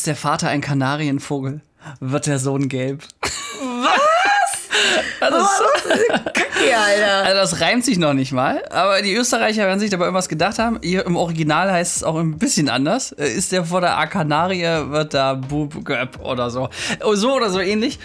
Ist 0.00 0.06
der 0.06 0.16
Vater 0.16 0.48
ein 0.48 0.62
Kanarienvogel? 0.62 1.60
Wird 2.00 2.26
der 2.26 2.38
Sohn 2.38 2.70
gelb? 2.70 3.02
Also, 5.20 5.36
Kacke, 6.24 6.74
Alter. 6.74 7.24
Also 7.26 7.34
das 7.34 7.60
reimt 7.60 7.84
sich 7.84 7.98
noch 7.98 8.14
nicht 8.14 8.32
mal, 8.32 8.62
aber 8.70 9.02
die 9.02 9.14
Österreicher 9.14 9.66
werden 9.66 9.78
sich 9.78 9.90
dabei 9.90 10.04
irgendwas 10.06 10.30
gedacht 10.30 10.58
haben. 10.58 10.78
Hier 10.82 11.04
Im 11.04 11.16
Original 11.16 11.70
heißt 11.70 11.96
es 11.96 12.02
auch 12.02 12.16
ein 12.16 12.38
bisschen 12.38 12.70
anders. 12.70 13.12
Äh, 13.12 13.28
Ist 13.28 13.52
der 13.52 13.66
vor 13.66 13.82
der 13.82 13.98
A 13.98 14.06
Kanarie, 14.06 14.62
wird 14.90 15.12
da 15.12 15.34
Bub 15.34 15.84
Göpp 15.84 16.18
oder 16.20 16.48
so. 16.48 16.70
Oh, 17.04 17.14
So 17.14 17.34
oder 17.34 17.50
so 17.50 17.60
ähnlich. 17.60 17.98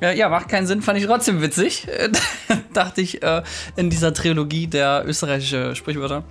Ja, 0.00 0.30
macht 0.30 0.48
keinen 0.48 0.66
Sinn, 0.66 0.80
fand 0.80 0.98
ich 1.00 1.04
trotzdem 1.04 1.42
witzig. 1.42 1.86
Dachte 2.72 3.02
ich 3.02 3.22
äh, 3.22 3.42
in 3.76 3.90
dieser 3.90 4.14
Trilogie 4.14 4.68
der 4.68 5.04
österreichische 5.06 5.76
Sprichwörter. 5.76 6.24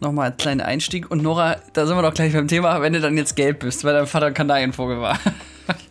Nochmal 0.00 0.28
einen 0.28 0.36
kleinen 0.36 0.60
Einstieg. 0.60 1.10
Und 1.10 1.22
Nora, 1.22 1.56
da 1.72 1.86
sind 1.86 1.96
wir 1.96 2.02
doch 2.02 2.14
gleich 2.14 2.32
beim 2.32 2.48
Thema, 2.48 2.80
wenn 2.80 2.92
du 2.92 3.00
dann 3.00 3.16
jetzt 3.16 3.36
gelb 3.36 3.60
bist, 3.60 3.84
weil 3.84 3.94
dein 3.94 4.06
Vater 4.06 4.26
ein 4.26 4.34
Kanarienvogel 4.34 5.00
war. 5.00 5.18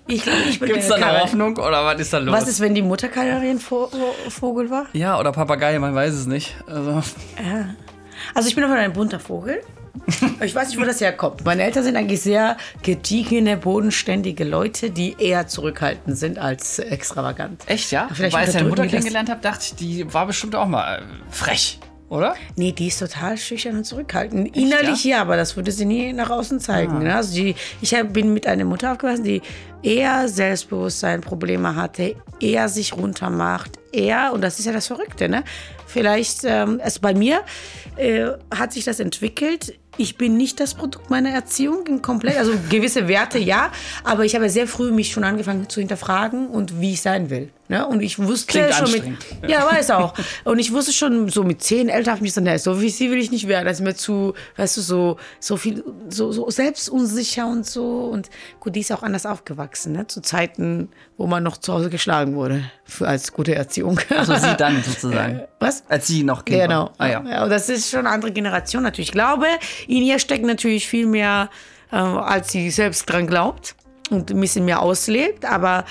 Ich 0.07 0.23
glaube, 0.23 0.39
ich 0.49 0.59
bin 0.59 0.70
Gibt 0.70 0.81
es 0.81 0.88
da 0.88 0.95
eine 0.95 1.21
Hoffnung 1.21 1.55
oder 1.57 1.85
was 1.85 2.02
ist 2.02 2.11
da 2.11 2.17
los? 2.17 2.33
Was 2.33 2.47
ist, 2.47 2.59
wenn 2.59 2.75
die 2.75 2.81
Mutter 2.81 3.07
Kanarienvogel 3.07 4.70
war? 4.70 4.88
ja, 4.94 5.20
oder 5.20 5.31
Papagei, 5.31 5.77
man 5.80 5.95
weiß 5.95 6.13
es 6.13 6.25
nicht. 6.25 6.55
Also, 6.67 7.02
Also 8.33 8.49
ich 8.49 8.55
bin 8.55 8.63
aber 8.63 8.73
ein 8.73 8.94
bunter 8.94 9.20
Vogel. 9.20 9.61
Ich 10.41 10.55
weiß 10.55 10.69
nicht, 10.69 10.80
wo 10.80 10.85
das 10.85 11.02
herkommt. 11.02 11.45
Meine 11.45 11.63
Eltern 11.63 11.83
sind 11.83 11.95
eigentlich 11.95 12.21
sehr 12.21 12.58
gediegene, 12.83 13.58
bodenständige 13.58 14.44
Leute, 14.44 14.89
die 14.91 15.16
eher 15.19 15.47
zurückhaltend 15.47 16.17
sind 16.17 16.39
als 16.39 16.80
extravagant. 16.80 17.63
Echt, 17.67 17.91
ja? 17.91 18.08
Vielleicht 18.11 18.35
Weil 18.35 18.47
ich 18.47 18.53
deine 18.53 18.69
Mutter 18.69 18.88
kennengelernt 18.88 19.30
habe, 19.30 19.41
dachte 19.41 19.63
ich, 19.63 19.75
die 19.75 20.11
war 20.13 20.25
bestimmt 20.25 20.55
auch 20.55 20.67
mal 20.67 20.99
äh, 20.99 21.02
frech, 21.31 21.80
oder? 22.09 22.36
Nee, 22.55 22.72
die 22.72 22.88
ist 22.88 23.00
total 23.00 23.38
schüchtern 23.38 23.78
und 23.78 23.83
zurückhaltend. 23.86 24.56
Innerlich 24.58 25.03
ja? 25.03 25.22
aber 25.22 25.38
das 25.38 25.56
würde 25.56 25.72
sie 25.72 25.86
nie 25.86 26.11
nach 26.11 26.30
außen 26.30 26.59
zeigen. 26.59 27.03
Ne? 27.03 27.16
Also 27.16 27.36
die, 27.36 27.56
ich 27.81 27.95
bin 28.11 28.33
mit 28.33 28.47
einer 28.47 28.66
Mutter 28.66 28.92
aufgewachsen, 28.92 29.23
die 29.23 29.42
eher 29.83 30.28
Selbstbewusstsein, 30.28 31.22
Probleme 31.22 31.75
hatte, 31.75 32.16
eher 32.39 32.67
sich 32.67 32.94
runtermacht, 32.94 33.80
eher, 33.92 34.31
und 34.33 34.42
das 34.42 34.59
ist 34.59 34.66
ja 34.66 34.72
das 34.72 34.88
Verrückte, 34.88 35.30
ne? 35.30 35.44
Vielleicht, 35.86 36.42
ähm, 36.44 36.80
also 36.83 37.00
bei 37.02 37.14
mir 37.14 37.42
äh, 37.95 38.28
hat 38.53 38.73
sich 38.73 38.86
das 38.86 39.00
entwickelt. 39.00 39.73
Ich 40.00 40.17
bin 40.17 40.38
nicht 40.38 40.61
das 40.61 40.75
Produkt 40.75 41.09
meiner 41.09 41.31
Erziehung 41.31 41.86
in 41.88 42.02
komplett, 42.02 42.38
also 42.38 42.53
gewisse 42.69 43.09
Werte 43.09 43.38
ja, 43.38 43.69
aber 44.05 44.23
ich 44.23 44.33
habe 44.33 44.50
sehr 44.50 44.66
früh 44.66 44.92
mich 44.92 45.11
schon 45.11 45.25
angefangen 45.25 45.67
zu 45.67 45.81
hinterfragen 45.81 46.47
und 46.47 46.80
wie 46.80 46.94
ich 46.94 47.02
sein 47.02 47.30
will. 47.30 47.52
Ne? 47.67 47.86
Und 47.86 48.02
ich 48.02 48.17
wusste 48.17 48.47
Klingt 48.47 48.73
schon 48.73 48.92
mit, 48.92 49.03
ja, 49.47 49.64
weiß 49.64 49.92
auch. 49.92 50.16
Und 50.44 50.58
ich 50.58 50.73
wusste 50.73 50.92
schon 50.92 51.30
so 51.30 51.44
mit 51.44 51.61
zehn 51.61 51.88
Eltern 51.88 52.16
habe 52.16 52.25
ich 52.25 52.31
gesagt, 52.31 52.47
nee, 52.47 52.58
so 52.58 52.81
wie 52.81 52.89
sie 52.89 53.11
will 53.11 53.20
ich 53.20 53.30
nicht 53.30 53.47
werden. 53.47 53.66
Das 53.66 53.77
ist 53.77 53.83
mir 53.83 53.94
zu, 53.94 54.33
weißt 54.58 54.77
du, 54.77 54.81
so, 54.81 55.17
so 55.39 55.55
viel, 55.55 55.83
so, 56.08 56.31
so 56.31 56.50
selbstunsicher 56.50 57.45
und 57.45 57.67
so. 57.67 58.05
Und 58.05 58.30
gut, 58.59 58.75
die 58.75 58.80
ist 58.80 58.92
auch 58.92 59.03
anders 59.03 59.27
aufgewachsen, 59.27 59.92
ne? 59.92 60.08
Zu 60.08 60.22
Zeiten, 60.22 60.89
wo 61.16 61.27
man 61.27 61.44
noch 61.44 61.58
zu 61.58 61.73
Hause 61.73 61.92
geschlagen 61.92 62.33
wurde. 62.33 62.64
Für, 62.86 63.08
als 63.08 63.31
gute 63.33 63.53
Erziehung. 63.53 64.00
Also 64.09 64.33
sie 64.33 64.55
dann 64.58 64.81
sozusagen. 64.88 65.42
Was? 65.59 65.83
Als 65.89 66.08
sie 66.08 66.23
noch 66.23 66.45
Kind 66.45 66.61
Genau. 66.61 66.86
war. 66.86 66.94
Ah, 66.97 67.08
ja. 67.08 67.23
ja. 67.30 67.44
Und 67.44 67.52
das 67.52 67.70
ist 67.70 67.92
schon 67.92 68.00
eine 68.00 68.09
andere 68.09 68.31
Generation 68.31 68.81
natürlich. 68.81 69.09
Ich 69.09 69.14
glaube, 69.14 69.45
in 69.90 70.04
ihr 70.04 70.20
steckt 70.20 70.45
natürlich 70.45 70.88
viel 70.88 71.08
mehr, 71.08 71.50
äh, 71.92 71.95
als 71.95 72.52
sie 72.52 72.70
selbst 72.70 73.09
dran 73.09 73.26
glaubt 73.26 73.76
und 74.12 74.30
ein 74.30 74.40
bisschen 74.40 74.66
mehr 74.66 74.82
auslebt. 74.82 75.45
Aber 75.45 75.84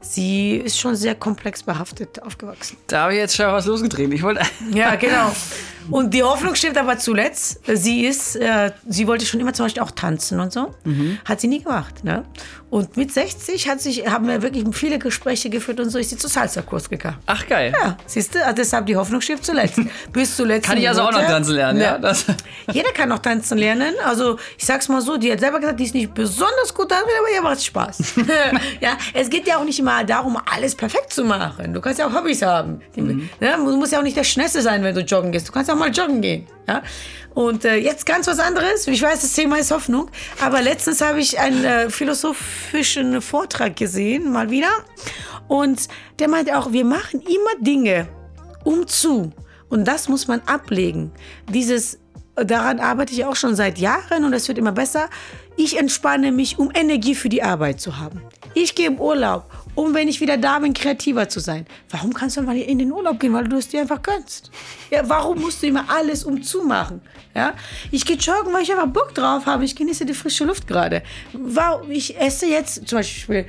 sie 0.00 0.56
ist 0.56 0.78
schon 0.78 0.94
sehr 0.94 1.16
komplex 1.16 1.62
behaftet 1.62 2.22
aufgewachsen. 2.22 2.76
Da 2.86 3.02
habe 3.02 3.14
ich 3.14 3.18
jetzt 3.18 3.34
schon 3.34 3.46
was 3.46 3.66
losgetreten. 3.66 4.12
Ich 4.12 4.22
wollte. 4.22 4.42
Ja, 4.72 4.94
genau. 4.94 5.34
Und 5.90 6.14
die 6.14 6.22
Hoffnung 6.22 6.54
stimmt 6.54 6.78
aber 6.78 6.98
zuletzt. 6.98 7.60
Sie 7.66 8.04
ist, 8.06 8.36
äh, 8.36 8.72
sie 8.88 9.06
wollte 9.06 9.26
schon 9.26 9.40
immer 9.40 9.52
zum 9.52 9.66
Beispiel 9.66 9.82
auch 9.82 9.90
tanzen 9.90 10.40
und 10.40 10.52
so. 10.52 10.74
Hat 11.24 11.40
sie 11.40 11.48
nie 11.48 11.62
gemacht. 11.62 12.04
Ne? 12.04 12.24
Und 12.70 12.96
mit 12.96 13.12
60 13.12 13.68
hat 13.68 13.80
sich, 13.80 14.06
haben 14.06 14.28
wir 14.28 14.42
wirklich 14.42 14.64
viele 14.72 14.98
Gespräche 15.00 15.50
geführt 15.50 15.80
und 15.80 15.90
so 15.90 15.98
ist 15.98 16.10
sie 16.10 16.16
zu 16.16 16.28
Salsa-Kurs 16.28 16.88
gegangen. 16.88 17.16
Ach, 17.26 17.44
geil. 17.48 17.72
Ja, 17.76 17.96
siehst 18.06 18.34
du, 18.34 18.42
also 18.44 18.54
deshalb 18.54 18.86
die 18.86 18.94
Hoffnung 18.96 19.20
stirbt 19.20 19.44
zuletzt. 19.44 19.80
Bis 20.12 20.36
zuletzt. 20.36 20.68
Kann 20.68 20.78
ich 20.78 20.88
also 20.88 21.02
auch 21.02 21.10
noch 21.12 21.24
tanzen 21.26 21.54
lernen, 21.56 21.80
ja? 21.80 21.98
Das, 21.98 22.26
Jeder 22.72 22.92
kann 22.92 23.08
noch 23.08 23.18
tanzen 23.18 23.58
lernen. 23.58 23.94
Also 24.04 24.38
ich 24.56 24.64
sag's 24.64 24.88
mal 24.88 25.00
so, 25.00 25.16
die 25.16 25.32
hat 25.32 25.40
selber 25.40 25.58
gesagt, 25.58 25.80
die 25.80 25.84
ist 25.84 25.94
nicht 25.94 26.14
besonders 26.14 26.72
gut 26.72 26.90
darin, 26.92 27.04
aber 27.18 27.34
ihr 27.34 27.42
macht 27.42 27.64
Spaß. 27.64 28.14
ja, 28.80 28.96
es 29.14 29.28
geht 29.28 29.48
ja 29.48 29.56
auch 29.58 29.64
nicht 29.64 29.78
immer 29.80 30.04
darum, 30.04 30.38
alles 30.54 30.74
perfekt 30.76 31.12
zu 31.12 31.24
machen. 31.24 31.74
Du 31.74 31.80
kannst 31.80 31.98
ja 31.98 32.06
auch 32.06 32.14
Hobbys 32.14 32.42
haben. 32.42 32.80
Die, 32.94 33.00
Mhm. 33.00 33.28
ne, 33.40 33.54
du 33.56 33.76
musst 33.76 33.92
ja 33.92 33.98
auch 33.98 34.02
nicht 34.04 34.16
der 34.16 34.24
Schnellste 34.24 34.62
sein, 34.62 34.84
wenn 34.84 34.94
du 34.94 35.00
joggen 35.00 35.32
gehst. 35.32 35.48
Du 35.48 35.52
kannst 35.52 35.70
auch 35.70 35.76
mal 35.80 35.90
joggen 35.90 36.20
gehen. 36.20 36.46
Ja? 36.68 36.82
Und 37.34 37.64
äh, 37.64 37.76
jetzt 37.76 38.06
ganz 38.06 38.26
was 38.26 38.38
anderes. 38.38 38.86
Ich 38.86 39.02
weiß, 39.02 39.22
das 39.22 39.32
Thema 39.32 39.58
ist 39.58 39.70
Hoffnung. 39.70 40.10
Aber 40.40 40.62
letztens 40.62 41.00
habe 41.00 41.20
ich 41.20 41.38
einen 41.38 41.64
äh, 41.64 41.90
philosophischen 41.90 43.20
Vortrag 43.20 43.76
gesehen, 43.76 44.30
mal 44.30 44.50
wieder. 44.50 44.70
Und 45.48 45.88
der 46.18 46.28
meinte 46.28 46.56
auch, 46.58 46.72
wir 46.72 46.84
machen 46.84 47.20
immer 47.20 47.60
Dinge, 47.60 48.08
um 48.64 48.86
zu. 48.86 49.32
Und 49.68 49.86
das 49.86 50.08
muss 50.08 50.28
man 50.28 50.40
ablegen. 50.46 51.12
Dieses, 51.48 51.98
daran 52.36 52.80
arbeite 52.80 53.12
ich 53.12 53.24
auch 53.24 53.36
schon 53.36 53.54
seit 53.54 53.78
Jahren 53.78 54.24
und 54.24 54.32
es 54.32 54.46
wird 54.48 54.58
immer 54.58 54.72
besser. 54.72 55.08
Ich 55.62 55.76
entspanne 55.76 56.32
mich, 56.32 56.58
um 56.58 56.70
Energie 56.72 57.14
für 57.14 57.28
die 57.28 57.42
Arbeit 57.42 57.82
zu 57.82 57.98
haben. 57.98 58.22
Ich 58.54 58.74
gehe 58.74 58.86
im 58.86 58.98
Urlaub, 58.98 59.44
um, 59.74 59.92
wenn 59.92 60.08
ich 60.08 60.22
wieder 60.22 60.38
da 60.38 60.58
bin, 60.58 60.72
kreativer 60.72 61.28
zu 61.28 61.38
sein. 61.38 61.66
Warum 61.90 62.14
kannst 62.14 62.38
du 62.38 62.42
mal 62.42 62.56
in 62.56 62.78
den 62.78 62.90
Urlaub 62.90 63.20
gehen? 63.20 63.34
Weil 63.34 63.44
du 63.44 63.58
es 63.58 63.68
dir 63.68 63.82
einfach 63.82 64.00
gönnst. 64.00 64.50
Ja, 64.90 65.06
warum 65.06 65.38
musst 65.38 65.62
du 65.62 65.66
immer 65.66 65.84
alles 65.90 66.24
um 66.24 66.42
zu 66.42 66.62
machen? 66.62 67.02
Ja? 67.34 67.52
Ich 67.90 68.06
gehe 68.06 68.16
joggen, 68.16 68.54
weil 68.54 68.62
ich 68.62 68.72
einfach 68.72 68.86
Bock 68.86 69.14
drauf 69.14 69.44
habe. 69.44 69.66
Ich 69.66 69.76
genieße 69.76 70.06
die 70.06 70.14
frische 70.14 70.46
Luft 70.46 70.66
gerade. 70.66 71.02
Ich 71.90 72.18
esse 72.18 72.46
jetzt 72.46 72.88
zum 72.88 73.00
Beispiel, 73.00 73.44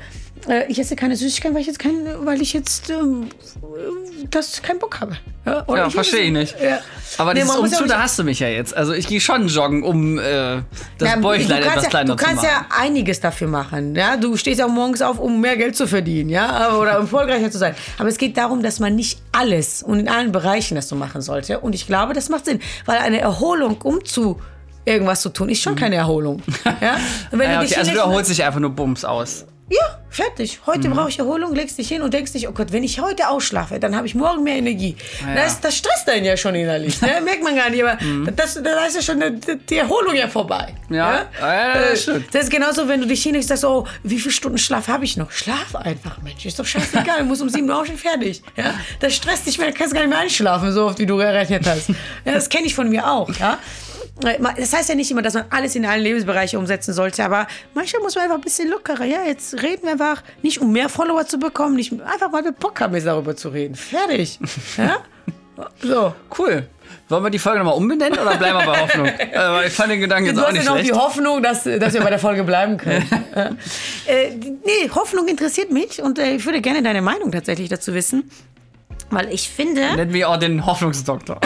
äh, 0.50 0.66
ich 0.68 0.79
esse 0.79 0.96
keine 0.96 1.16
Süßigkeiten, 1.16 1.53
weil 1.56 1.62
ich 1.62 1.68
jetzt, 1.68 1.79
kein, 1.79 2.06
weil 2.25 2.41
ich 2.41 2.53
jetzt 2.53 2.90
ähm, 2.90 3.29
äh, 3.62 4.25
das 4.29 4.62
keinen 4.62 4.79
Bock 4.79 5.00
habe. 5.02 5.18
Ja, 5.46 5.66
ja, 5.75 5.88
ich 5.88 5.94
verstehe 5.94 6.22
ich 6.22 6.31
nicht. 6.31 6.56
Ja. 6.62 6.79
Aber 7.18 7.34
Nee, 7.34 7.41
dieses 7.41 7.56
Umzug, 7.56 7.81
auch 7.84 7.88
da 7.88 8.03
hast 8.03 8.18
du 8.19 8.24
mich 8.24 8.40
ja 8.40 8.47
jetzt. 8.47 8.75
Also 8.78 8.94
ich 8.94 9.07
gehe 9.07 9.19
schon 9.19 9.47
joggen, 9.47 9.84
um 9.84 10.19
äh, 10.19 10.62
das 10.97 11.09
Ja, 11.09 11.16
Bäuchlein 11.18 11.62
du 11.62 11.68
etwas 11.68 11.74
kannst, 11.74 11.84
ja, 11.85 11.90
kleiner 11.90 12.16
du 12.16 12.24
kannst 12.24 12.41
zu 12.44 12.47
machen. 12.47 12.66
ja 12.69 12.75
einiges 12.79 13.19
dafür 13.19 13.47
machen. 13.47 13.96
Ja? 13.96 14.18
Du 14.18 14.38
stehst 14.38 14.59
ja 14.59 14.68
morgens 14.68 15.02
auf, 15.02 15.18
um 15.19 15.41
mehr 15.41 15.57
Geld 15.57 15.75
zu 15.75 15.88
verdienen, 15.88 16.29
ja, 16.29 16.75
oder 16.78 16.91
erfolgreicher 16.91 17.50
zu 17.52 17.58
sein. 17.58 17.75
Aber 17.97 18.08
es 18.09 18.18
geht 18.18 18.38
darum, 18.38 18.62
dass 18.63 18.79
man 18.79 18.96
nicht 18.96 19.19
alles 19.31 19.81
und 19.84 20.00
in 20.00 20.08
allen 20.09 20.31
Bereichen 20.31 20.75
das 20.75 20.88
so 20.88 20.96
machen 20.96 21.22
sollte. 21.22 21.59
Und 21.59 21.73
ich 21.73 21.88
glaube, 21.88 22.13
das 22.13 22.29
macht 22.29 22.46
Sinn, 22.46 22.59
weil 22.85 22.97
eine 23.00 23.19
Erholung, 23.19 23.81
um 23.81 24.06
zu 24.06 24.40
irgendwas 24.85 25.22
zu 25.22 25.29
tun, 25.29 25.50
ist 25.50 25.62
schon 25.62 25.75
keine 25.75 25.96
Erholung. 25.96 26.41
Ja? 26.81 26.97
Und 27.31 27.40
wenn 27.40 27.47
Mhm. 27.50 27.53
ja, 27.53 27.59
du 27.62 27.66
okay, 27.66 27.75
also 27.78 27.91
du 27.91 27.97
erholst 28.00 28.29
dich 28.29 28.44
einfach 28.44 28.59
nur 28.59 28.72
Bums 28.72 29.03
aus. 29.06 29.46
ja, 29.69 30.00
fertig. 30.11 30.59
Heute 30.67 30.88
Mhm. 30.89 30.94
brauche 30.94 31.09
ich 31.09 31.17
Erholung, 31.19 31.55
legst 31.55 31.77
dich 31.77 31.88
hin 31.88 32.01
und 32.01 32.13
denkst 32.13 32.33
dich, 32.33 32.47
oh 32.47 32.51
Gott, 32.51 32.72
wenn 32.72 32.83
ich 32.83 32.99
heute 32.99 33.29
ausschlafe, 33.29 33.79
dann 33.79 33.95
habe 33.95 34.05
ich 34.07 34.13
morgen 34.16 34.44
mehr 34.44 34.55
Energie. 34.57 34.95
Ja. 35.25 35.35
Das, 35.44 35.59
das 35.61 35.75
stresst 35.77 36.07
einen 36.09 36.25
ja 36.25 36.35
schon 36.38 36.53
innerlich. 36.55 37.01
Ne? 37.01 37.22
Merkt 37.25 37.44
man 37.44 37.55
gar 37.55 37.69
nicht, 37.69 37.83
aber 37.83 37.97
das, 38.35 38.55
da 38.61 38.85
ist 38.85 38.95
ja 38.95 39.01
schon 39.01 39.19
die, 39.19 39.57
die 39.69 39.77
Erholung 39.77 40.13
ja 40.16 40.27
vorbei. 40.27 40.73
Mhm. 40.89 40.95
Ja, 40.95 41.25
ja, 41.39 41.73
das 41.79 41.91
Äh, 41.91 41.97
stimmt. 41.97 42.25
Das 42.35 42.44
ist 42.44 42.49
genauso, 42.51 42.88
wenn 42.88 43.01
du 43.01 43.07
dich 43.07 43.23
hinlegst 43.23 43.49
und 43.49 43.57
sagst, 43.57 43.66
oh, 43.66 43.88
wie 44.03 44.19
viele 44.19 44.31
Stunden 44.33 44.57
Schlaf 44.57 44.88
habe 44.88 45.05
ich 45.05 45.16
noch? 45.17 45.31
Schlaf 45.31 45.75
einfach, 45.75 46.22
Mensch. 46.22 46.45
Ist 46.45 46.59
doch 46.59 46.66
scheißegal, 46.66 47.19
du 47.19 47.25
musst 47.25 47.41
um 47.41 47.49
sieben 47.49 47.69
Uhr 47.69 47.79
auch 47.79 47.85
schon 47.85 47.97
fertig. 47.97 48.41
Ja? 48.57 48.73
Das 48.99 49.16
stresst 49.16 49.47
dich, 49.47 49.57
weil 49.59 49.72
du 49.72 49.78
kannst 49.78 49.93
gar 49.93 50.01
nicht 50.01 50.09
mehr 50.09 50.19
einschlafen, 50.19 50.72
so 50.73 50.85
oft 50.88 50.99
wie 50.99 51.05
du 51.05 51.16
gerechnet 51.17 51.66
hast. 51.66 51.89
Ja, 52.25 52.33
das 52.33 52.49
kenne 52.49 52.66
ich 52.67 52.75
von 52.75 52.89
mir 52.89 53.09
auch. 53.09 53.29
Ja? 53.39 53.57
Das 54.21 54.73
heißt 54.73 54.89
ja 54.89 54.95
nicht 54.95 55.09
immer, 55.11 55.21
dass 55.21 55.33
man 55.33 55.45
alles 55.49 55.75
in 55.75 55.85
allen 55.85 56.01
Lebensbereichen 56.03 56.59
umsetzen 56.59 56.93
sollte, 56.93 57.23
aber 57.23 57.47
manchmal 57.73 58.01
muss 58.03 58.15
man 58.15 58.25
einfach 58.25 58.37
ein 58.37 58.41
bisschen 58.41 58.69
lockerer. 58.69 59.05
Ja, 59.05 59.23
jetzt 59.25 59.61
reden 59.61 59.83
wir 59.83 59.91
einfach 59.91 60.23
nicht, 60.41 60.59
um 60.61 60.71
mehr 60.71 60.89
Follower 60.89 61.25
zu 61.25 61.39
bekommen, 61.39 61.75
nicht 61.75 61.91
einfach, 61.93 62.31
weil 62.31 62.43
wir 62.43 62.51
Bock 62.51 62.79
haben, 62.81 62.93
jetzt 62.95 63.05
darüber 63.07 63.35
zu 63.35 63.49
reden. 63.49 63.75
Fertig. 63.75 64.39
Ja? 64.77 64.97
So. 65.84 66.16
Cool. 66.40 66.66
Wollen 67.09 67.23
wir 67.23 67.29
die 67.29 67.37
Folge 67.37 67.59
nochmal 67.59 67.75
umbenennen 67.75 68.17
oder 68.17 68.35
bleiben 68.37 68.57
wir 68.57 68.66
bei 68.66 68.79
Hoffnung? 68.81 69.05
äh, 69.19 69.29
weil 69.34 69.67
ich 69.67 69.73
fand 69.73 69.91
den 69.91 69.99
Gedanken 69.99 70.28
jetzt 70.28 70.37
Du 70.37 70.41
auch 70.41 70.47
hast 70.47 70.53
ja 70.55 70.59
nicht 70.59 70.67
noch 70.69 70.75
schlecht. 70.78 70.90
die 70.90 70.93
Hoffnung, 70.97 71.43
dass, 71.43 71.63
dass 71.66 71.93
wir 71.93 72.01
bei 72.01 72.09
der 72.09 72.19
Folge 72.19 72.43
bleiben 72.43 72.78
können. 72.78 73.07
Äh, 74.07 74.29
nee, 74.66 74.90
Hoffnung 74.93 75.28
interessiert 75.28 75.72
mich 75.72 76.01
und 76.01 76.17
äh, 76.19 76.35
ich 76.35 76.46
würde 76.46 76.61
gerne 76.61 76.81
deine 76.81 77.01
Meinung 77.01 77.31
tatsächlich 77.31 77.69
dazu 77.69 77.93
wissen. 77.93 78.29
Weil 79.09 79.31
ich 79.31 79.49
finde, 79.49 79.81
Nennen 79.96 80.13
wir 80.13 80.29
auch 80.29 80.37
den 80.37 80.66
Hoffnungsdoktor. 80.66 81.40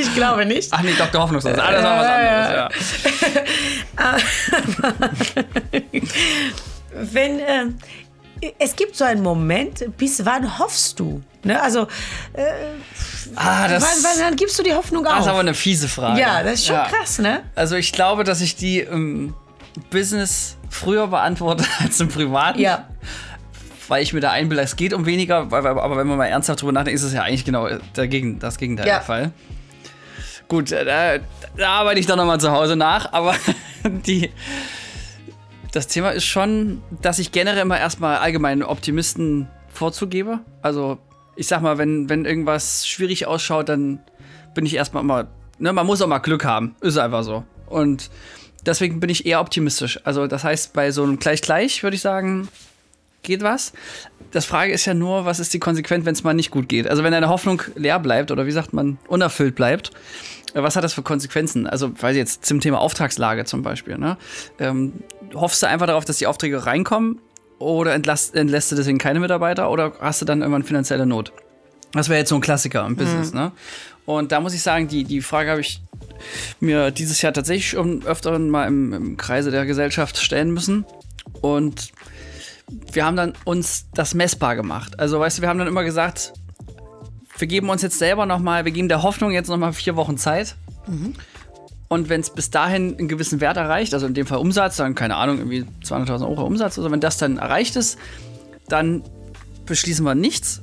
Ich 0.00 0.14
glaube 0.14 0.44
nicht. 0.46 0.68
Ach 0.72 0.82
nee, 0.82 0.94
Dr. 0.96 1.22
Hoffnungsdoktor. 1.22 1.64
Alles 1.64 1.82
noch 1.82 1.90
was 1.96 2.06
anderes, 2.06 2.52
ja. 2.52 4.16
Wenn 7.12 7.38
äh, 7.40 7.64
es 8.58 8.76
gibt 8.76 8.96
so 8.96 9.04
einen 9.04 9.22
Moment, 9.22 9.84
bis 9.96 10.24
wann 10.24 10.58
hoffst 10.58 10.98
du? 11.00 11.22
Ne? 11.42 11.60
Also, 11.60 11.82
äh, 12.32 12.42
Ah, 13.34 13.66
das, 13.68 13.82
wann, 13.82 13.90
wann, 14.02 14.24
wann 14.28 14.36
gibst 14.36 14.58
du 14.58 14.62
die 14.62 14.72
Hoffnung 14.72 15.04
das 15.04 15.14
ist 15.20 15.26
aber 15.26 15.32
auf? 15.34 15.40
eine 15.40 15.52
fiese 15.54 15.88
Frage. 15.88 16.20
Ja, 16.20 16.42
das 16.42 16.54
ist 16.54 16.66
schon 16.66 16.76
Ja. 16.76 16.86
krass, 16.88 17.18
ne? 17.18 17.42
Also 17.54 17.74
ich 17.76 17.92
glaube, 17.92 18.24
dass 18.24 18.40
ich 18.40 18.56
die 18.56 18.80
im 18.80 19.34
Business 19.90 20.56
früher 20.70 21.08
beantworte 21.08 21.64
als 21.82 22.00
im 22.00 22.08
Privaten. 22.08 22.60
Ja. 22.60 22.88
Weil 23.88 24.02
ich 24.02 24.12
mir 24.12 24.20
da 24.20 24.30
einbilde, 24.30 24.62
es 24.62 24.76
geht 24.76 24.92
um 24.92 25.06
weniger, 25.06 25.38
aber 25.38 25.96
wenn 25.96 26.06
man 26.06 26.18
mal 26.18 26.26
ernsthaft 26.26 26.60
drüber 26.62 26.72
nachdenkt, 26.72 26.98
ist 26.98 27.04
es 27.04 27.12
ja 27.12 27.22
eigentlich 27.22 27.44
genau 27.44 27.68
dagegen, 27.94 28.38
das 28.38 28.58
Gegenteil 28.58 28.86
Ja. 28.86 28.94
der 28.94 29.02
Fall. 29.02 29.32
Gut, 30.48 30.70
äh, 30.70 30.84
da, 30.84 31.18
da 31.56 31.68
arbeite 31.70 31.98
ich 31.98 32.06
dann 32.06 32.18
nochmal 32.18 32.40
zu 32.40 32.52
Hause 32.52 32.76
nach, 32.76 33.12
aber 33.12 33.34
die. 33.84 34.30
Das 35.72 35.88
Thema 35.88 36.10
ist 36.10 36.24
schon, 36.24 36.82
dass 37.02 37.18
ich 37.18 37.32
generell 37.32 37.62
immer 37.62 37.78
erstmal 37.78 38.18
allgemein 38.18 38.62
Optimisten 38.62 39.48
vorzugebe. 39.68 40.40
Also, 40.62 40.98
ich 41.34 41.48
sag 41.48 41.60
mal, 41.60 41.76
wenn, 41.76 42.08
wenn 42.08 42.24
irgendwas 42.24 42.88
schwierig 42.88 43.26
ausschaut, 43.26 43.68
dann 43.68 44.00
bin 44.54 44.64
ich 44.64 44.74
erstmal 44.74 45.02
immer, 45.02 45.26
ne, 45.58 45.72
man 45.72 45.86
muss 45.86 46.00
auch 46.00 46.06
mal 46.06 46.20
Glück 46.20 46.44
haben. 46.44 46.76
Ist 46.80 46.96
einfach 46.96 47.24
so. 47.24 47.44
Und 47.66 48.10
deswegen 48.64 49.00
bin 49.00 49.10
ich 49.10 49.26
eher 49.26 49.40
optimistisch. 49.40 50.00
Also, 50.04 50.26
das 50.26 50.44
heißt, 50.44 50.72
bei 50.72 50.92
so 50.92 51.02
einem 51.02 51.18
Gleich-Gleich 51.18 51.82
würde 51.82 51.96
ich 51.96 52.02
sagen, 52.02 52.48
geht 53.26 53.42
was. 53.42 53.74
Das 54.30 54.46
Frage 54.46 54.72
ist 54.72 54.86
ja 54.86 54.94
nur, 54.94 55.26
was 55.26 55.38
ist 55.38 55.52
die 55.52 55.58
Konsequenz, 55.58 56.06
wenn 56.06 56.14
es 56.14 56.24
mal 56.24 56.32
nicht 56.32 56.50
gut 56.50 56.68
geht? 56.68 56.88
Also, 56.88 57.04
wenn 57.04 57.12
deine 57.12 57.28
Hoffnung 57.28 57.62
leer 57.74 57.98
bleibt 57.98 58.30
oder 58.30 58.46
wie 58.46 58.52
sagt 58.52 58.72
man, 58.72 58.98
unerfüllt 59.08 59.54
bleibt, 59.54 59.90
äh, 60.54 60.62
was 60.62 60.76
hat 60.76 60.84
das 60.84 60.94
für 60.94 61.02
Konsequenzen? 61.02 61.66
Also, 61.66 61.92
weil 62.00 62.16
jetzt 62.16 62.46
zum 62.46 62.60
Thema 62.60 62.80
Auftragslage 62.80 63.44
zum 63.44 63.62
Beispiel, 63.62 63.98
ne? 63.98 64.16
Ähm, 64.58 64.94
hoffst 65.34 65.62
du 65.62 65.68
einfach 65.68 65.86
darauf, 65.86 66.04
dass 66.06 66.16
die 66.16 66.26
Aufträge 66.26 66.64
reinkommen 66.64 67.18
oder 67.58 67.94
entlässt, 67.94 68.34
entlässt 68.34 68.72
du 68.72 68.76
deswegen 68.76 68.98
keine 68.98 69.20
Mitarbeiter 69.20 69.70
oder 69.70 69.92
hast 70.00 70.22
du 70.22 70.24
dann 70.24 70.40
irgendwann 70.40 70.62
finanzielle 70.62 71.06
Not? 71.06 71.32
Das 71.92 72.08
wäre 72.08 72.18
jetzt 72.18 72.28
so 72.28 72.34
ein 72.34 72.40
Klassiker 72.40 72.86
im 72.86 72.96
Business, 72.96 73.32
ne? 73.32 73.52
Und 74.06 74.32
da 74.32 74.40
muss 74.40 74.54
ich 74.54 74.62
sagen, 74.62 74.86
die, 74.88 75.04
die 75.04 75.20
Frage 75.20 75.50
habe 75.50 75.60
ich 75.60 75.80
mir 76.60 76.90
dieses 76.90 77.20
Jahr 77.22 77.32
tatsächlich 77.32 77.68
schon 77.70 78.04
öfter 78.06 78.38
mal 78.38 78.66
im, 78.66 78.92
im 78.92 79.16
Kreise 79.16 79.50
der 79.50 79.66
Gesellschaft 79.66 80.18
stellen 80.18 80.52
müssen. 80.52 80.84
Und 81.40 81.92
wir 82.68 83.04
haben 83.04 83.16
dann 83.16 83.34
uns 83.44 83.86
das 83.94 84.14
messbar 84.14 84.56
gemacht. 84.56 84.98
Also, 84.98 85.20
weißt 85.20 85.38
du, 85.38 85.42
wir 85.42 85.48
haben 85.48 85.58
dann 85.58 85.68
immer 85.68 85.84
gesagt, 85.84 86.32
wir 87.38 87.46
geben 87.46 87.68
uns 87.68 87.82
jetzt 87.82 87.98
selber 87.98 88.26
nochmal, 88.26 88.64
wir 88.64 88.72
geben 88.72 88.88
der 88.88 89.02
Hoffnung 89.02 89.30
jetzt 89.30 89.48
nochmal 89.48 89.72
vier 89.72 89.96
Wochen 89.96 90.16
Zeit. 90.18 90.56
Und 91.88 92.08
wenn 92.08 92.20
es 92.20 92.30
bis 92.30 92.50
dahin 92.50 92.96
einen 92.98 93.08
gewissen 93.08 93.40
Wert 93.40 93.56
erreicht, 93.56 93.94
also 93.94 94.06
in 94.06 94.14
dem 94.14 94.26
Fall 94.26 94.38
Umsatz, 94.38 94.76
dann 94.76 94.94
keine 94.94 95.16
Ahnung, 95.16 95.38
irgendwie 95.38 95.64
200.000 95.84 96.28
Euro 96.28 96.44
Umsatz, 96.44 96.78
also 96.78 96.90
wenn 96.90 97.00
das 97.00 97.18
dann 97.18 97.38
erreicht 97.38 97.76
ist, 97.76 97.98
dann 98.68 99.02
beschließen 99.66 100.04
wir 100.04 100.14
nichts. 100.14 100.62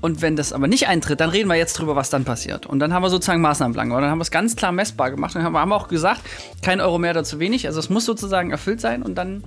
Und 0.00 0.22
wenn 0.22 0.36
das 0.36 0.52
aber 0.52 0.66
nicht 0.66 0.88
eintritt, 0.88 1.20
dann 1.20 1.28
reden 1.30 1.48
wir 1.48 1.56
jetzt 1.56 1.74
drüber, 1.78 1.94
was 1.94 2.08
dann 2.08 2.24
passiert. 2.24 2.64
Und 2.64 2.78
dann 2.78 2.94
haben 2.94 3.02
wir 3.02 3.10
sozusagen 3.10 3.42
Maßnahmenplan. 3.42 3.90
Und 3.90 4.00
dann 4.00 4.10
haben 4.10 4.18
wir 4.18 4.22
es 4.22 4.30
ganz 4.30 4.56
klar 4.56 4.72
messbar 4.72 5.10
gemacht. 5.10 5.34
Und 5.34 5.42
dann 5.42 5.52
haben 5.52 5.68
wir 5.68 5.76
auch 5.76 5.88
gesagt, 5.88 6.22
kein 6.62 6.80
Euro 6.80 6.98
mehr 6.98 7.10
oder 7.10 7.24
zu 7.24 7.38
wenig. 7.38 7.66
Also 7.66 7.80
es 7.80 7.90
muss 7.90 8.06
sozusagen 8.06 8.50
erfüllt 8.50 8.80
sein 8.80 9.02
und 9.02 9.16
dann 9.16 9.44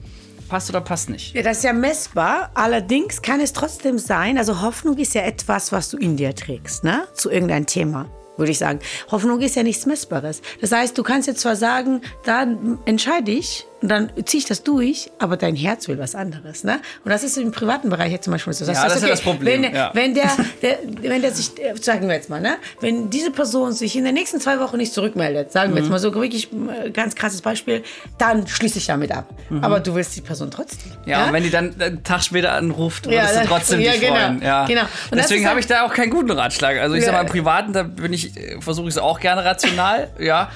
passt 0.54 0.70
oder 0.70 0.82
passt 0.82 1.10
nicht. 1.10 1.34
Ja, 1.34 1.42
das 1.42 1.58
ist 1.58 1.64
ja 1.64 1.74
messbar. 1.74 2.52
Allerdings 2.54 3.24
kann 3.24 3.40
es 3.40 3.54
trotzdem 3.54 3.98
sein, 3.98 4.38
also 4.38 4.62
Hoffnung 4.62 4.96
ist 5.00 5.16
ja 5.16 5.24
etwas, 5.24 5.72
was 5.72 5.90
du 5.90 5.98
in 5.98 6.16
dir 6.16 6.36
trägst, 6.36 6.84
ne? 6.84 7.08
Zu 7.16 7.32
irgendeinem 7.32 7.66
Thema, 7.66 8.06
würde 8.38 8.52
ich 8.52 8.60
sagen. 8.60 8.78
Hoffnung 9.10 9.42
ist 9.42 9.56
ja 9.56 9.64
nichts 9.64 9.88
Messbares. 9.88 10.44
Das 10.62 10.72
heißt, 10.72 10.96
du 10.96 11.02
kannst 11.02 11.28
jetzt 11.28 11.40
zwar 11.40 11.56
sagen, 11.56 12.02
dann 12.24 12.78
entscheide 12.86 13.32
ich 13.32 13.66
und 13.84 13.90
dann 13.90 14.10
ziehe 14.26 14.40
ich 14.40 14.46
das 14.46 14.64
durch, 14.64 15.12
aber 15.20 15.38
dein 15.38 15.56
Herz 15.56 15.88
will 15.88 16.00
was 16.00 16.16
anderes, 16.16 16.64
ne? 16.64 16.80
Und 17.06 17.12
das 17.12 17.22
ist 17.24 17.38
im 17.38 17.52
privaten 17.52 17.90
Bereich 17.90 18.12
jetzt 18.12 18.24
zum 18.24 18.32
Beispiel 18.34 18.54
so. 18.54 18.66
Ja, 18.66 18.84
das 18.86 18.96
ist 18.96 19.02
ja 19.04 19.10
das 19.10 19.22
Problem, 19.22 19.62
Wenn, 19.62 19.76
ja. 19.76 19.92
wenn 19.94 20.16
der, 20.16 20.32
der, 20.62 20.80
wenn 21.02 21.22
der 21.22 21.32
sich, 21.34 21.52
äh, 21.62 21.76
sagen 21.80 22.08
wir 22.08 22.16
jetzt 22.16 22.30
mal, 22.30 22.42
ne? 22.42 22.56
Wenn 22.80 23.10
diese 23.12 23.30
Person 23.30 23.74
sich 23.74 23.96
in 23.96 24.06
den 24.06 24.16
nächsten 24.16 24.40
zwei 24.40 24.60
Wochen 24.60 24.78
nicht 24.78 24.94
zurückmeldet, 24.94 25.52
sagen 25.52 25.72
wir 25.76 25.82
Mhm. 25.82 25.86
jetzt 25.86 25.92
mal 25.92 26.00
so 26.00 26.14
wirklich 26.16 26.50
äh, 26.54 26.90
ganz 26.90 27.14
krasses 27.14 27.42
Beispiel, 27.42 27.84
dann 28.18 28.48
schließe 28.48 28.78
ich 28.80 28.86
damit 28.88 29.12
ab. 29.12 29.30
Aber 29.62 29.80
du 29.82 29.94
willst 29.94 30.16
die 30.16 30.22
Person 30.22 30.50
trotzdem. 30.50 30.92
Mhm. 31.04 31.10
Ja, 31.12 31.26
und 31.26 31.34
wenn 31.34 31.44
die 31.44 31.50
dann 31.52 31.80
einen 31.80 32.04
Tag 32.04 32.24
später 32.24 32.54
anruft, 32.54 33.06
Ja, 33.08 33.12
würdest 33.12 33.34
du 33.34 33.40
dann- 33.40 33.48
trotzdem 33.48 33.80
ja, 33.82 33.92
dich 33.92 34.02
genau, 34.02 34.16
freuen. 34.16 34.42
Ja. 34.42 34.66
genau. 34.66 34.82
Und 35.12 35.18
das 35.18 35.28
Deswegen 35.28 35.48
habe 35.48 35.60
ich 35.60 35.68
da 35.68 35.86
auch 35.86 35.94
keinen 35.94 36.10
guten 36.10 36.32
Ratschlag. 36.32 36.78
Also 36.78 36.96
ich 36.96 37.02
Ja. 37.02 37.08
sag 37.08 37.14
mal, 37.16 37.22
im 37.22 37.28
Privaten, 37.28 37.74
da 37.74 37.84
bin 37.84 38.14
ich, 38.14 38.38
äh, 38.38 38.62
versuche 38.62 38.88
ich 38.88 38.94
es 38.96 38.98
auch 38.98 39.20
gerne 39.20 39.44
rational, 39.44 40.10
ja. 40.20 40.50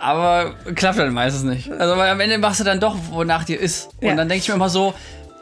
Aber 0.00 0.54
klappt 0.74 0.98
dann 0.98 1.12
meistens 1.12 1.42
nicht. 1.44 1.70
Also 1.72 1.96
weil 1.96 2.10
am 2.10 2.20
Ende 2.20 2.38
machst 2.38 2.60
du 2.60 2.64
dann 2.64 2.80
doch, 2.80 2.96
wonach 3.10 3.44
dir 3.44 3.58
ist. 3.60 3.90
Und 4.00 4.08
Ja. 4.08 4.14
dann 4.14 4.28
denke 4.28 4.42
ich 4.42 4.48
mir 4.48 4.54
immer 4.54 4.68
so, 4.68 4.94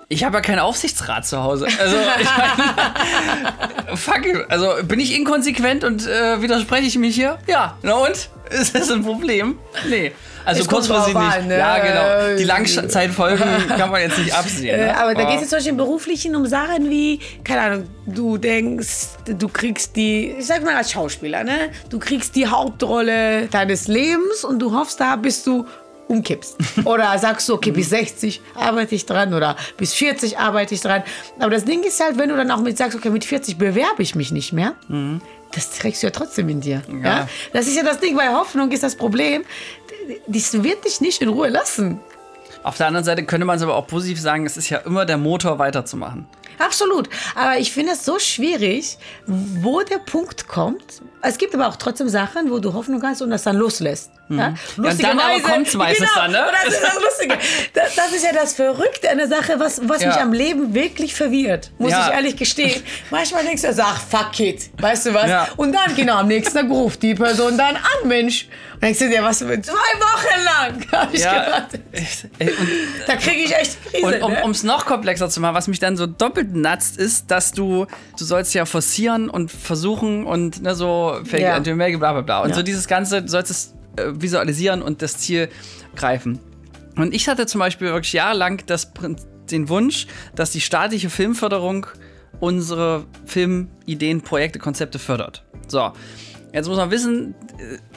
ich 0.08 0.24
habe 0.24 0.36
ja 0.36 0.40
keinen 0.40 0.60
Aufsichtsrat 0.60 1.26
zu 1.26 1.42
Hause. 1.42 1.66
Also, 1.80 1.96
ich 2.20 2.28
meine, 2.36 3.96
fuck 3.96 4.24
you. 4.24 4.40
Also, 4.48 4.74
bin 4.84 5.00
ich 5.00 5.14
inkonsequent 5.16 5.82
und 5.84 6.06
äh, 6.06 6.40
widerspreche 6.42 6.86
ich 6.86 6.96
mich 6.98 7.14
hier? 7.14 7.38
Ja. 7.46 7.76
Na 7.82 7.94
und? 7.94 8.30
Ist 8.50 8.74
das 8.74 8.90
ein 8.90 9.02
Problem? 9.02 9.58
Nee. 9.88 10.12
Also 10.44 10.64
kurzfristig 10.66 11.14
nicht. 11.14 11.26
an, 11.26 11.48
ne? 11.48 11.58
Ja, 11.58 11.78
genau. 11.80 12.36
Die 12.38 12.44
Langzeitfolgen 12.44 13.44
kann 13.68 13.90
man 13.90 14.00
jetzt 14.00 14.16
nicht 14.16 14.32
absehen. 14.32 14.78
Äh, 14.78 14.86
Ne? 14.86 14.96
aber 14.96 15.14
da 15.14 15.24
geht 15.24 15.34
es 15.34 15.40
jetzt 15.40 15.50
zum 15.50 15.56
Beispiel 15.56 15.70
im 15.72 15.76
Beruflichen 15.76 16.36
um 16.36 16.46
Sachen 16.46 16.88
wie, 16.88 17.18
keine 17.42 17.60
Ahnung, 17.62 17.88
du 18.06 18.38
denkst, 18.38 19.08
du 19.26 19.48
kriegst 19.48 19.96
die, 19.96 20.36
ich 20.38 20.46
sag 20.46 20.62
mal 20.62 20.76
als 20.76 20.92
Schauspieler, 20.92 21.42
ne? 21.42 21.70
Du 21.90 21.98
kriegst 21.98 22.36
die 22.36 22.46
Hauptrolle 22.46 23.48
deines 23.48 23.88
Lebens 23.88 24.44
und 24.44 24.60
du 24.60 24.72
hoffst, 24.72 25.00
da 25.00 25.16
bist 25.16 25.48
du 25.48 25.66
umkippst. 26.08 26.56
Oder 26.84 27.18
sagst 27.18 27.48
du, 27.48 27.54
okay, 27.54 27.70
bis 27.70 27.90
60 27.90 28.40
arbeite 28.54 28.94
ich 28.94 29.06
dran 29.06 29.34
oder 29.34 29.56
bis 29.76 29.94
40 29.94 30.38
arbeite 30.38 30.74
ich 30.74 30.80
dran. 30.80 31.02
Aber 31.38 31.50
das 31.50 31.64
Ding 31.64 31.82
ist 31.82 32.00
halt, 32.00 32.18
wenn 32.18 32.28
du 32.28 32.36
dann 32.36 32.50
auch 32.50 32.60
mit 32.60 32.78
sagst, 32.78 32.96
okay, 32.96 33.10
mit 33.10 33.24
40 33.24 33.58
bewerbe 33.58 34.02
ich 34.02 34.14
mich 34.14 34.32
nicht 34.32 34.52
mehr, 34.52 34.74
das 35.52 35.70
trägst 35.70 36.02
du 36.02 36.06
ja 36.08 36.10
trotzdem 36.10 36.48
in 36.48 36.60
dir. 36.60 36.82
Ja. 36.88 37.18
Ja. 37.18 37.28
Das 37.52 37.66
ist 37.66 37.76
ja 37.76 37.82
das 37.82 38.00
Ding, 38.00 38.16
bei 38.16 38.28
Hoffnung 38.28 38.70
ist 38.70 38.82
das 38.82 38.96
Problem, 38.96 39.44
das 40.26 40.62
wird 40.62 40.84
dich 40.84 41.00
nicht 41.00 41.22
in 41.22 41.28
Ruhe 41.28 41.48
lassen. 41.48 42.00
Auf 42.62 42.76
der 42.76 42.88
anderen 42.88 43.04
Seite 43.04 43.24
könnte 43.24 43.46
man 43.46 43.56
es 43.56 43.62
aber 43.62 43.76
auch 43.76 43.86
positiv 43.86 44.20
sagen, 44.20 44.44
es 44.46 44.56
ist 44.56 44.70
ja 44.70 44.78
immer 44.78 45.04
der 45.06 45.18
Motor 45.18 45.58
weiterzumachen. 45.58 46.26
Absolut. 46.58 47.08
Aber 47.34 47.58
ich 47.58 47.72
finde 47.72 47.92
es 47.92 48.04
so 48.04 48.18
schwierig, 48.18 48.98
wo 49.26 49.82
der 49.82 49.98
Punkt 49.98 50.48
kommt. 50.48 51.02
Es 51.28 51.38
gibt 51.38 51.54
aber 51.54 51.68
auch 51.68 51.76
trotzdem 51.76 52.08
Sachen, 52.08 52.50
wo 52.50 52.58
du 52.58 52.72
Hoffnung 52.72 53.02
hast 53.02 53.20
und 53.22 53.30
das 53.30 53.42
dann 53.42 53.56
loslässt. 53.56 54.10
Ja? 54.28 54.50
Mhm. 54.50 54.84
Ja, 54.84 54.90
und 54.90 55.02
dann 55.02 55.18
aber 55.18 55.40
kommt's 55.40 55.74
meistens 55.74 56.08
genau. 56.08 56.22
dann, 56.22 56.32
ne? 56.32 56.44
Das 56.64 56.72
ist 56.74 56.82
das 56.82 56.94
Lustige. 56.94 57.38
Das, 57.74 57.94
das 57.94 58.12
ist 58.12 58.24
ja 58.24 58.32
das 58.32 58.54
Verrückte 58.54 59.10
an 59.10 59.18
der 59.18 59.28
Sache, 59.28 59.58
was, 59.58 59.80
was 59.88 60.02
Ja. 60.02 60.08
mich 60.08 60.16
am 60.16 60.32
Leben 60.32 60.74
wirklich 60.74 61.14
verwirrt. 61.14 61.70
Muss 61.78 61.90
Ja. 61.92 62.08
ich 62.08 62.14
ehrlich 62.14 62.36
gestehen. 62.36 62.82
Manchmal 63.10 63.44
denkst 63.44 63.62
du, 63.62 63.74
ach, 63.82 64.00
fuck 64.00 64.38
it. 64.40 64.70
Weißt 64.80 65.06
du 65.06 65.14
was? 65.14 65.28
Ja. 65.28 65.48
Und 65.56 65.72
dann, 65.72 65.94
genau, 65.94 66.18
am 66.18 66.28
nächsten 66.28 66.56
Tag 66.58 66.70
ruft 66.70 67.02
die 67.02 67.14
Person 67.14 67.56
dann 67.58 67.76
an, 67.76 68.08
Mensch. 68.08 68.48
Und 68.74 68.82
denkst 68.82 68.98
du 68.98 69.08
dir, 69.08 69.22
was, 69.22 69.38
zwei 69.38 69.46
Wochen 69.48 70.44
lang 70.44 70.86
habe 70.92 71.16
ich 71.16 71.22
gewartet. 71.22 71.80
Ey, 72.38 72.50
und 72.50 72.68
Da 73.06 73.16
kriege 73.16 73.42
ich 73.42 73.54
echt 73.54 73.78
Krise. 73.90 74.04
Und 74.04 74.22
um 74.22 74.32
ne? 74.32 74.50
es 74.50 74.62
noch 74.64 74.84
komplexer 74.84 75.30
zu 75.30 75.40
machen, 75.40 75.54
was 75.54 75.66
mich 75.66 75.78
dann 75.78 75.96
so 75.96 76.06
doppelt 76.06 76.54
natzt, 76.54 76.98
ist, 76.98 77.30
dass 77.30 77.52
du, 77.52 77.86
du 78.18 78.24
sollst 78.24 78.52
ja 78.54 78.66
forcieren 78.66 79.30
und 79.30 79.50
versuchen 79.50 80.26
und 80.26 80.62
ne, 80.62 80.74
so 80.74 81.15
Fake 81.24 81.40
Ja. 81.40 81.56
ja. 81.58 81.96
bla 81.98 82.12
bla 82.12 82.20
bla. 82.20 82.42
Und 82.42 82.50
Ja. 82.50 82.56
so 82.56 82.62
dieses 82.62 82.86
Ganze, 82.88 83.22
du 83.22 83.28
sollst 83.28 83.50
es 83.50 83.74
äh, 83.96 84.12
visualisieren 84.14 84.82
und 84.82 85.02
das 85.02 85.18
Ziel 85.18 85.48
greifen. 85.94 86.38
Und 86.96 87.14
ich 87.14 87.28
hatte 87.28 87.46
zum 87.46 87.58
Beispiel 87.58 87.88
wirklich 87.88 88.12
jahrelang 88.12 88.62
das, 88.66 88.92
den 89.50 89.68
Wunsch, 89.68 90.06
dass 90.34 90.50
die 90.50 90.60
staatliche 90.60 91.10
Filmförderung 91.10 91.86
unsere 92.40 93.04
Filmideen, 93.24 94.20
Projekte, 94.22 94.58
Konzepte 94.58 94.98
fördert. 94.98 95.44
So. 95.68 95.92
Jetzt 96.52 96.68
muss 96.68 96.76
man 96.78 96.90
wissen, 96.90 97.34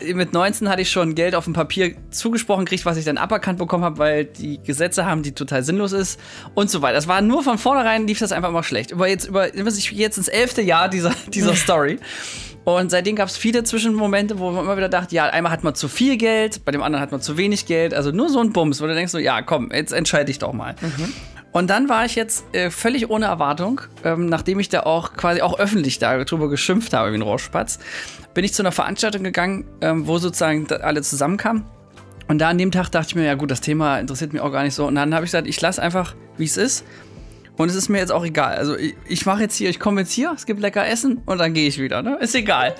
äh, 0.01 0.13
mit 0.13 0.33
19 0.33 0.67
hatte 0.67 0.81
ich 0.81 0.91
schon 0.91 1.15
Geld 1.15 1.33
auf 1.33 1.45
dem 1.45 1.53
Papier 1.53 1.95
zugesprochen 2.11 2.65
gekriegt, 2.65 2.85
was 2.85 2.97
ich 2.97 3.05
dann 3.05 3.17
aberkannt 3.17 3.57
bekommen 3.57 3.85
habe, 3.85 3.97
weil 3.99 4.25
die 4.25 4.59
Gesetze 4.61 5.05
haben, 5.05 5.23
die 5.23 5.31
total 5.31 5.63
sinnlos 5.63 5.93
ist 5.93 6.19
und 6.55 6.69
so 6.69 6.81
weiter. 6.81 6.95
Das 6.95 7.07
war 7.07 7.21
nur 7.21 7.41
von 7.43 7.57
vornherein 7.57 8.05
lief 8.05 8.19
das 8.19 8.33
einfach 8.33 8.49
immer 8.49 8.63
schlecht. 8.63 8.91
Über 8.91 9.07
jetzt 9.07 9.27
über 9.27 9.47
jetzt 9.47 10.17
ins 10.17 10.27
elfte 10.27 10.61
Jahr 10.61 10.89
dieser 10.89 11.13
dieser 11.29 11.55
Story. 11.55 11.99
Und 12.77 12.91
seitdem 12.91 13.15
gab 13.15 13.29
es 13.29 13.37
viele 13.37 13.63
Zwischenmomente, 13.63 14.39
wo 14.39 14.51
man 14.51 14.63
immer 14.63 14.77
wieder 14.77 14.89
dachte, 14.89 15.15
ja, 15.15 15.25
einmal 15.25 15.51
hat 15.51 15.63
man 15.63 15.75
zu 15.75 15.87
viel 15.87 16.17
Geld, 16.17 16.65
bei 16.65 16.71
dem 16.71 16.83
anderen 16.83 17.01
hat 17.01 17.11
man 17.11 17.21
zu 17.21 17.37
wenig 17.37 17.65
Geld. 17.65 17.93
Also 17.93 18.11
nur 18.11 18.29
so 18.29 18.39
ein 18.39 18.51
Bums, 18.53 18.81
wo 18.81 18.87
du 18.87 18.93
denkst 18.93 19.11
so, 19.11 19.17
ja, 19.17 19.41
komm, 19.41 19.71
jetzt 19.71 19.93
entscheide 19.93 20.29
ich 20.31 20.39
doch 20.39 20.53
mal. 20.53 20.75
Und 21.51 21.69
dann 21.69 21.89
war 21.89 22.05
ich 22.05 22.15
jetzt 22.15 22.45
äh, 22.53 22.69
völlig 22.69 23.09
ohne 23.09 23.25
Erwartung, 23.25 23.81
ähm, 24.03 24.27
nachdem 24.27 24.59
ich 24.59 24.69
da 24.69 24.81
auch 24.81 25.13
quasi 25.13 25.41
auch 25.41 25.57
öffentlich 25.57 25.97
darüber 25.97 26.47
geschimpft 26.49 26.93
habe 26.93 27.11
wie 27.11 27.15
ein 27.15 27.23
Rohrspatz, 27.23 27.79
bin 28.35 28.43
ich 28.43 28.53
zu 28.53 28.61
einer 28.61 28.71
Veranstaltung 28.71 29.23
gegangen, 29.23 29.65
ähm, 29.81 30.05
wo 30.07 30.19
sozusagen 30.19 30.67
alle 30.71 31.01
zusammenkamen. 31.01 31.65
Und 32.27 32.37
da 32.37 32.49
an 32.49 32.59
dem 32.59 32.71
Tag 32.71 32.89
dachte 32.89 33.07
ich 33.09 33.15
mir, 33.15 33.25
ja 33.25 33.33
gut, 33.33 33.49
das 33.49 33.61
Thema 33.61 33.97
interessiert 33.97 34.33
mich 34.33 34.41
auch 34.43 34.51
gar 34.51 34.61
nicht 34.63 34.75
so. 34.75 34.85
Und 34.85 34.93
dann 34.93 35.15
habe 35.15 35.25
ich 35.25 35.31
gesagt, 35.31 35.47
ich 35.47 35.59
lasse 35.59 35.81
einfach, 35.81 36.13
wie 36.37 36.45
es 36.45 36.57
ist. 36.57 36.85
Und 37.59 37.67
es 37.67 37.75
ist 37.75 37.89
mir 37.89 37.97
jetzt 37.97 38.13
auch 38.13 38.23
egal. 38.23 38.55
Also 38.55 38.77
ich, 38.77 38.95
ich 39.05 39.25
mache 39.25 39.41
jetzt 39.41 39.53
hier, 39.53 39.69
ich 39.69 39.81
komme 39.81 39.99
jetzt 39.99 40.13
hier, 40.13 40.31
es 40.33 40.45
gibt 40.45 40.61
lecker 40.61 40.87
Essen 40.87 41.19
und 41.25 41.39
dann 41.39 41.53
gehe 41.53 41.67
ich 41.67 41.77
wieder. 41.77 42.01
Ne? 42.01 42.17
Ist 42.21 42.33
egal. 42.33 42.73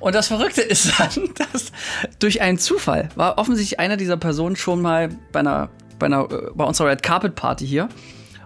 Und 0.00 0.14
das 0.14 0.28
Verrückte 0.28 0.62
ist 0.62 0.98
dann, 0.98 1.34
dass 1.52 1.70
durch 2.18 2.40
einen 2.40 2.56
Zufall 2.56 3.10
war 3.14 3.36
offensichtlich 3.36 3.78
einer 3.78 3.98
dieser 3.98 4.16
Personen 4.16 4.56
schon 4.56 4.80
mal 4.80 5.10
bei 5.32 5.40
einer, 5.40 5.68
bei 5.98 6.06
einer, 6.06 6.22
äh, 6.32 6.50
bei 6.54 6.64
unserer 6.64 6.88
Red 6.88 7.02
Carpet 7.02 7.34
Party 7.34 7.66
hier. 7.66 7.90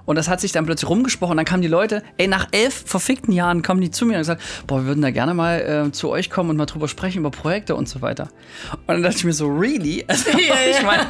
Und 0.07 0.17
das 0.17 0.29
hat 0.29 0.41
sich 0.41 0.51
dann 0.51 0.67
plötzlich 0.67 0.89
rumgesprochen. 0.89 1.37
Dann 1.37 1.47
kamen 1.47 1.63
die 1.63 1.69
Leute, 1.69 2.03
ey, 2.17 2.27
nach 2.27 2.49
elf 2.51 2.85
verfickten 2.87 3.33
Jahren 3.33 3.63
kommen 3.63 3.81
die 3.81 3.93
zu 3.93 4.07
mir 4.07 4.15
und 4.15 4.21
gesagt, 4.21 4.43
boah, 4.67 4.81
wir 4.81 4.87
würden 4.87 5.03
da 5.03 5.11
gerne 5.11 5.35
mal 5.35 5.87
äh, 5.87 5.93
zu 5.93 6.11
euch 6.11 6.31
kommen 6.31 6.51
und 6.51 6.57
mal 6.57 6.67
drüber 6.67 6.89
sprechen, 6.89 7.19
über 7.19 7.31
Projekte 7.31 7.77
und 7.77 7.89
so 7.89 8.03
weiter. 8.03 8.29
Und 8.73 8.89
dann 8.89 9.03
dachte 9.05 9.19
ich 9.19 9.25
mir 9.25 9.33
so, 9.33 9.47
really? 9.47 10.05
Also, 10.09 10.31
Ja, 10.31 10.55
ich 10.69 10.83
meine, 10.83 11.07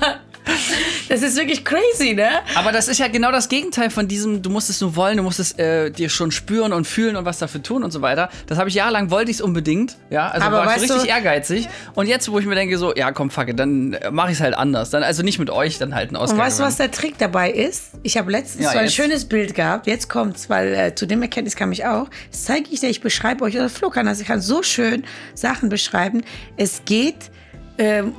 Das 1.08 1.22
ist 1.22 1.36
wirklich 1.36 1.64
crazy, 1.64 2.14
ne? 2.14 2.28
Aber 2.54 2.72
das 2.72 2.88
ist 2.88 2.98
ja 2.98 3.08
genau 3.08 3.30
das 3.32 3.48
Gegenteil 3.48 3.90
von 3.90 4.08
diesem, 4.08 4.42
du 4.42 4.50
musst 4.50 4.70
es 4.70 4.80
nur 4.80 4.96
wollen, 4.96 5.16
du 5.16 5.22
musst 5.22 5.38
es 5.38 5.52
äh, 5.58 5.90
dir 5.90 6.08
schon 6.08 6.30
spüren 6.30 6.72
und 6.72 6.86
fühlen 6.86 7.16
und 7.16 7.24
was 7.24 7.38
dafür 7.38 7.62
tun 7.62 7.84
und 7.84 7.90
so 7.92 8.02
weiter. 8.02 8.28
Das 8.46 8.58
habe 8.58 8.68
ich 8.68 8.74
jahrelang, 8.74 9.10
wollte 9.10 9.30
ich 9.30 9.36
es 9.38 9.40
unbedingt. 9.40 9.96
Ja, 10.10 10.28
also 10.28 10.46
Aber 10.46 10.58
war 10.58 10.76
ich 10.76 10.86
so 10.88 10.94
richtig 10.94 11.02
du- 11.02 11.06
ehrgeizig. 11.08 11.68
Und 11.94 12.06
jetzt, 12.08 12.30
wo 12.30 12.38
ich 12.38 12.46
mir 12.46 12.54
denke, 12.54 12.76
so, 12.78 12.94
ja, 12.94 13.12
komm, 13.12 13.30
fuck 13.30 13.48
it, 13.48 13.58
dann 13.58 13.96
mache 14.10 14.30
ich 14.32 14.38
es 14.38 14.40
halt 14.42 14.54
anders. 14.56 14.90
Dann, 14.90 15.02
also 15.02 15.22
nicht 15.22 15.38
mit 15.38 15.50
euch, 15.50 15.78
dann 15.78 15.94
halt 15.94 16.08
einen 16.08 16.16
Oscar. 16.16 16.34
Und 16.36 16.40
weißt 16.42 16.58
du, 16.60 16.64
was 16.64 16.76
der 16.76 16.90
Trick 16.90 17.18
dabei 17.18 17.50
ist? 17.50 17.90
Ich 18.02 18.16
habe 18.18 18.30
letztens 18.30 18.64
Ja, 18.64 18.72
so 18.72 18.78
ein 18.78 18.84
jetzt. 18.86 18.94
schönes 18.94 19.24
Bild 19.26 19.54
gehabt. 19.54 19.86
Jetzt 19.86 20.08
kommt's, 20.08 20.50
weil 20.50 20.74
äh, 20.74 20.94
zu 20.94 21.06
dem 21.06 21.22
Erkenntnis 21.22 21.56
kam 21.56 21.72
ich 21.72 21.86
auch. 21.86 22.08
Das 22.30 22.44
zeige 22.44 22.68
ich 22.70 22.80
dir, 22.80 22.88
ich 22.88 23.00
beschreibe 23.00 23.44
euch, 23.44 23.54
oder 23.54 23.68
Flo 23.68 23.90
kann 23.90 24.06
das, 24.06 24.20
ich 24.20 24.26
kann 24.26 24.40
so 24.40 24.62
schön 24.62 25.04
Sachen 25.34 25.68
beschreiben. 25.68 26.22
Es 26.56 26.82
geht 26.84 27.30
ähm, 27.78 28.14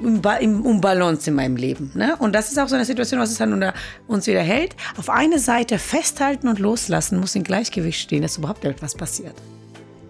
um, 0.63 0.81
Balance 0.81 1.29
in 1.29 1.35
meinem 1.35 1.55
Leben. 1.55 1.91
Ne? 1.95 2.15
Und 2.17 2.33
das 2.33 2.51
ist 2.51 2.59
auch 2.59 2.67
so 2.67 2.75
eine 2.75 2.85
Situation, 2.85 3.19
was 3.19 3.31
es 3.31 3.37
dann 3.37 3.53
unter 3.53 3.73
uns 4.07 4.27
wieder 4.27 4.41
hält. 4.41 4.75
Auf 4.97 5.09
eine 5.09 5.39
Seite 5.39 5.79
festhalten 5.79 6.47
und 6.47 6.59
loslassen 6.59 7.19
muss 7.19 7.35
in 7.35 7.43
Gleichgewicht 7.43 7.99
stehen, 7.99 8.21
dass 8.21 8.37
überhaupt 8.37 8.63
etwas 8.65 8.95
passiert. 8.95 9.35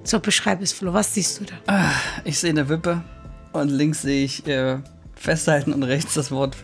So, 0.04 0.20
beschreib 0.20 0.62
es, 0.62 0.72
Flo. 0.72 0.94
Was 0.94 1.14
siehst 1.14 1.40
du 1.40 1.46
da? 1.46 1.92
Ich 2.24 2.40
sehe 2.40 2.52
eine 2.52 2.70
Wippe 2.70 3.04
und 3.54 3.70
links 3.70 4.02
sehe 4.04 4.24
ich 4.24 4.48
äh, 4.48 4.78
festhalten 5.16 5.74
und 5.74 5.84
rechts 5.84 6.14
das 6.14 6.32
Wort 6.32 6.56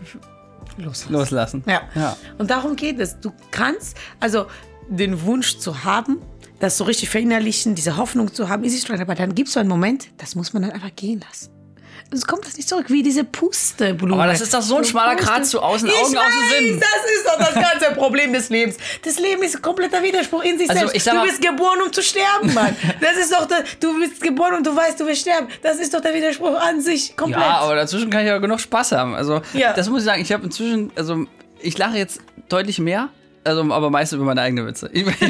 Loslassen. 0.76 1.12
loslassen. 1.12 1.64
Ja. 1.66 1.82
ja. 1.94 2.16
Und 2.38 2.50
darum 2.50 2.76
geht 2.76 2.98
es. 2.98 3.20
Du 3.20 3.32
kannst, 3.50 3.96
also 4.20 4.46
den 4.88 5.22
Wunsch 5.22 5.58
zu 5.58 5.84
haben, 5.84 6.18
das 6.60 6.78
so 6.78 6.84
richtig 6.84 7.10
verinnerlichen, 7.10 7.74
diese 7.74 7.96
Hoffnung 7.96 8.32
zu 8.32 8.48
haben, 8.48 8.64
ist 8.64 8.74
es 8.74 8.86
schon, 8.86 8.98
aber 8.98 9.14
dann 9.14 9.34
gibt 9.34 9.48
es 9.48 9.54
so 9.54 9.60
einen 9.60 9.68
Moment, 9.68 10.08
das 10.18 10.34
muss 10.34 10.52
man 10.52 10.62
dann 10.62 10.72
einfach 10.72 10.94
gehen 10.94 11.20
lassen. 11.20 11.53
Sonst 12.10 12.26
kommt 12.26 12.46
das 12.46 12.56
nicht 12.56 12.68
zurück, 12.68 12.86
wie 12.88 13.02
diese 13.02 13.24
Pusteblume. 13.24 14.14
Aber 14.22 14.26
das 14.30 14.40
ist 14.40 14.54
doch 14.54 14.62
so 14.62 14.76
ein 14.76 14.84
schmaler 14.84 15.16
Grat 15.16 15.46
zu 15.46 15.60
außen, 15.60 15.88
ich 15.88 15.94
Augen, 15.94 16.16
außen, 16.16 16.48
Sinn. 16.50 16.80
Das 16.80 17.12
ist 17.16 17.26
doch 17.26 17.38
das 17.38 17.54
ganze 17.54 17.94
Problem 17.96 18.32
des 18.32 18.50
Lebens. 18.50 18.76
Das 19.02 19.18
Leben 19.18 19.42
ist 19.42 19.56
ein 19.56 19.62
kompletter 19.62 20.02
Widerspruch 20.02 20.42
in 20.44 20.58
sich 20.58 20.68
Also, 20.70 20.86
selbst. 20.88 21.06
du 21.06 21.22
bist 21.22 21.42
geboren, 21.42 21.78
um 21.84 21.92
zu 21.92 22.02
sterben, 22.02 22.52
Mann. 22.54 22.76
Das 23.00 23.16
ist 23.16 23.32
doch, 23.32 23.46
der, 23.46 23.64
du 23.80 23.98
bist 23.98 24.20
geboren 24.22 24.54
und 24.54 24.66
du 24.66 24.74
weißt, 24.74 24.98
du 25.00 25.06
wirst 25.06 25.22
sterben. 25.22 25.48
Das 25.62 25.78
ist 25.78 25.92
doch 25.94 26.00
der 26.00 26.14
Widerspruch 26.14 26.54
an 26.60 26.80
sich 26.80 27.16
komplett. 27.16 27.40
Ja, 27.42 27.58
aber 27.58 27.74
dazwischen 27.74 28.10
kann 28.10 28.20
ich 28.22 28.28
ja 28.28 28.38
genug 28.38 28.60
Spaß 28.60 28.92
haben. 28.92 29.14
Also, 29.14 29.40
Ja. 29.52 29.72
das 29.72 29.88
muss 29.88 30.00
ich 30.00 30.04
sagen. 30.06 30.22
Ich 30.22 30.32
habe 30.32 30.44
inzwischen, 30.44 30.92
also, 30.96 31.26
ich 31.60 31.76
lache 31.78 31.96
jetzt 31.98 32.20
deutlich 32.48 32.78
mehr, 32.78 33.08
also, 33.44 33.72
aber 33.72 33.90
meistens 33.90 34.16
über 34.16 34.24
meine 34.26 34.40
eigene 34.42 34.66
Witze. 34.66 34.88
Ich, 34.92 35.06
ich, 35.06 35.22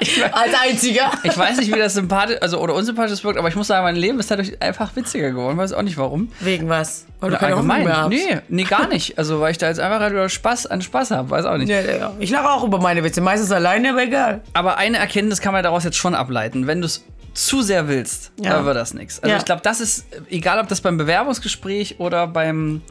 ich, 0.00 0.24
Als 0.24 0.52
einziger. 0.62 1.10
ich 1.22 1.36
weiß 1.36 1.58
nicht, 1.58 1.72
wie 1.74 1.78
das 1.78 1.94
sympathisch, 1.94 2.36
also, 2.40 2.58
oder 2.58 2.74
unsympathisch 2.74 3.22
wirkt, 3.24 3.38
aber 3.38 3.48
ich 3.48 3.56
muss 3.56 3.66
sagen, 3.66 3.84
mein 3.84 3.96
Leben 3.96 4.18
ist 4.20 4.30
dadurch 4.30 4.60
einfach 4.62 4.94
witziger 4.96 5.30
geworden. 5.30 5.56
Weiß 5.58 5.72
auch 5.72 5.82
nicht 5.82 5.96
warum. 5.96 6.30
Wegen 6.40 6.68
was? 6.68 7.06
Oder 7.22 7.38
mehr 7.62 7.96
hast. 8.02 8.08
Nee, 8.08 8.38
nee, 8.48 8.64
gar 8.64 8.88
nicht. 8.88 9.18
Also, 9.18 9.40
weil 9.40 9.52
ich 9.52 9.58
da 9.58 9.68
jetzt 9.68 9.80
einfach 9.80 10.00
halt 10.00 10.12
über 10.12 10.28
Spaß 10.28 10.66
an 10.66 10.82
Spaß 10.82 11.10
habe. 11.10 11.30
Weiß 11.30 11.44
auch 11.44 11.56
nicht. 11.56 11.68
Ja, 11.68 11.80
ja. 11.80 12.12
Ich 12.18 12.30
lache 12.30 12.48
auch 12.48 12.64
über 12.64 12.78
meine 12.80 13.04
Witze. 13.04 13.20
Meistens 13.20 13.50
alleine, 13.52 13.90
aber 13.90 14.02
egal. 14.02 14.40
Aber 14.52 14.76
eine 14.78 14.98
Erkenntnis 14.98 15.40
kann 15.40 15.52
man 15.52 15.62
daraus 15.62 15.84
jetzt 15.84 15.96
schon 15.96 16.14
ableiten. 16.14 16.66
Wenn 16.66 16.80
du 16.80 16.86
es 16.86 17.04
zu 17.34 17.62
sehr 17.62 17.88
willst, 17.88 18.32
Ja. 18.40 18.50
dann 18.50 18.64
wird 18.64 18.76
das 18.76 18.92
nichts. 18.94 19.22
Also 19.22 19.36
ich 19.36 19.44
glaube, 19.44 19.62
das 19.62 19.80
ist, 19.80 20.04
egal 20.30 20.58
ob 20.58 20.68
das 20.68 20.80
beim 20.80 20.96
Bewerbungsgespräch 20.96 21.96
oder 22.00 22.26
beim, 22.26 22.82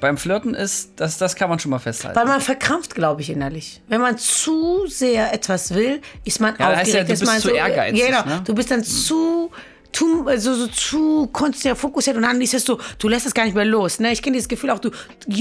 beim 0.00 0.16
Flirten 0.16 0.54
ist, 0.54 0.92
das, 0.96 1.18
das 1.18 1.36
kann 1.36 1.48
man 1.50 1.58
schon 1.58 1.70
mal 1.70 1.78
festhalten. 1.78 2.18
Weil 2.18 2.26
man 2.26 2.40
verkrampft, 2.40 2.94
glaube 2.94 3.20
ich, 3.22 3.30
innerlich. 3.30 3.80
Wenn 3.88 4.00
man 4.00 4.18
zu 4.18 4.86
sehr 4.86 5.32
etwas 5.32 5.74
will, 5.74 6.00
ist 6.24 6.40
man 6.40 6.54
Ja, 6.58 6.70
aufgeregt. 6.70 6.94
ja, 6.94 7.04
du 7.04 7.12
ist 7.12 7.20
bist 7.20 7.32
man 7.32 7.40
zu 7.40 7.48
so, 7.48 7.54
ehrgeizig, 7.54 8.06
Genau. 8.06 8.24
ne? 8.24 8.42
Du 8.44 8.54
bist 8.54 8.70
dann 8.70 8.82
zu. 8.84 9.50
Zu, 9.92 10.24
also 10.28 10.54
so 10.54 10.66
zu 10.68 11.26
konzentriert, 11.32 11.76
fokussiert 11.76 12.14
und 12.16 12.22
dann 12.22 12.40
ist 12.40 12.54
es 12.54 12.64
so, 12.64 12.78
du 13.00 13.08
lässt 13.08 13.26
es 13.26 13.34
gar 13.34 13.42
nicht 13.44 13.56
mehr 13.56 13.64
los. 13.64 13.98
Ne? 13.98 14.12
Ich 14.12 14.22
kenne 14.22 14.34
dieses 14.34 14.48
Gefühl 14.48 14.70
auch, 14.70 14.78
du 14.78 14.90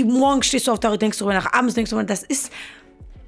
morgen 0.06 0.42
stehst 0.42 0.66
du 0.66 0.72
auf 0.72 0.80
der 0.80 0.98
denkst 0.98 1.20
darüber 1.20 1.36
nach, 1.36 1.54
abends 1.54 1.76
denkst 1.76 1.92
du 1.92 1.96
darüber, 1.96 2.08
das 2.12 2.24
ist 2.24 2.50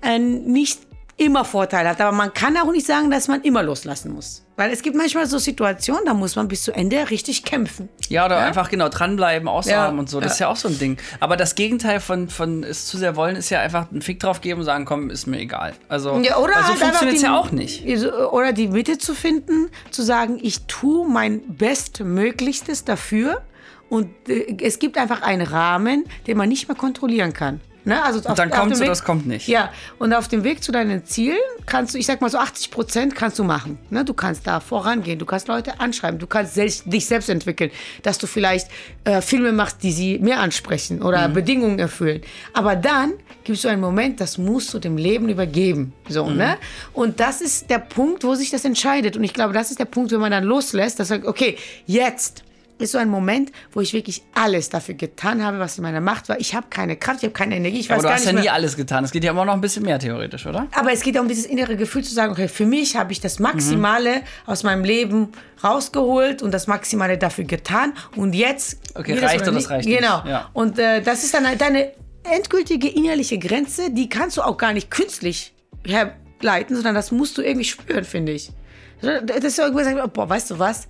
äh, 0.01 0.17
nicht 0.17 0.79
immer 1.21 1.45
vorteilhaft. 1.45 2.01
Aber 2.01 2.15
man 2.15 2.33
kann 2.33 2.57
auch 2.57 2.71
nicht 2.71 2.87
sagen, 2.87 3.11
dass 3.11 3.27
man 3.27 3.41
immer 3.43 3.61
loslassen 3.61 4.11
muss. 4.11 4.43
Weil 4.57 4.71
es 4.71 4.81
gibt 4.81 4.95
manchmal 4.95 5.27
so 5.27 5.37
Situationen, 5.37 6.03
da 6.05 6.13
muss 6.13 6.35
man 6.35 6.47
bis 6.47 6.63
zu 6.63 6.71
Ende 6.71 7.09
richtig 7.09 7.45
kämpfen. 7.45 7.89
Ja, 8.09 8.25
oder 8.25 8.39
einfach 8.39 8.69
genau 8.69 8.89
dranbleiben, 8.89 9.47
aushaben 9.47 9.95
Ja, 9.95 9.99
und 9.99 10.09
so. 10.09 10.19
Das 10.19 10.31
ja. 10.31 10.33
ist 10.33 10.39
ja 10.39 10.47
auch 10.49 10.55
so 10.55 10.67
ein 10.67 10.79
Ding. 10.79 10.97
Aber 11.19 11.37
das 11.37 11.55
Gegenteil 11.55 11.99
von, 11.99 12.27
von 12.27 12.63
es 12.63 12.87
zu 12.87 12.97
sehr 12.97 13.15
wollen 13.15 13.35
ist 13.35 13.49
ja 13.51 13.59
einfach 13.59 13.91
einen 13.91 14.01
Fick 14.01 14.19
drauf 14.19 14.41
geben 14.41 14.61
und 14.61 14.65
sagen, 14.65 14.85
komm, 14.85 15.09
ist 15.09 15.27
mir 15.27 15.39
egal. 15.39 15.73
Also, 15.89 16.19
Ja, 16.19 16.37
oder 16.37 16.57
also 16.57 16.73
so 16.73 16.79
halt 16.79 16.79
funktioniert 16.79 17.17
es 17.17 17.21
ja 17.23 17.37
auch 17.37 17.51
nicht. 17.51 17.85
Oder 18.31 18.51
die 18.51 18.67
Mitte 18.67 18.97
zu 18.97 19.13
finden, 19.13 19.69
zu 19.91 20.01
sagen, 20.01 20.39
ich 20.41 20.65
tue 20.65 21.07
mein 21.07 21.41
Bestmöglichstes 21.55 22.83
dafür 22.83 23.41
und 23.89 24.09
äh, 24.27 24.57
es 24.61 24.79
gibt 24.79 24.97
einfach 24.97 25.21
einen 25.21 25.45
Rahmen, 25.45 26.05
den 26.25 26.37
man 26.37 26.49
nicht 26.49 26.67
mehr 26.67 26.77
kontrollieren 26.77 27.33
kann. 27.33 27.61
Ne? 27.83 28.01
Also 28.03 28.19
auf, 28.29 28.35
dann 28.35 28.50
oder 28.51 28.79
Weg- 28.79 28.89
es 28.91 29.03
kommt 29.03 29.25
nicht. 29.27 29.47
Ja, 29.47 29.71
und 30.00 30.13
auf 30.13 30.27
dem 30.27 30.43
Weg 30.43 30.63
zu 30.63 30.71
deinen 30.71 31.05
Zielen 31.05 31.38
kannst 31.65 31.93
du, 31.93 31.97
ich 31.97 32.05
sag 32.05 32.21
mal 32.21 32.29
so 32.29 32.38
80 32.38 32.71
Prozent 32.71 33.15
kannst 33.15 33.39
du 33.39 33.43
machen. 33.43 33.79
Ne? 33.89 34.05
Du 34.05 34.13
kannst 34.13 34.45
da 34.47 34.59
vorangehen, 34.59 35.17
du 35.19 35.25
kannst 35.25 35.47
Leute 35.47 35.79
anschreiben, 35.79 36.19
du 36.19 36.27
kannst 36.27 36.53
selbst, 36.53 36.83
dich 36.85 37.05
selbst 37.05 37.29
entwickeln, 37.29 37.71
dass 38.03 38.17
du 38.17 38.27
vielleicht 38.27 38.67
äh, 39.03 39.21
Filme 39.21 39.51
machst, 39.51 39.83
die 39.83 39.91
sie 39.91 40.19
mehr 40.19 40.39
ansprechen 40.41 41.01
oder 41.01 41.27
Mhm. 41.27 41.33
Bedingungen 41.33 41.79
erfüllen. 41.79 42.21
Aber 42.53 42.75
dann 42.75 43.13
gibst 43.43 43.63
du 43.63 43.67
einen 43.67 43.81
Moment, 43.81 44.21
das 44.21 44.38
musst 44.38 44.73
du 44.73 44.79
dem 44.79 44.97
Leben 44.97 45.29
übergeben. 45.29 45.93
So, 46.09 46.25
Mhm. 46.25 46.38
ne? 46.38 46.57
Und 46.93 47.19
das 47.19 47.41
ist 47.41 47.69
der 47.69 47.79
Punkt, 47.79 48.23
wo 48.23 48.35
sich 48.35 48.50
das 48.51 48.65
entscheidet. 48.65 49.17
Und 49.17 49.23
ich 49.23 49.33
glaube, 49.33 49.53
das 49.53 49.71
ist 49.71 49.79
der 49.79 49.85
Punkt, 49.85 50.11
wenn 50.11 50.19
man 50.19 50.31
dann 50.31 50.43
loslässt, 50.43 51.00
dass 51.00 51.07
sagt, 51.07 51.25
okay, 51.25 51.57
jetzt 51.88 52.43
ist 52.81 52.91
so 52.91 52.97
ein 52.97 53.09
Moment, 53.09 53.51
wo 53.71 53.81
ich 53.81 53.93
wirklich 53.93 54.23
alles 54.33 54.69
dafür 54.69 54.95
getan 54.95 55.43
habe, 55.43 55.59
was 55.59 55.77
in 55.77 55.83
meiner 55.83 56.01
Macht 56.01 56.29
war. 56.29 56.39
Ich 56.39 56.55
habe 56.55 56.67
keine 56.69 56.97
Kraft, 56.97 57.19
ich 57.19 57.23
habe 57.23 57.33
keine 57.33 57.55
Energie, 57.55 57.79
ich 57.79 57.89
Aber 57.89 57.97
weiß 57.97 58.01
du 58.03 58.07
gar 58.07 58.13
hast 58.15 58.21
nicht 58.21 58.27
ja 58.27 58.33
mehr. 58.33 58.43
nie 58.43 58.50
alles 58.50 58.75
getan. 58.75 59.03
Es 59.03 59.11
geht 59.11 59.23
ja 59.23 59.31
immer 59.31 59.45
noch 59.45 59.53
ein 59.53 59.61
bisschen 59.61 59.83
mehr 59.83 60.00
theoretisch, 60.00 60.45
oder? 60.45 60.67
Aber 60.73 60.91
es 60.91 61.01
geht 61.01 61.15
ja 61.15 61.21
um 61.21 61.27
dieses 61.27 61.45
innere 61.45 61.75
Gefühl 61.75 62.03
zu 62.03 62.13
sagen, 62.13 62.31
okay, 62.31 62.47
für 62.47 62.65
mich 62.65 62.95
habe 62.95 63.11
ich 63.11 63.19
das 63.21 63.39
Maximale 63.39 64.21
aus 64.45 64.63
meinem 64.63 64.83
Leben 64.83 65.29
rausgeholt 65.63 66.41
und 66.41 66.51
das 66.51 66.67
Maximale 66.67 67.17
dafür 67.17 67.43
getan. 67.45 67.93
Und 68.15 68.33
jetzt. 68.33 68.79
Okay, 68.95 69.17
reicht 69.19 69.41
oder 69.43 69.53
das 69.53 69.69
reicht 69.69 69.88
nicht. 69.88 70.00
Genau. 70.00 70.23
Ja. 70.25 70.50
Und 70.53 70.79
äh, 70.79 71.01
das 71.01 71.23
ist 71.23 71.33
dann 71.33 71.47
halt 71.47 71.61
deine 71.61 71.91
endgültige 72.23 72.88
innerliche 72.88 73.39
Grenze, 73.39 73.91
die 73.91 74.09
kannst 74.09 74.38
du 74.38 74.41
auch 74.41 74.57
gar 74.57 74.73
nicht 74.73 74.91
künstlich 74.91 75.53
herleiten, 75.83 76.75
sondern 76.75 76.95
das 76.95 77.11
musst 77.11 77.38
du 77.38 77.41
irgendwie 77.41 77.65
spüren, 77.65 78.03
finde 78.03 78.31
ich. 78.31 78.51
Das 79.01 79.43
ist 79.43 79.55
so 79.55 79.63
irgendwie 79.63 79.83
sagen, 79.83 80.00
boah, 80.13 80.29
weißt 80.29 80.51
du 80.51 80.59
was? 80.59 80.88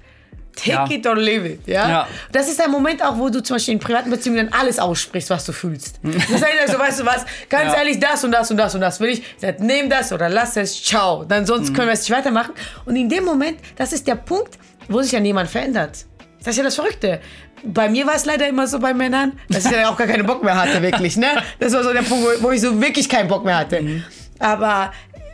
Take 0.56 0.70
Ja. 0.72 0.86
it 0.90 1.08
or 1.08 1.16
leave 1.16 1.48
it, 1.48 1.68
ja? 1.68 1.90
Ja. 1.90 2.08
Das 2.32 2.50
ist 2.50 2.60
der 2.60 2.68
Moment 2.68 3.04
auch, 3.04 3.18
wo 3.18 3.30
du 3.30 3.42
zum 3.42 3.56
Beispiel 3.56 3.74
in 3.76 3.80
privaten 3.80 4.10
Beziehungen 4.10 4.50
dann 4.50 4.60
alles 4.60 4.80
aussprichst, 4.80 5.30
was 5.30 5.46
du 5.46 5.54
fühlst. 5.54 6.00
Das 6.04 6.44
eigentlich 6.44 6.70
so, 6.72 6.78
weißt 6.78 7.00
du 7.00 7.06
was, 7.06 7.26
ganz 7.50 7.72
Ja. 7.72 7.80
ehrlich, 7.80 8.00
das 8.00 8.24
und 8.24 8.32
das 8.32 8.52
und 8.52 8.58
das 8.58 8.76
und 8.76 8.82
das 8.82 9.00
will 9.00 9.10
ich. 9.10 9.24
Sag, 9.38 9.60
nehm 9.60 9.90
das 9.90 10.12
oder 10.12 10.28
lass 10.30 10.58
es, 10.58 10.84
ciao. 10.84 11.24
Dann 11.24 11.46
sonst 11.46 11.74
können 11.74 11.88
wir 11.88 11.94
es 11.94 12.02
nicht 12.02 12.12
weitermachen. 12.18 12.52
Und 12.86 12.96
in 12.96 13.08
dem 13.08 13.24
Moment, 13.24 13.60
das 13.78 13.94
ist 13.94 14.06
der 14.08 14.16
Punkt, 14.16 14.58
wo 14.90 15.02
sich 15.02 15.14
ja 15.14 15.20
niemand 15.20 15.50
verändert. 15.50 16.06
Das 16.40 16.50
ist 16.54 16.58
ja 16.58 16.64
das 16.64 16.76
Verrückte. 16.76 17.22
Bei 17.64 17.88
mir 17.88 18.06
war 18.08 18.16
es 18.16 18.26
leider 18.26 18.48
immer 18.48 18.66
so 18.68 18.80
bei 18.80 18.94
Männern, 18.94 19.40
dass 19.48 19.66
ich 19.66 19.72
dann 19.72 19.86
auch 19.86 19.96
gar 19.96 20.08
keinen 20.08 20.26
Bock 20.26 20.44
mehr 20.44 20.60
hatte, 20.60 20.82
wirklich. 20.82 21.16
Ne? 21.16 21.28
Das 21.60 21.72
war 21.74 21.84
so 21.84 21.94
der 21.94 22.02
Punkt, 22.02 22.26
wo, 22.42 22.48
wo 22.48 22.52
ich 22.52 22.60
so 22.62 22.82
wirklich 22.82 23.08
keinen 23.08 23.28
Bock 23.30 23.46
mehr 23.46 23.58
hatte. 23.58 24.04
Aber 24.40 24.92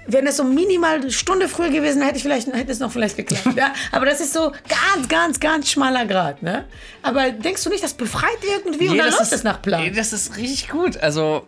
wenn 0.07 0.25
es 0.25 0.37
so 0.37 0.43
minimal 0.43 0.95
eine 0.95 1.11
Stunde 1.11 1.47
früher 1.47 1.69
gewesen 1.69 1.99
wäre, 1.99 2.07
hätte 2.07 2.17
ich 2.17 2.23
vielleicht, 2.23 2.47
hätte 2.47 2.71
es 2.71 2.79
noch 2.79 2.91
vielleicht 2.91 3.17
geklappt. 3.17 3.49
ja? 3.55 3.73
Aber 3.91 4.05
das 4.05 4.21
ist 4.21 4.33
so 4.33 4.51
ganz, 4.67 5.07
ganz, 5.07 5.39
ganz 5.39 5.69
schmaler 5.69 6.05
Grad. 6.05 6.41
Ne? 6.41 6.65
Aber 7.03 7.31
denkst 7.31 7.63
du 7.63 7.69
nicht, 7.69 7.83
das 7.83 7.93
befreit 7.93 8.37
irgendwie 8.41 8.89
und 8.89 8.97
dann 8.97 9.11
läuft 9.11 9.31
es 9.31 9.43
nach 9.43 9.61
Plan? 9.61 9.81
nee, 9.81 9.91
das 9.91 10.13
ist 10.13 10.37
richtig 10.37 10.69
gut. 10.69 10.97
Also, 10.97 11.45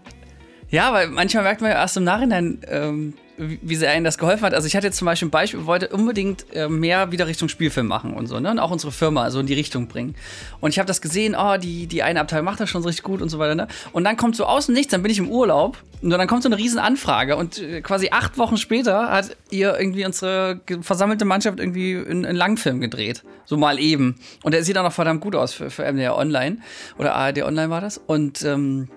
ja, 0.69 0.93
weil 0.93 1.07
manchmal 1.07 1.43
merkt 1.43 1.61
man 1.61 1.71
ja 1.71 1.77
erst 1.77 1.97
im 1.97 2.03
Nachhinein, 2.03 2.61
ähm, 2.67 3.13
wie 3.39 3.75
sehr 3.75 3.91
einem 3.91 4.03
das 4.03 4.17
geholfen 4.17 4.43
hat. 4.43 4.53
Also 4.53 4.67
ich 4.67 4.75
hatte 4.75 4.87
jetzt 4.87 4.97
zum 4.97 5.05
Beispiel 5.05 5.27
ein 5.27 5.31
Beispiel, 5.31 5.65
wollte 5.65 5.89
unbedingt 5.89 6.45
äh, 6.53 6.67
mehr 6.67 7.11
wieder 7.11 7.27
Richtung 7.27 7.49
Spielfilm 7.49 7.87
machen 7.87 8.13
und 8.13 8.27
so, 8.27 8.39
ne? 8.39 8.51
Und 8.51 8.59
auch 8.59 8.71
unsere 8.71 8.91
Firma 8.91 9.31
so 9.31 9.39
in 9.39 9.47
die 9.47 9.53
Richtung 9.53 9.87
bringen. 9.87 10.15
Und 10.59 10.71
ich 10.71 10.79
habe 10.79 10.87
das 10.87 11.01
gesehen, 11.01 11.35
oh, 11.37 11.57
die, 11.57 11.87
die 11.87 12.03
eine 12.03 12.19
Abteilung 12.19 12.45
macht 12.45 12.59
das 12.59 12.69
schon 12.69 12.81
so 12.81 12.87
richtig 12.87 13.03
gut 13.03 13.21
und 13.21 13.29
so 13.29 13.39
weiter, 13.39 13.55
ne? 13.55 13.67
Und 13.91 14.03
dann 14.03 14.17
kommt 14.17 14.35
so 14.35 14.45
außen 14.45 14.73
nichts, 14.73 14.91
dann 14.91 15.01
bin 15.01 15.11
ich 15.11 15.19
im 15.19 15.29
Urlaub 15.29 15.77
und 16.01 16.09
dann 16.09 16.27
kommt 16.27 16.43
so 16.43 16.49
eine 16.49 16.57
riesen 16.57 16.79
Anfrage 16.79 17.35
und 17.35 17.59
äh, 17.59 17.81
quasi 17.81 18.09
acht 18.11 18.37
Wochen 18.37 18.57
später 18.57 19.09
hat 19.09 19.35
ihr 19.49 19.77
irgendwie 19.79 20.05
unsere 20.05 20.61
versammelte 20.81 21.25
Mannschaft 21.25 21.59
irgendwie 21.59 21.95
einen 21.97 22.25
einen 22.25 22.37
Langfilm 22.37 22.81
gedreht. 22.81 23.23
So 23.45 23.57
mal 23.57 23.79
eben. 23.79 24.15
Und 24.43 24.53
der 24.53 24.63
sieht 24.63 24.77
auch 24.77 24.83
noch 24.83 24.93
verdammt 24.93 25.21
gut 25.21 25.35
aus 25.35 25.53
für, 25.53 25.69
für 25.69 25.91
MDR 25.91 26.15
Online. 26.15 26.57
Oder 26.97 27.15
ARD 27.15 27.43
Online 27.43 27.69
war 27.69 27.81
das. 27.81 27.97
Und 27.97 28.43
ähm, 28.43 28.89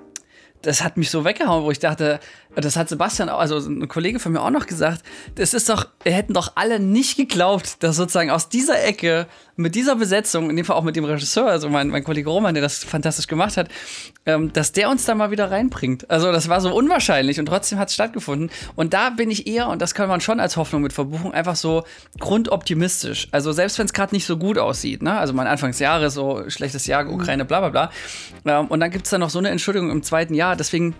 das 0.62 0.82
hat 0.82 0.96
mich 0.96 1.10
so 1.10 1.24
weggehauen, 1.24 1.64
wo 1.64 1.70
ich 1.70 1.78
dachte, 1.78 2.20
das 2.54 2.76
hat 2.76 2.88
Sebastian, 2.88 3.28
also 3.28 3.56
ein 3.58 3.88
Kollege 3.88 4.18
von 4.18 4.32
mir 4.32 4.42
auch 4.42 4.50
noch 4.50 4.66
gesagt, 4.66 5.02
das 5.36 5.54
ist 5.54 5.68
doch, 5.68 5.88
wir 6.02 6.12
hätten 6.12 6.34
doch 6.34 6.52
alle 6.54 6.80
nicht 6.80 7.16
geglaubt, 7.16 7.82
dass 7.82 7.96
sozusagen 7.96 8.30
aus 8.30 8.48
dieser 8.48 8.82
Ecke, 8.84 9.26
mit 9.56 9.74
dieser 9.74 9.96
Besetzung, 9.96 10.48
in 10.48 10.56
dem 10.56 10.64
Fall 10.64 10.76
auch 10.76 10.82
mit 10.82 10.96
dem 10.96 11.04
Regisseur, 11.04 11.46
also 11.46 11.68
mein, 11.68 11.88
mein 11.88 12.04
Kollege 12.04 12.30
Roman, 12.30 12.54
der 12.54 12.62
das 12.62 12.84
fantastisch 12.84 13.26
gemacht 13.26 13.56
hat, 13.56 13.68
ähm, 14.24 14.52
dass 14.52 14.72
der 14.72 14.88
uns 14.88 15.04
da 15.04 15.14
mal 15.14 15.30
wieder 15.30 15.50
reinbringt. 15.50 16.10
Also 16.10 16.32
das 16.32 16.48
war 16.48 16.60
so 16.60 16.74
unwahrscheinlich 16.74 17.38
und 17.38 17.46
trotzdem 17.46 17.78
hat 17.78 17.88
es 17.88 17.94
stattgefunden. 17.94 18.50
Und 18.76 18.94
da 18.94 19.10
bin 19.10 19.30
ich 19.30 19.46
eher, 19.46 19.68
und 19.68 19.82
das 19.82 19.94
kann 19.94 20.08
man 20.08 20.20
schon 20.20 20.40
als 20.40 20.56
Hoffnung 20.56 20.82
mit 20.82 20.92
verbuchen, 20.92 21.32
einfach 21.32 21.56
so 21.56 21.84
grundoptimistisch. 22.18 23.28
Also 23.30 23.52
selbst 23.52 23.78
wenn 23.78 23.86
es 23.86 23.92
gerade 23.92 24.14
nicht 24.14 24.26
so 24.26 24.38
gut 24.38 24.56
aussieht, 24.56 25.02
ne? 25.02 25.18
also 25.18 25.34
mein 25.34 25.46
Anfangsjahre, 25.46 26.08
so 26.08 26.48
schlechtes 26.48 26.86
Jahr, 26.86 27.06
Ukraine, 27.08 27.44
bla 27.44 27.60
bla 27.60 27.68
bla. 27.68 27.90
Ähm, 28.46 28.68
und 28.68 28.80
dann 28.80 28.90
gibt 28.90 29.04
es 29.04 29.10
dann 29.10 29.20
noch 29.20 29.30
so 29.30 29.38
eine 29.38 29.50
Entschuldigung 29.50 29.90
im 29.90 30.02
zweiten 30.02 30.34
Jahr, 30.34 30.51
Deswegen 30.56 30.94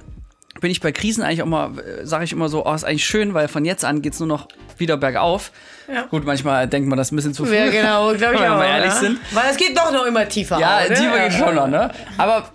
bin 0.61 0.71
ich 0.71 0.81
bei 0.81 0.93
Krisen 0.93 1.23
eigentlich 1.23 1.43
auch 1.43 1.47
mal, 1.47 1.73
sage 2.03 2.25
ich 2.25 2.33
immer 2.33 2.49
so, 2.49 2.67
oh, 2.67 2.75
ist 2.75 2.85
eigentlich 2.85 3.05
schön, 3.07 3.35
weil 3.35 3.49
von 3.49 3.65
jetzt 3.65 3.85
an 3.85 4.03
geht 4.03 4.13
es 4.13 4.21
nur 4.21 4.29
noch 4.29 4.49
wieder 4.77 4.97
bergauf. 4.97 5.51
Ja. 5.93 6.03
Gut, 6.03 6.25
manchmal 6.25 6.69
denkt 6.69 6.89
man 6.89 6.99
das 6.99 7.11
ein 7.11 7.17
bisschen 7.17 7.35
zu 7.35 7.45
viel. 7.45 7.55
Ja, 7.55 7.71
genau, 7.71 8.15
glaube 8.17 8.35
ich 8.35 8.41
wenn 8.41 8.51
auch. 8.53 8.59
wir 8.59 8.67
ehrlich 8.67 8.93
ja. 8.93 9.01
sind. 9.01 9.19
Weil 9.33 9.51
es 9.51 9.57
geht 9.57 9.77
doch 9.77 9.93
noch 9.93 10.05
immer 10.05 10.29
tiefer. 10.29 10.59
Ja, 10.59 10.79
auch, 10.79 10.89
ne? 10.89 10.95
tiefer 10.95 11.19
geht 11.29 11.39
Ja. 11.39 11.47
schon 11.47 11.55
noch, 11.55 11.69
ne? 11.69 11.91
Aber 12.19 12.51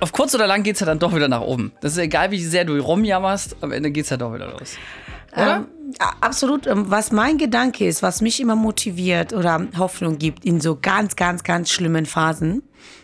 auf 0.00 0.12
kurz 0.12 0.34
oder 0.34 0.46
lang 0.46 0.62
geht 0.62 0.74
es 0.74 0.80
ja 0.80 0.86
dann 0.86 0.98
doch 0.98 1.14
wieder 1.14 1.28
nach 1.28 1.42
oben. 1.42 1.72
Das 1.80 1.92
ist 1.92 1.98
egal, 1.98 2.30
wie 2.30 2.42
sehr 2.42 2.64
du 2.64 2.78
rumjammerst, 2.78 3.56
am 3.60 3.72
Ende 3.72 3.90
geht 3.90 4.04
es 4.04 4.10
ja 4.10 4.16
doch 4.16 4.32
wieder 4.34 4.50
los. 4.50 4.76
Oder? 5.32 5.56
Ähm, 5.56 5.66
absolut. 6.20 6.66
Ähm, 6.66 6.90
Was 6.90 7.12
mein 7.12 7.38
Gedanke 7.38 7.86
ist, 7.86 8.02
was 8.02 8.20
mich 8.20 8.40
immer 8.40 8.56
motiviert 8.56 9.32
oder 9.32 9.66
Hoffnung 9.78 10.18
gibt 10.18 10.44
in 10.44 10.60
so 10.60 10.78
ganz, 10.80 11.16
ganz, 11.16 11.44
ganz 11.44 11.70
schlimmen 11.70 12.06
Phasen, 12.06 12.62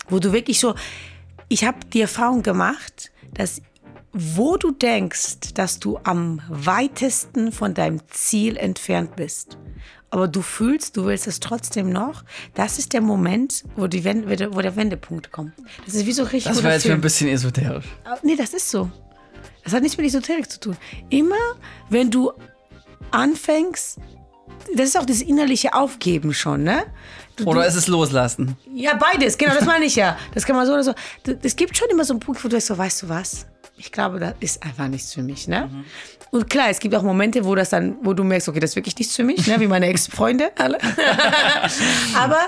wo 0.09 0.19
du 0.19 0.33
wirklich 0.33 0.61
so, 0.61 0.75
ich 1.49 1.65
habe 1.65 1.79
die 1.93 2.01
Erfahrung 2.01 2.43
gemacht, 2.43 3.11
dass 3.35 3.63
wo 4.13 4.57
du 4.57 4.71
denkst, 4.71 5.53
dass 5.55 5.79
du 5.79 5.99
am 6.03 6.41
weitesten 6.49 7.53
von 7.53 7.75
deinem 7.75 8.01
Ziel 8.09 8.57
entfernt 8.57 9.17
bist, 9.17 9.59
aber 10.11 10.29
du 10.29 10.41
fühlst, 10.41 10.97
du 10.97 11.05
willst 11.05 11.27
es 11.27 11.41
trotzdem 11.41 11.91
noch, 11.91 12.25
das 12.55 12.79
ist 12.79 12.95
der 12.95 13.03
Moment, 13.03 13.65
wo, 13.77 13.87
die 13.87 14.05
Wende, 14.05 14.55
wo 14.55 14.61
der 14.61 14.77
Wendepunkt 14.77 15.31
kommt. 15.31 15.53
Das 15.85 15.95
ist 15.95 16.07
wie 16.07 16.13
so 16.13 16.23
richtig 16.23 16.45
das 16.45 16.63
war 16.63 16.73
jetzt 16.73 16.83
Film. 16.83 16.95
ein 16.95 17.01
bisschen 17.01 17.29
esoterisch. 17.29 17.87
Aber 18.05 18.19
Nee, 18.23 18.37
das 18.37 18.55
ist 18.55 18.71
so. 18.71 18.91
Das 19.65 19.75
hat 19.75 19.83
nichts 19.83 19.99
mit 19.99 20.07
Esoterik 20.07 20.51
zu 20.51 20.61
tun. 20.61 20.77
Immer, 21.11 21.37
wenn 21.91 22.11
du 22.11 22.33
anfängst, 23.11 23.99
das 24.75 24.89
ist 24.89 24.99
auch 24.99 25.07
das 25.07 25.23
innerliche 25.23 25.75
Aufgeben 25.75 26.35
schon, 26.35 26.63
ne? 26.63 26.85
Du, 27.37 27.45
Oder 27.45 27.67
ist 27.67 27.77
es 27.77 27.87
loslassen? 27.87 28.57
ja, 28.75 28.95
beides, 28.97 29.39
genau, 29.39 29.55
das 29.55 29.65
meine 29.65 29.85
ich 29.85 29.95
ja. 29.95 30.17
Das 30.35 30.45
kann 30.45 30.57
man 30.57 30.67
so 30.67 30.73
oder 30.73 30.83
so. 30.83 30.93
Es 31.43 31.55
gibt 31.55 31.77
schon 31.77 31.89
immer 31.89 32.05
so 32.05 32.13
einen 32.13 32.21
Punkt, 32.21 32.43
wo 32.43 32.49
du 32.49 32.57
sagst, 32.57 32.67
so, 32.67 32.77
weißt 32.77 33.03
du 33.03 33.09
was? 33.09 33.47
Ich 33.77 33.93
glaube, 33.93 34.19
das 34.19 34.35
ist 34.41 34.63
einfach 34.65 34.89
nichts 34.89 35.15
für 35.15 35.23
mich, 35.23 35.47
ne? 35.47 35.71
Und 36.31 36.51
klar, 36.51 36.67
es 36.69 36.81
gibt 36.81 36.95
auch 36.97 37.03
Momente, 37.03 37.45
wo 37.45 37.55
das 37.55 37.71
dann, 37.71 37.97
wo 38.03 38.13
du 38.13 38.25
merkst, 38.25 38.49
okay, 38.49 38.59
das 38.59 38.71
ist 38.71 38.77
wirklich 38.77 38.99
nichts 38.99 39.15
für 39.15 39.23
mich, 39.23 39.47
ne? 39.47 39.61
Wie 39.61 39.69
meine 39.69 39.87
Ex-Freunde 39.87 40.51
alle. 40.59 40.79
Aber 42.17 42.41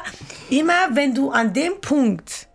immer, 0.50 0.88
wenn 0.90 1.14
du 1.14 1.30
an 1.30 1.52
dem 1.52 1.80
Punkt 1.80 2.49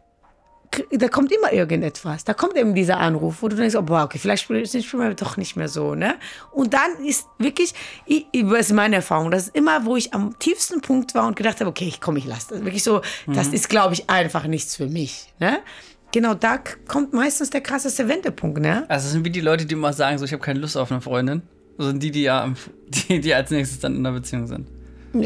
da 0.91 1.08
kommt 1.08 1.32
immer 1.32 1.51
irgendetwas. 1.53 2.24
Da 2.24 2.34
kommt 2.34 2.55
eben 2.58 2.74
dieser 2.75 2.98
Anruf, 2.98 3.41
wo 3.41 3.48
du 3.48 3.55
denkst, 3.55 3.75
oh, 3.75 3.82
boah, 3.82 4.03
okay, 4.03 4.17
vielleicht 4.17 4.44
spielen 4.44 4.63
wir 4.91 5.13
doch 5.13 5.38
nicht 5.38 5.55
mehr 5.55 5.67
so, 5.67 5.96
ne? 5.96 6.15
Und 6.51 6.74
dann 6.74 7.03
ist 7.05 7.25
wirklich, 7.38 7.74
ich, 8.05 8.25
ich- 8.32 8.48
das 8.50 8.67
ist 8.67 8.74
meine 8.74 8.98
Erfahrung, 8.98 9.32
das 9.32 9.48
ist 9.48 9.55
immer, 9.55 9.86
wo 9.86 9.96
ich 9.96 10.13
am 10.13 10.38
tiefsten 10.39 10.82
Punkt 10.82 11.15
war 11.15 11.27
und 11.27 11.36
gedacht 11.36 11.60
habe, 11.60 11.70
okay, 11.70 11.91
komm, 12.00 12.17
ich 12.17 12.25
lasse 12.25 12.55
das. 12.55 12.63
Wirklich 12.65 12.84
so, 12.84 13.01
das 13.27 13.48
ist, 13.50 13.70
glaube 13.70 13.94
ich, 13.94 14.10
einfach 14.10 14.46
nichts 14.48 14.75
für 14.75 14.88
mich, 14.88 15.34
ne? 15.39 15.60
Genau, 16.12 16.34
da 16.34 16.60
kommt 16.88 17.13
meistens 17.13 17.50
der 17.50 17.62
krasseste 17.62 18.08
Wendepunkt, 18.08 18.60
ne? 18.60 18.86
Also, 18.88 19.05
das 19.05 19.12
sind 19.12 19.25
wie 19.25 19.29
die 19.32 19.41
Leute, 19.41 19.65
die 19.65 19.74
immer 19.74 19.91
sagen, 19.91 20.17
so, 20.17 20.24
ich 20.25 20.32
habe 20.32 20.41
keine 20.41 20.60
Lust 20.60 20.77
auf 20.77 20.91
eine 20.91 21.01
Freundin. 21.01 21.41
Das 21.77 21.88
sind 21.88 22.01
die, 22.01 22.12
die 22.12 22.22
ja 22.22 22.53
die, 22.88 23.20
die 23.20 23.34
als 23.34 23.51
nächstes 23.51 23.79
dann 23.82 23.96
in 23.98 24.05
einer 24.05 24.15
Beziehung 24.15 24.48
sind. 24.48 24.70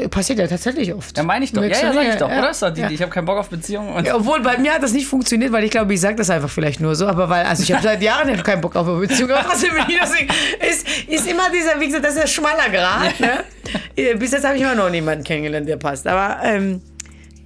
Passiert 0.09 0.39
ja 0.39 0.47
tatsächlich 0.47 0.93
oft. 0.93 1.17
Ja, 1.17 1.23
meine 1.23 1.45
ich 1.45 1.51
doch. 1.51 1.61
Ja, 1.61 1.69
ja, 1.69 1.93
sag 1.93 2.07
ich 2.07 2.15
doch, 2.15 2.29
Ja, 2.29 2.39
oder? 2.39 2.49
Ist 2.51 2.61
doch 2.61 2.69
die, 2.69 2.81
ja. 2.81 2.89
ich 2.89 3.01
habe 3.01 3.11
keinen 3.11 3.25
Bock 3.25 3.37
auf 3.37 3.49
Beziehungen. 3.49 3.93
Und 3.93 4.05
Ja, 4.05 4.15
obwohl 4.15 4.41
bei 4.41 4.57
mir 4.57 4.73
hat 4.73 4.83
das 4.83 4.93
nicht 4.93 5.07
funktioniert, 5.07 5.51
weil 5.51 5.63
ich 5.63 5.71
glaube, 5.71 5.93
ich 5.93 6.01
sage 6.01 6.15
das 6.15 6.29
einfach 6.29 6.49
vielleicht 6.49 6.79
nur 6.79 6.95
so, 6.95 7.07
aber 7.07 7.29
weil, 7.29 7.45
also 7.45 7.63
ich 7.63 7.71
habe 7.71 7.81
seit 7.83 8.01
Jahren 8.01 8.29
ja 8.29 8.35
keinen 8.37 8.61
Bock 8.61 8.75
auf 8.75 8.87
eine 8.87 8.99
Beziehung, 8.99 9.31
aber 9.31 9.47
trotzdem 9.49 9.71
bin 9.71 9.83
ich 9.87 9.99
deswegen, 10.01 10.29
ist, 10.69 10.87
ist 11.07 11.27
immer 11.29 11.49
dieser, 11.51 11.79
wie 11.79 11.87
gesagt, 11.87 12.05
das 12.05 12.15
ist 12.15 12.21
ein 12.21 12.27
schmaler 12.27 12.69
Grad, 12.71 13.19
ne? 13.19 13.43
Bis 14.17 14.31
jetzt 14.31 14.45
habe 14.45 14.55
ich 14.55 14.61
immer 14.61 14.75
noch 14.75 14.89
niemanden 14.89 15.23
kennengelernt, 15.23 15.67
der 15.67 15.77
passt, 15.77 16.07
aber, 16.07 16.39
ähm, 16.43 16.81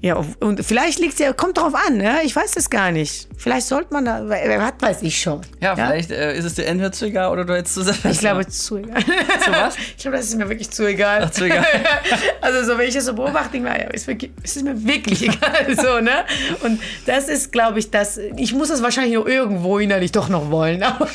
ja, 0.03 0.21
und 0.41 0.65
vielleicht 0.65 0.99
liegt 0.99 1.13
es 1.13 1.19
ja, 1.19 1.31
kommt 1.31 1.57
drauf 1.57 1.73
an, 1.73 1.95
ne? 1.95 2.23
Ich 2.25 2.35
weiß 2.35 2.57
es 2.57 2.69
gar 2.69 2.91
nicht. 2.91 3.29
Vielleicht 3.37 3.67
sollte 3.67 3.93
man 3.93 4.03
da, 4.03 4.27
wer 4.27 4.61
hat, 4.61 4.81
weiß 4.81 5.01
ich 5.03 5.17
schon. 5.17 5.39
ja, 5.61 5.77
vielleicht 5.77 6.11
äh, 6.11 6.37
ist 6.37 6.43
es 6.43 6.55
dir 6.55 6.65
entweder 6.65 6.91
zu 6.91 7.05
egal 7.05 7.31
oder 7.31 7.45
du 7.45 7.55
hättest 7.55 7.75
zu 7.75 8.09
Ich 8.09 8.19
glaube, 8.19 8.45
zu 8.45 8.79
egal. 8.79 9.01
Zu 9.45 9.51
was? 9.51 9.77
Ich 9.77 9.97
glaube, 9.99 10.17
das 10.17 10.25
ist 10.25 10.35
mir 10.35 10.49
wirklich 10.49 10.69
zu 10.71 10.85
egal. 10.85 11.21
Ach, 11.23 11.31
zu 11.31 11.45
egal. 11.45 11.65
Also 12.41 12.69
so, 12.69 12.77
wenn 12.77 12.89
ich 12.89 12.95
das 12.95 13.05
so 13.05 13.13
beobachte, 13.13 13.55
ich 13.55 13.63
mir, 13.63 13.79
ja, 13.79 13.87
ist, 13.91 14.05
wirklich, 14.07 14.31
es 14.43 14.57
ist 14.57 14.63
mir 14.63 14.85
wirklich 14.85 15.21
egal. 15.29 15.73
So, 15.73 16.01
ne? 16.01 16.25
Und 16.63 16.81
das 17.05 17.29
ist, 17.29 17.53
glaube 17.53 17.79
ich, 17.79 17.89
das. 17.89 18.19
Ich 18.35 18.53
muss 18.53 18.67
das 18.67 18.83
wahrscheinlich 18.83 19.13
nur 19.13 19.25
irgendwo 19.25 19.79
innerlich 19.79 20.11
doch 20.11 20.27
noch 20.27 20.51
wollen. 20.51 20.83
Aber 20.83 21.07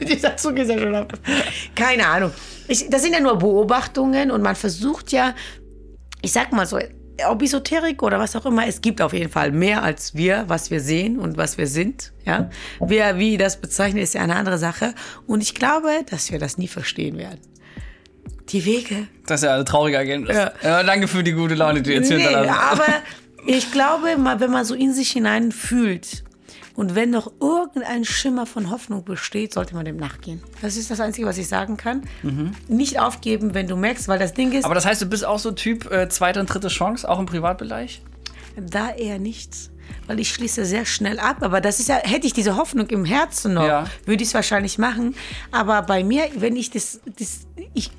dieser 0.00 0.36
Zug 0.36 0.58
ist 0.58 0.72
ja 0.72 0.78
schon 0.80 0.96
ab. 0.96 1.12
Keine 1.76 2.04
Ahnung. 2.08 2.32
Ich, 2.66 2.90
das 2.90 3.02
sind 3.02 3.12
ja 3.12 3.20
nur 3.20 3.38
Beobachtungen 3.38 4.32
und 4.32 4.42
man 4.42 4.56
versucht 4.56 5.12
ja, 5.12 5.36
ich 6.20 6.32
sag 6.32 6.50
mal 6.50 6.66
so, 6.66 6.80
ob 7.28 7.42
Esoterik 7.42 8.02
oder 8.02 8.18
was 8.18 8.34
auch 8.36 8.46
immer, 8.46 8.66
es 8.66 8.80
gibt 8.80 9.00
auf 9.00 9.12
jeden 9.12 9.30
Fall 9.30 9.52
mehr 9.52 9.82
als 9.82 10.14
wir, 10.14 10.44
was 10.48 10.70
wir 10.70 10.80
sehen 10.80 11.18
und 11.18 11.36
was 11.36 11.58
wir 11.58 11.66
sind. 11.66 12.12
Ja? 12.24 12.50
Wer 12.80 13.18
wie 13.18 13.36
das 13.36 13.60
bezeichnet, 13.60 14.02
ist 14.02 14.14
ja 14.14 14.22
eine 14.22 14.36
andere 14.36 14.58
Sache. 14.58 14.94
Und 15.26 15.42
ich 15.42 15.54
glaube, 15.54 15.88
dass 16.10 16.32
wir 16.32 16.38
das 16.38 16.58
nie 16.58 16.68
verstehen 16.68 17.16
werden. 17.16 17.40
Die 18.48 18.64
Wege. 18.64 19.08
Das 19.26 19.40
ist 19.42 19.46
ja 19.46 19.56
ein 19.56 19.64
trauriger 19.64 19.98
Ergebnis. 19.98 20.36
Ja. 20.36 20.52
Ja. 20.62 20.82
danke 20.82 21.08
für 21.08 21.22
die 21.22 21.32
gute 21.32 21.54
Laune, 21.54 21.82
die 21.82 21.90
du 21.90 21.96
jetzt 21.96 22.08
hier 22.08 22.18
Nee, 22.18 22.24
hinterlassen 22.24 22.60
aber 22.70 23.02
ich 23.46 23.72
glaube, 23.72 24.16
wenn 24.38 24.50
man 24.50 24.64
so 24.64 24.74
in 24.74 24.92
sich 24.92 25.10
hinein 25.12 25.52
fühlt 25.52 26.23
und 26.74 26.94
wenn 26.94 27.10
noch 27.10 27.30
irgendein 27.40 28.04
Schimmer 28.04 28.46
von 28.46 28.70
Hoffnung 28.70 29.04
besteht, 29.04 29.52
sollte 29.54 29.74
man 29.74 29.84
dem 29.84 29.96
nachgehen. 29.96 30.42
Das 30.62 30.76
ist 30.76 30.90
das 30.90 31.00
Einzige, 31.00 31.26
was 31.26 31.38
ich 31.38 31.48
sagen 31.48 31.76
kann. 31.76 32.02
Nicht 32.68 32.98
aufgeben, 32.98 33.54
wenn 33.54 33.66
du 33.68 33.76
merkst, 33.76 34.08
weil 34.08 34.18
das 34.18 34.34
Ding 34.34 34.52
ist, 34.52 34.64
Aber 34.64 34.74
das 34.74 34.84
heißt, 34.86 35.00
du 35.02 35.06
bist 35.06 35.24
auch 35.24 35.38
so 35.38 35.52
Typ 35.52 35.90
äh, 35.90 36.08
zweite 36.08 36.40
und 36.40 36.46
dritte 36.46 36.68
Chance, 36.68 37.08
auch 37.08 37.18
im 37.18 37.26
Privatbereich? 37.26 38.02
Da 38.56 38.90
eher 38.90 39.18
nichts. 39.18 39.70
Weil 40.06 40.18
ich 40.20 40.30
schließe 40.30 40.64
sehr 40.64 40.86
schnell 40.86 41.18
ab. 41.18 41.38
Aber 41.40 41.60
das 41.60 41.78
ist 41.80 41.88
ja, 41.88 41.96
hätte 41.96 42.26
ich 42.26 42.32
diese 42.32 42.56
Hoffnung 42.56 42.88
im 42.88 43.04
Herzen 43.04 43.54
noch, 43.54 43.66
Ja. 43.66 43.84
würde 44.06 44.22
ich 44.22 44.28
es 44.28 44.34
wahrscheinlich 44.34 44.78
machen. 44.78 45.14
Aber 45.50 45.82
bei 45.82 46.02
mir, 46.04 46.24
wenn 46.36 46.56
ich 46.56 46.70
das, 46.70 47.00
das 47.18 47.46
ich, 47.74 47.90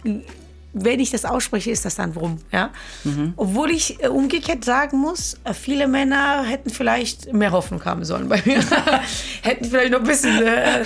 wenn 0.78 1.00
ich 1.00 1.10
das 1.10 1.24
ausspreche, 1.24 1.72
ist 1.72 1.86
das 1.86 1.96
dann 1.96 2.12
rum. 2.12 2.38
Ja? 2.52 2.72
Mhm. 3.06 3.34
Obwohl 3.38 3.72
ich 3.72 4.04
äh, 4.04 4.10
umgekehrt 4.10 4.66
sagen 4.66 4.98
muss, 4.98 5.38
äh, 5.46 5.54
viele 5.54 5.88
Männer 5.88 6.44
hätten 6.44 6.70
vielleicht 6.70 7.32
mehr 7.34 7.54
Hoffnung 7.54 7.84
haben 7.86 8.04
sollen 8.04 8.28
bei 8.28 8.42
mir. 8.46 8.60
hätten 9.42 9.66
vielleicht 9.66 9.94
noch 9.94 10.00
ein 10.00 10.06
bisschen. 10.06 10.36
Äh, 10.46 10.84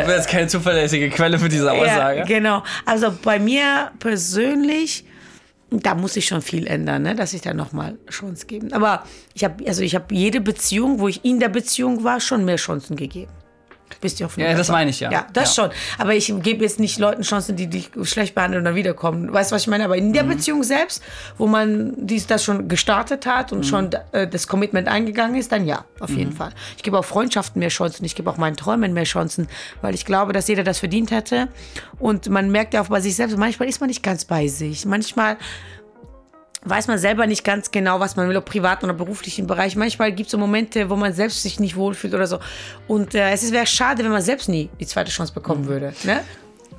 du 0.00 0.06
bist 0.06 0.16
jetzt 0.16 0.28
keine 0.28 0.48
zuverlässige 0.48 1.10
Quelle 1.10 1.38
für 1.38 1.48
diese 1.48 1.70
Aussage. 1.70 2.18
ja, 2.18 2.24
genau. 2.24 2.64
Also 2.84 3.14
bei 3.22 3.38
mir 3.38 3.92
persönlich, 4.00 5.04
da 5.70 5.94
muss 5.94 6.16
ich 6.16 6.26
schon 6.26 6.42
viel 6.42 6.66
ändern, 6.66 7.02
ne? 7.02 7.14
dass 7.14 7.32
ich 7.34 7.40
da 7.40 7.54
nochmal 7.54 7.96
Chance 8.10 8.46
geben. 8.46 8.72
Aber 8.72 9.04
ich 9.32 9.44
habe 9.44 9.64
also 9.68 9.82
ich 9.82 9.94
habe 9.94 10.12
jede 10.12 10.40
Beziehung, 10.40 10.98
wo 10.98 11.06
ich 11.06 11.24
in 11.24 11.38
der 11.38 11.50
Beziehung 11.50 12.02
war, 12.02 12.18
schon 12.18 12.44
mehr 12.44 12.56
Chancen 12.56 12.96
gegeben. 12.96 13.30
Bist 14.00 14.20
du 14.20 14.28
Ja, 14.36 14.54
das 14.54 14.68
meine 14.68 14.90
ich 14.90 15.00
ja. 15.00 15.10
Ja, 15.10 15.26
das 15.32 15.56
Ja. 15.56 15.64
schon. 15.64 15.74
Aber 15.98 16.14
ich 16.14 16.32
gebe 16.42 16.62
jetzt 16.64 16.80
nicht 16.80 16.98
Leuten 16.98 17.22
Chancen, 17.22 17.56
die 17.56 17.66
dich 17.68 17.90
schlecht 18.02 18.34
behandeln 18.34 18.60
und 18.60 18.64
dann 18.64 18.74
wiederkommen. 18.74 19.32
Weißt 19.32 19.50
du, 19.50 19.54
was 19.54 19.62
ich 19.62 19.68
meine? 19.68 19.84
Aber 19.84 19.96
in 19.96 20.08
Mhm. 20.08 20.12
der 20.12 20.22
Beziehung 20.24 20.62
selbst, 20.62 21.02
wo 21.38 21.46
man 21.46 21.94
dies, 21.96 22.26
das 22.26 22.44
schon 22.44 22.68
gestartet 22.68 23.26
hat 23.26 23.50
Mhm. 23.52 23.58
und 23.58 23.64
schon 23.64 23.90
äh, 24.12 24.26
das 24.28 24.46
Commitment 24.48 24.88
eingegangen 24.88 25.36
ist, 25.36 25.52
dann 25.52 25.66
ja, 25.66 25.84
auf 26.00 26.10
jeden 26.10 26.30
Mhm. 26.32 26.36
Fall. 26.36 26.50
Ich 26.76 26.82
gebe 26.82 26.98
auch 26.98 27.04
Freundschaften 27.04 27.58
mehr 27.60 27.68
Chancen, 27.68 28.04
ich 28.04 28.14
gebe 28.14 28.30
auch 28.30 28.36
meinen 28.36 28.56
Träumen 28.56 28.92
mehr 28.92 29.04
Chancen, 29.04 29.48
weil 29.82 29.94
ich 29.94 30.04
glaube, 30.04 30.32
dass 30.32 30.48
jeder 30.48 30.64
das 30.64 30.78
verdient 30.78 31.10
hätte. 31.10 31.48
Und 31.98 32.28
man 32.28 32.50
merkt 32.50 32.74
ja 32.74 32.82
auch 32.82 32.88
bei 32.88 33.00
sich 33.00 33.14
selbst, 33.16 33.36
manchmal 33.36 33.68
ist 33.68 33.80
man 33.80 33.88
nicht 33.88 34.02
ganz 34.02 34.24
bei 34.24 34.48
sich. 34.48 34.84
Manchmal 34.86 35.36
weiß 36.64 36.88
man 36.88 36.98
selber 36.98 37.26
nicht 37.26 37.44
ganz 37.44 37.70
genau, 37.70 38.00
was 38.00 38.16
man 38.16 38.28
will, 38.28 38.36
ob 38.36 38.44
privaten 38.46 38.86
oder 38.86 38.94
beruflichen 38.94 39.46
Bereich. 39.46 39.76
Manchmal 39.76 40.12
gibt 40.12 40.26
es 40.28 40.32
so 40.32 40.38
Momente, 40.38 40.88
wo 40.90 40.96
man 40.96 41.12
selbst 41.12 41.42
sich 41.42 41.60
nicht 41.60 41.76
wohlfühlt 41.76 42.14
oder 42.14 42.26
so. 42.26 42.38
Und 42.88 43.14
äh, 43.14 43.30
es 43.32 43.50
wäre 43.52 43.66
schade, 43.66 44.02
wenn 44.04 44.10
man 44.10 44.22
selbst 44.22 44.48
nie 44.48 44.70
die 44.80 44.86
zweite 44.86 45.10
Chance 45.10 45.32
Mhm. 45.32 45.34
bekommen 45.34 45.66
würde. 45.66 45.92
Ne? 46.04 46.20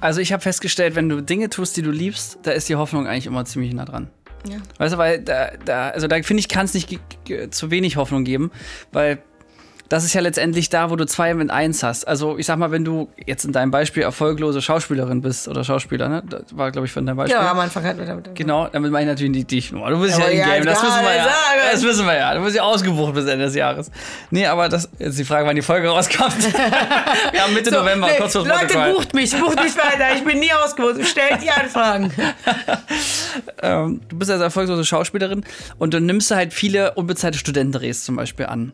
Also 0.02 0.21
ich 0.21 0.34
habe 0.34 0.41
festgestellt, 0.41 0.95
wenn 0.95 1.08
du 1.10 1.21
Dinge 1.21 1.50
tust, 1.50 1.78
die 1.78 1.82
du 1.82 1.91
liebst, 1.91 2.39
da 2.43 2.52
ist 2.52 2.67
die 2.69 2.76
Hoffnung 2.76 3.08
eigentlich 3.08 3.28
immer 3.28 3.45
ziemlich 3.45 3.74
nah 3.74 3.86
dran. 3.86 4.10
Ja. 4.48 4.58
Weißt 4.78 4.93
du, 4.93 4.98
weil 4.98 5.19
da, 5.21 5.52
da 5.65 5.89
also 5.89 6.08
da 6.08 6.21
finde 6.21 6.39
ich, 6.41 6.50
kann 6.50 6.65
es 6.65 6.74
nicht 6.74 7.00
zu 7.50 7.71
wenig 7.71 7.95
Hoffnung 7.98 8.24
geben, 8.26 8.52
weil 8.91 9.19
das 9.89 10.04
ist 10.04 10.13
ja 10.13 10.21
letztendlich 10.21 10.69
da, 10.69 10.89
wo 10.89 10.95
du 10.95 11.06
zwei 11.06 11.34
mit 11.34 11.52
eins 11.52 11.84
hast. 11.84 12.08
Also 12.08 12.38
ich 12.38 12.45
sag 12.45 12.58
mal, 12.58 12.71
wenn 12.71 12.84
du 12.84 13.10
jetzt 13.26 13.45
in 13.45 13.52
deinem 13.52 13.71
Beispiel 13.71 14.04
erfolglose 14.04 14.62
Schauspielerin 14.62 15.21
bist 15.21 15.48
oder 15.48 15.63
Schauspieler, 15.63 16.10
ne? 16.10 16.24
Das 16.28 16.43
war, 16.54 16.71
glaube 16.71 16.88
ich, 16.88 16.93
von 16.93 17.06
deinem 17.06 17.17
Beispiel. 17.17 17.36
Ja, 17.36 17.52
am 17.52 17.60
Anfang 17.60 17.84
hatten 17.84 18.00
wir 18.00 18.06
damit. 18.06 18.34
Genau, 18.34 18.67
damit 18.67 18.91
meine 18.91 19.06
ich 19.06 19.10
natürlich 19.10 19.32
nicht 19.32 19.52
dich. 19.52 19.69
Du 19.69 20.00
bist 20.00 20.17
ja, 20.17 20.24
Aber 20.24 20.32
in 20.32 20.39
ja, 20.39 20.56
Game, 20.56 20.65
das 20.65 20.82
wissen 20.82 21.04
wir 21.04 21.15
ja. 21.15 21.24
sag 21.24 21.34
es. 21.65 21.71
Das 21.74 21.84
wissen 21.84 22.06
wir 22.06 22.15
ja. 22.15 22.34
Du 22.34 22.43
bist 22.43 22.56
ja 22.56 22.63
ausgebucht 22.63 23.13
bis 23.13 23.26
Ende 23.26 23.45
des 23.45 23.56
Jahres. 23.56 23.91
Nee, 24.32 24.48
aber 24.48 24.69
das 24.69 24.89
jetzt 24.98 25.19
die 25.19 25.26
Frage, 25.26 25.48
wann 25.48 25.56
die 25.56 25.62
Folge 25.62 25.88
rauskommt. 25.88 26.54
wir 27.32 27.43
haben 27.43 27.54
Mitte 27.54 27.71
November, 27.71 28.08
nee, 28.08 28.17
kurz 28.17 28.34
vor 28.34 28.45
Leute, 28.45 28.65
Protokoll. 28.65 28.93
bucht 28.93 29.13
mich, 29.13 29.32
bucht 29.38 29.62
mich 29.62 29.78
weiter. 29.78 30.15
Ich 30.15 30.24
bin 30.24 30.39
nie 30.39 30.52
ausgebucht. 30.52 31.06
Stellt 31.06 31.43
die 31.43 31.52
Anfragen. 31.52 32.12
ähm, 33.62 34.02
du 34.10 34.17
bist 34.17 34.32
also 34.32 34.43
erfolglose 34.43 34.84
Schauspielerin 34.84 35.43
und 35.78 35.93
du 35.93 36.02
nimmst 36.02 36.32
halt 36.32 36.54
viele 36.54 36.93
unbezahlte 36.93 37.38
Studentendrehs 37.38 38.04
zum 38.04 38.15
Beispiel 38.15 38.48
an. 38.48 38.74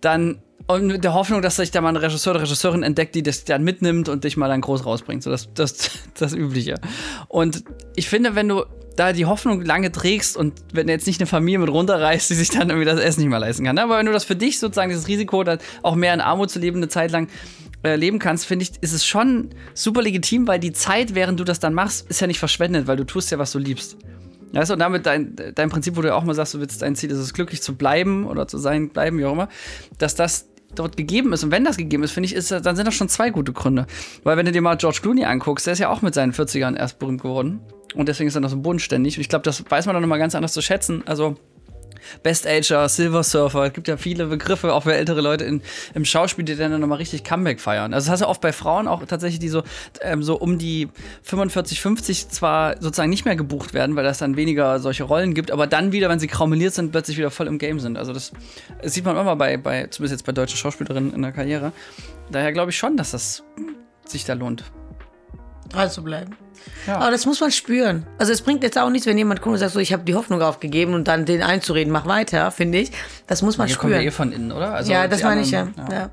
Dann 0.00 0.40
und 0.66 0.86
mit 0.86 1.04
der 1.04 1.14
Hoffnung, 1.14 1.40
dass 1.40 1.56
sich 1.56 1.70
da 1.70 1.80
mal 1.80 1.90
ein 1.90 1.96
Regisseur 1.96 2.34
oder 2.34 2.42
Regisseurin 2.42 2.82
entdeckt, 2.82 3.14
die 3.14 3.22
das 3.22 3.44
dann 3.44 3.64
mitnimmt 3.64 4.08
und 4.08 4.24
dich 4.24 4.36
mal 4.36 4.48
dann 4.48 4.60
groß 4.60 4.84
rausbringt. 4.84 5.22
So 5.22 5.30
das, 5.30 5.48
das, 5.54 5.90
das 6.18 6.34
Übliche. 6.34 6.74
Und 7.28 7.64
ich 7.96 8.08
finde, 8.08 8.34
wenn 8.34 8.48
du 8.48 8.64
da 8.96 9.12
die 9.12 9.26
Hoffnung 9.26 9.62
lange 9.62 9.92
trägst 9.92 10.36
und 10.36 10.54
wenn 10.72 10.88
du 10.88 10.92
jetzt 10.92 11.06
nicht 11.06 11.20
eine 11.20 11.26
Familie 11.26 11.60
mit 11.60 11.70
runterreißt, 11.70 12.28
die 12.30 12.34
sich 12.34 12.50
dann 12.50 12.68
irgendwie 12.68 12.84
das 12.84 12.98
Essen 12.98 13.20
nicht 13.20 13.28
mehr 13.28 13.38
leisten 13.38 13.64
kann. 13.64 13.76
ne? 13.76 13.82
Aber 13.82 13.98
wenn 13.98 14.06
du 14.06 14.12
das 14.12 14.24
für 14.24 14.34
dich 14.34 14.58
sozusagen, 14.58 14.90
dieses 14.90 15.06
Risiko, 15.06 15.44
dann 15.44 15.58
auch 15.82 15.94
mehr 15.94 16.12
in 16.12 16.20
Armut 16.20 16.50
zu 16.50 16.58
leben, 16.58 16.78
eine 16.78 16.88
Zeit 16.88 17.12
lang 17.12 17.28
äh, 17.84 17.94
leben 17.94 18.18
kannst, 18.18 18.46
finde 18.46 18.64
ich, 18.64 18.72
ist 18.80 18.92
es 18.92 19.06
schon 19.06 19.50
super 19.72 20.02
legitim, 20.02 20.48
weil 20.48 20.58
die 20.58 20.72
Zeit, 20.72 21.14
während 21.14 21.38
du 21.38 21.44
das 21.44 21.60
dann 21.60 21.74
machst, 21.74 22.10
ist 22.10 22.20
ja 22.20 22.26
nicht 22.26 22.40
verschwendet, 22.40 22.88
weil 22.88 22.96
du 22.96 23.04
tust 23.04 23.30
ja, 23.30 23.38
was 23.38 23.52
du 23.52 23.60
liebst. 23.60 23.96
Weißt 24.52 24.70
du, 24.70 24.74
und 24.74 24.80
damit 24.80 25.06
dein, 25.06 25.36
dein 25.54 25.68
Prinzip, 25.68 25.96
wo 25.96 26.02
du 26.02 26.08
ja 26.08 26.14
auch 26.14 26.24
mal 26.24 26.34
sagst, 26.34 26.54
du 26.54 26.60
willst 26.60 26.80
dein 26.82 26.96
Ziel 26.96 27.10
ist 27.10 27.18
es, 27.18 27.34
glücklich 27.34 27.62
zu 27.62 27.74
bleiben 27.74 28.26
oder 28.26 28.48
zu 28.48 28.58
sein, 28.58 28.88
bleiben, 28.88 29.18
wie 29.18 29.24
auch 29.24 29.32
immer, 29.32 29.48
dass 29.98 30.14
das 30.14 30.48
dort 30.74 30.96
gegeben 30.96 31.32
ist. 31.32 31.44
Und 31.44 31.50
wenn 31.50 31.64
das 31.64 31.76
gegeben 31.76 32.02
ist, 32.02 32.12
finde 32.12 32.26
ich, 32.26 32.34
ist, 32.34 32.50
dann 32.50 32.76
sind 32.76 32.86
das 32.86 32.94
schon 32.94 33.08
zwei 33.08 33.30
gute 33.30 33.52
Gründe. 33.52 33.86
Weil 34.22 34.36
wenn 34.36 34.46
du 34.46 34.52
dir 34.52 34.62
mal 34.62 34.76
George 34.76 35.00
Clooney 35.02 35.24
anguckst, 35.24 35.66
der 35.66 35.72
ist 35.72 35.78
ja 35.78 35.88
auch 35.90 36.02
mit 36.02 36.14
seinen 36.14 36.32
40ern 36.32 36.76
erst 36.76 36.98
berühmt 36.98 37.22
geworden. 37.22 37.60
Und 37.94 38.08
deswegen 38.08 38.28
ist 38.28 38.34
er 38.34 38.40
noch 38.40 38.50
so 38.50 38.58
bodenständig. 38.58 39.16
Und 39.16 39.22
ich 39.22 39.28
glaube, 39.28 39.44
das 39.44 39.64
weiß 39.68 39.86
man 39.86 39.94
dann 39.94 40.02
nochmal 40.02 40.18
ganz 40.18 40.34
anders 40.34 40.52
zu 40.52 40.60
schätzen. 40.60 41.02
Also 41.06 41.36
Best 42.22 42.46
Ager, 42.46 42.88
Silver 42.88 43.22
Surfer, 43.22 43.64
es 43.64 43.72
gibt 43.72 43.88
ja 43.88 43.96
viele 43.96 44.26
Begriffe, 44.26 44.72
auch 44.72 44.84
für 44.84 44.94
ältere 44.94 45.20
Leute 45.20 45.44
in, 45.44 45.62
im 45.94 46.04
Schauspiel, 46.04 46.44
die 46.44 46.56
dann 46.56 46.80
nochmal 46.80 46.98
richtig 46.98 47.24
Comeback 47.24 47.60
feiern. 47.60 47.94
Also 47.94 48.06
das 48.06 48.12
hast 48.12 48.20
du 48.20 48.28
oft 48.28 48.40
bei 48.40 48.52
Frauen 48.52 48.88
auch 48.88 49.04
tatsächlich, 49.06 49.40
die 49.40 49.48
so, 49.48 49.62
ähm, 50.02 50.22
so 50.22 50.36
um 50.36 50.58
die 50.58 50.88
45, 51.22 51.80
50 51.80 52.28
zwar 52.28 52.80
sozusagen 52.80 53.10
nicht 53.10 53.24
mehr 53.24 53.36
gebucht 53.36 53.74
werden, 53.74 53.96
weil 53.96 54.04
das 54.04 54.18
dann 54.18 54.36
weniger 54.36 54.80
solche 54.80 55.04
Rollen 55.04 55.34
gibt, 55.34 55.50
aber 55.50 55.66
dann 55.66 55.92
wieder, 55.92 56.08
wenn 56.08 56.18
sie 56.18 56.26
graumeliert 56.26 56.74
sind, 56.74 56.90
plötzlich 56.90 57.16
wieder 57.16 57.30
voll 57.30 57.46
im 57.46 57.58
Game 57.58 57.80
sind. 57.80 57.98
Also 57.98 58.12
das, 58.12 58.32
das 58.82 58.94
sieht 58.94 59.04
man 59.04 59.16
immer 59.16 59.36
bei, 59.36 59.56
bei, 59.56 59.86
zumindest 59.86 60.20
jetzt 60.20 60.26
bei 60.26 60.32
deutschen 60.32 60.56
Schauspielerinnen 60.56 61.14
in 61.14 61.22
der 61.22 61.32
Karriere. 61.32 61.72
Daher 62.30 62.52
glaube 62.52 62.70
ich 62.70 62.78
schon, 62.78 62.96
dass 62.96 63.12
das 63.12 63.42
sich 64.04 64.24
da 64.24 64.34
lohnt. 64.34 64.64
Dran 65.70 65.90
zu 65.90 66.02
bleiben. 66.02 66.36
Ja. 66.86 66.96
Aber 66.96 67.10
das 67.10 67.24
muss 67.26 67.40
man 67.40 67.50
spüren. 67.52 68.06
Also 68.18 68.32
es 68.32 68.42
bringt 68.42 68.62
jetzt 68.62 68.78
auch 68.78 68.90
nichts, 68.90 69.06
wenn 69.06 69.16
jemand 69.18 69.40
kommt 69.42 69.54
und 69.54 69.58
sagt, 69.58 69.72
so, 69.72 69.78
ich 69.78 69.92
habe 69.92 70.02
die 70.04 70.14
Hoffnung 70.14 70.42
aufgegeben 70.42 70.94
und 70.94 71.06
dann 71.08 71.24
den 71.24 71.42
einzureden, 71.42 71.92
mach 71.92 72.06
weiter, 72.06 72.50
finde 72.50 72.78
ich. 72.78 72.90
Das 73.26 73.42
muss 73.42 73.58
man 73.58 73.66
Hier 73.68 73.74
spüren. 73.76 73.92
kommen 73.92 74.00
wir 74.02 74.08
eh 74.08 74.10
von 74.10 74.32
innen, 74.32 74.52
oder? 74.52 74.72
Also 74.72 74.92
ja, 74.92 75.06
das 75.08 75.22
meine 75.22 75.42
ich 75.42 75.50
ja. 75.50 75.62
anderen- 75.62 75.90
ja. 75.92 76.10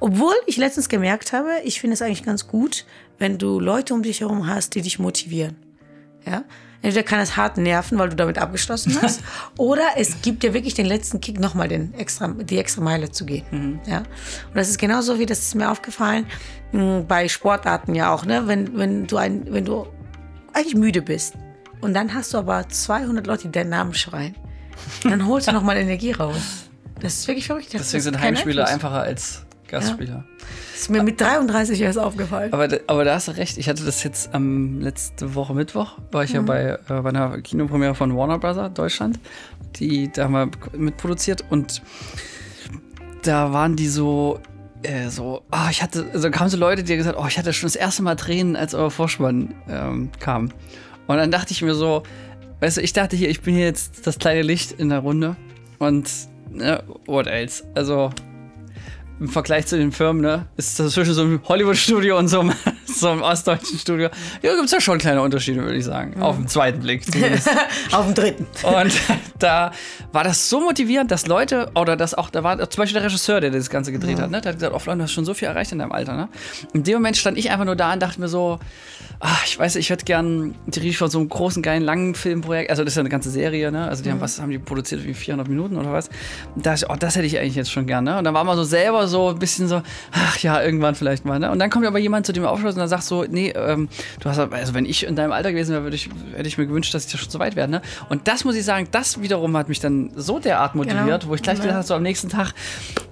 Obwohl 0.00 0.34
ich 0.46 0.56
letztens 0.56 0.88
gemerkt 0.88 1.32
habe, 1.32 1.50
ich 1.64 1.80
finde 1.80 1.94
es 1.94 2.02
eigentlich 2.02 2.22
ganz 2.24 2.46
gut, 2.48 2.84
wenn 3.18 3.38
du 3.38 3.60
Leute 3.60 3.92
um 3.94 4.02
dich 4.02 4.20
herum 4.20 4.46
hast, 4.48 4.74
die 4.74 4.82
dich 4.82 4.98
motivieren. 4.98 5.56
Ja? 6.26 6.44
Entweder 6.84 7.02
kann 7.02 7.20
es 7.20 7.34
hart 7.38 7.56
nerven, 7.56 7.98
weil 7.98 8.10
du 8.10 8.16
damit 8.16 8.36
abgeschlossen 8.36 8.98
hast, 9.00 9.22
oder 9.56 9.84
es 9.96 10.20
gibt 10.20 10.42
dir 10.42 10.52
wirklich 10.52 10.74
den 10.74 10.84
letzten 10.84 11.18
Kick, 11.18 11.40
nochmal 11.40 11.66
den 11.66 11.94
extra, 11.94 12.28
die 12.28 12.58
extra 12.58 12.82
Meile 12.82 13.10
zu 13.10 13.24
gehen. 13.24 13.80
Ja? 13.86 14.00
Und 14.00 14.54
das 14.54 14.68
ist 14.68 14.76
genauso 14.76 15.18
wie, 15.18 15.24
das 15.24 15.38
ist 15.38 15.54
mir 15.54 15.70
aufgefallen, 15.70 16.26
bei 17.08 17.26
Sportarten 17.28 17.94
ja 17.94 18.12
auch, 18.12 18.26
ne? 18.26 18.46
wenn, 18.48 18.76
wenn, 18.76 19.06
du 19.06 19.16
ein, 19.16 19.46
wenn 19.48 19.64
du 19.64 19.86
eigentlich 20.52 20.74
müde 20.74 21.00
bist 21.00 21.36
und 21.80 21.94
dann 21.94 22.12
hast 22.12 22.34
du 22.34 22.38
aber 22.38 22.68
200 22.68 23.26
Leute, 23.26 23.44
die 23.44 23.52
deinen 23.52 23.70
Namen 23.70 23.94
schreien, 23.94 24.34
dann 25.04 25.26
holst 25.26 25.48
du 25.48 25.52
nochmal 25.54 25.78
Energie 25.78 26.12
raus. 26.12 26.68
Das 27.00 27.14
ist 27.14 27.28
wirklich 27.28 27.46
verrückt. 27.46 27.72
Das 27.72 27.80
Deswegen 27.80 28.02
sind 28.02 28.20
Heimspiele 28.20 28.66
einfacher 28.66 29.00
als 29.00 29.46
Gastspieler. 29.68 30.24
Das 30.72 30.82
ist 30.82 30.90
mir 30.90 31.02
mit 31.02 31.20
33 31.20 31.80
erst 31.80 31.98
aufgefallen. 31.98 32.52
Aber, 32.52 32.68
da- 32.68 32.78
aber 32.86 33.04
da 33.04 33.14
hast 33.14 33.28
du 33.28 33.32
recht. 33.32 33.58
Ich 33.58 33.68
hatte 33.68 33.84
das 33.84 34.02
jetzt 34.04 34.34
am 34.34 34.80
letzte 34.80 35.34
Woche 35.34 35.54
Mittwoch, 35.54 35.98
war 36.12 36.24
ich 36.24 36.32
ja 36.32 36.42
Mhm. 36.42 36.46
bei, 36.46 36.62
äh, 36.64 36.78
bei 37.02 37.08
einer 37.08 37.40
Kinopremiere 37.40 37.94
von 37.94 38.14
Warner 38.16 38.38
Bros. 38.38 38.56
Deutschland. 38.74 39.18
Die 39.76 40.10
da 40.12 40.24
haben 40.24 40.32
wir 40.32 40.50
mitproduziert 40.78 41.44
und 41.50 41.82
da 43.22 43.52
waren 43.52 43.76
die 43.76 43.88
so. 43.88 44.40
Äh, 44.82 45.08
so, 45.08 45.42
ah, 45.50 45.68
ich 45.70 45.82
hatte, 45.82 46.04
also 46.12 46.30
kamen 46.30 46.50
so 46.50 46.58
Leute, 46.58 46.82
die 46.84 46.94
gesagt, 46.94 47.16
oh, 47.18 47.24
ich 47.26 47.38
hatte 47.38 47.54
schon 47.54 47.66
das 47.68 47.74
erste 47.74 48.02
Mal 48.02 48.16
Tränen, 48.16 48.54
als 48.54 48.74
euer 48.74 48.90
Vorspann 48.90 49.54
ähm, 49.66 50.10
kam. 50.20 50.50
Und 51.06 51.16
dann 51.16 51.30
dachte 51.30 51.52
ich 51.52 51.62
mir 51.62 51.74
so, 51.74 52.02
weißt 52.60 52.76
du, 52.76 52.80
ich 52.82 52.92
dachte 52.92 53.16
hier, 53.16 53.30
ich 53.30 53.40
bin 53.40 53.54
hier 53.54 53.64
jetzt 53.64 54.06
das 54.06 54.18
kleine 54.18 54.42
Licht 54.42 54.72
in 54.72 54.90
der 54.90 54.98
Runde 54.98 55.36
und 55.78 56.10
ne, 56.50 56.84
what 57.06 57.26
else? 57.26 57.64
Also 57.74 58.10
im 59.20 59.28
Vergleich 59.28 59.66
zu 59.66 59.76
den 59.76 59.92
Firmen, 59.92 60.22
ne, 60.22 60.46
ist 60.56 60.78
das 60.78 60.92
zwischen 60.92 61.14
so 61.14 61.22
einem 61.22 61.40
Hollywood-Studio 61.46 62.18
und 62.18 62.28
so 62.28 62.40
einem, 62.40 62.52
so 62.94 63.08
einem 63.08 63.22
ostdeutschen 63.22 63.78
Studio. 63.78 64.08
Ja, 64.42 64.54
gibt 64.54 64.66
es 64.66 64.70
ja 64.70 64.80
schon 64.80 64.98
kleine 64.98 65.22
Unterschiede, 65.22 65.62
würde 65.62 65.76
ich 65.76 65.84
sagen. 65.84 66.20
Auf 66.22 66.36
den 66.36 66.48
zweiten 66.48 66.80
Blick 66.80 67.04
zumindest. 67.04 67.48
Auf 67.92 68.06
dem 68.06 68.14
dritten. 68.14 68.46
Und 68.62 68.92
da 69.38 69.72
war 70.12 70.24
das 70.24 70.48
so 70.48 70.60
motivierend, 70.60 71.10
dass 71.10 71.26
Leute, 71.26 71.70
oder 71.74 71.96
dass 71.96 72.14
auch, 72.14 72.30
da 72.30 72.42
war 72.42 72.58
zum 72.70 72.82
Beispiel 72.82 73.00
der 73.00 73.08
Regisseur, 73.08 73.40
der 73.40 73.50
das 73.50 73.70
Ganze 73.70 73.92
gedreht 73.92 74.20
hat, 74.20 74.30
ne? 74.30 74.40
Der 74.40 74.52
hat 74.52 74.58
gesagt, 74.58 74.74
oh 74.74 74.94
du 74.94 75.02
hast 75.02 75.12
schon 75.12 75.24
so 75.24 75.34
viel 75.34 75.48
erreicht 75.48 75.72
in 75.72 75.78
deinem 75.78 75.92
Alter, 75.92 76.14
ne? 76.14 76.28
In 76.72 76.82
dem 76.82 76.94
Moment 76.94 77.16
stand 77.16 77.38
ich 77.38 77.50
einfach 77.50 77.64
nur 77.64 77.76
da 77.76 77.92
und 77.92 78.02
dachte 78.02 78.20
mir 78.20 78.28
so, 78.28 78.58
ach, 79.20 79.44
ich 79.46 79.58
weiß, 79.58 79.76
ich 79.76 79.90
hätte 79.90 80.04
gern 80.04 80.54
die 80.66 80.80
Regie 80.80 80.94
von 80.94 81.10
so 81.10 81.18
einem 81.18 81.28
großen, 81.28 81.62
geilen, 81.62 81.82
langen 81.82 82.14
Filmprojekt, 82.14 82.70
also 82.70 82.84
das 82.84 82.92
ist 82.92 82.96
ja 82.96 83.00
eine 83.00 83.08
ganze 83.08 83.30
Serie, 83.30 83.72
ne? 83.72 83.88
Also 83.88 84.02
die 84.02 84.10
haben, 84.10 84.20
was 84.20 84.40
haben 84.40 84.50
die 84.50 84.58
produziert, 84.58 85.04
wie 85.04 85.14
400 85.14 85.48
Minuten 85.48 85.76
oder 85.76 85.92
was? 85.92 86.10
Und 86.54 86.64
da 86.64 86.74
ich, 86.74 86.88
oh, 86.88 86.96
das 86.98 87.16
hätte 87.16 87.26
ich 87.26 87.38
eigentlich 87.38 87.54
jetzt 87.56 87.70
schon 87.70 87.86
gern, 87.86 88.04
ne? 88.04 88.18
Und 88.18 88.24
dann 88.24 88.34
war 88.34 88.44
man 88.44 88.56
so 88.56 88.64
selber 88.64 89.06
so 89.06 89.30
ein 89.30 89.38
bisschen 89.38 89.68
so, 89.68 89.82
ach 90.12 90.38
ja, 90.38 90.62
irgendwann 90.62 90.94
vielleicht 90.94 91.24
mal, 91.24 91.38
ne? 91.38 91.50
Und 91.50 91.58
dann 91.58 91.70
kommt 91.70 91.86
aber 91.86 91.98
jemand, 91.98 92.26
zu 92.26 92.32
dem 92.32 92.42
du 92.42 92.48
aufschaust 92.48 92.76
und 92.76 92.82
dann 92.84 92.88
sagt 92.90 93.04
so, 93.04 93.24
nee, 93.28 93.50
ähm, 93.50 93.88
du 94.20 94.28
hast, 94.30 94.38
also 94.38 94.74
wenn 94.74 94.84
ich 94.86 95.04
in 95.06 95.16
deinem 95.16 95.32
Alter 95.32 95.52
gewesen 95.52 95.72
wäre, 95.72 95.82
würde 95.82 95.96
ich, 95.96 96.08
hätte 96.34 96.48
ich 96.48 96.58
mir 96.58 96.66
gewünscht, 96.66 96.94
dass 96.94 97.06
ich 97.06 97.12
da 97.12 97.18
schon 97.18 97.30
so 97.30 97.38
weit 97.38 97.56
werde, 97.56 97.70
ne? 97.72 97.82
Und 98.08 98.28
das 98.28 98.44
muss 98.44 98.54
ich 98.56 98.64
sagen, 98.64 98.88
das 98.90 99.20
wiederum 99.20 99.56
hat 99.56 99.68
mich 99.68 99.80
dann 99.80 100.10
so 100.14 100.38
derart 100.38 100.74
motiviert, 100.74 101.22
Genau. 101.22 101.30
wo 101.30 101.34
ich 101.34 101.42
gleich 101.42 101.60
gedacht 101.60 101.74
habe, 101.76 101.86
so 101.86 101.94
am 101.94 102.02
nächsten 102.02 102.28
Tag, 102.28 102.52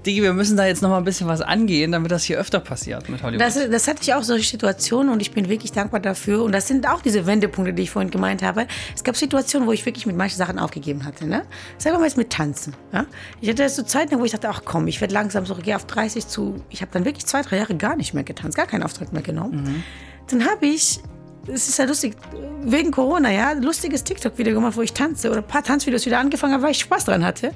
Digi, 0.07 0.23
wir 0.23 0.33
müssen 0.33 0.57
da 0.57 0.67
jetzt 0.67 0.83
noch 0.83 0.89
mal 0.91 0.99
ein 0.99 1.05
bisschen 1.05 1.29
was 1.29 1.41
angehen, 1.41 1.93
damit 1.93 2.11
das 2.11 2.25
hier 2.25 2.39
öfter 2.39 2.59
passiert 2.61 3.09
mit 3.09 3.23
Hollywood. 3.23 3.41
Das, 3.41 3.55
das 3.71 3.87
hatte 3.89 4.01
ich 4.03 4.15
auch 4.15 4.23
solche 4.23 4.51
Situationen 4.51 5.13
und 5.13 5.21
ich 5.23 5.31
bin 5.31 5.49
wirklich 5.49 5.71
dankbar 5.73 6.01
dafür. 6.01 6.43
Und 6.43 6.53
das 6.53 6.67
sind 6.67 6.89
auch 6.89 7.01
diese 7.03 7.25
Wendepunkte, 7.27 7.73
die 7.73 7.83
ich 7.85 7.91
vorhin 7.91 8.11
gemeint 8.11 8.43
habe. 8.43 8.67
Es 8.97 9.05
gab 9.05 9.17
Situationen, 9.17 9.69
wo 9.69 9.73
ich 9.73 9.87
wirklich 9.87 10.07
mit 10.07 10.17
manchen 10.17 10.37
Sachen 10.39 10.59
aufgegeben 10.59 11.05
hatte. 11.05 11.27
Ne? 11.27 11.43
Sagen 11.79 11.95
wir 11.95 12.01
mal 12.01 12.07
jetzt 12.07 12.17
mit 12.17 12.31
Tanzen. 12.31 12.75
Ja? 12.93 13.07
Ich 13.41 13.49
hatte 13.49 13.69
so 13.69 13.83
Zeiten, 13.85 14.19
wo 14.19 14.25
ich 14.25 14.33
dachte, 14.33 14.49
ach 14.49 14.63
komm, 14.65 14.89
ich 14.89 15.01
werde 15.01 15.15
langsam 15.15 15.47
so, 15.47 15.55
gehe 15.55 15.77
auf 15.77 15.87
30 15.87 16.27
zu. 16.27 16.57
Ich 16.71 16.81
habe 16.83 16.91
dann 16.93 17.05
wirklich 17.05 17.27
zwei, 17.27 17.43
drei 17.43 17.59
Jahre 17.59 17.77
gar 17.77 17.95
nicht 17.95 18.13
mehr 18.13 18.25
getanzt, 18.25 18.57
gar 18.57 18.67
keinen 18.67 18.83
Auftritt 18.83 19.13
mehr 19.13 19.23
genommen. 19.23 19.62
Dann 20.29 20.47
habe 20.47 20.67
ich, 20.67 21.01
es 21.47 21.69
ist 21.69 21.79
ja 21.79 21.85
lustig, 21.85 22.17
wegen 22.63 22.91
Corona, 22.91 23.31
ja, 23.31 23.53
lustiges 23.53 24.05
TikTok-Video 24.05 24.55
gemacht, 24.55 24.77
wo 24.77 24.83
ich 24.83 24.93
tanze 24.93 25.31
oder 25.31 25.39
ein 25.39 25.47
paar 25.47 25.65
Tanzvideos 25.65 26.07
wieder 26.07 26.19
angefangen 26.19 26.55
habe, 26.55 26.63
weil 26.63 26.71
ich 26.71 26.79
Spaß 26.81 27.07
dran 27.07 27.25
hatte. 27.25 27.53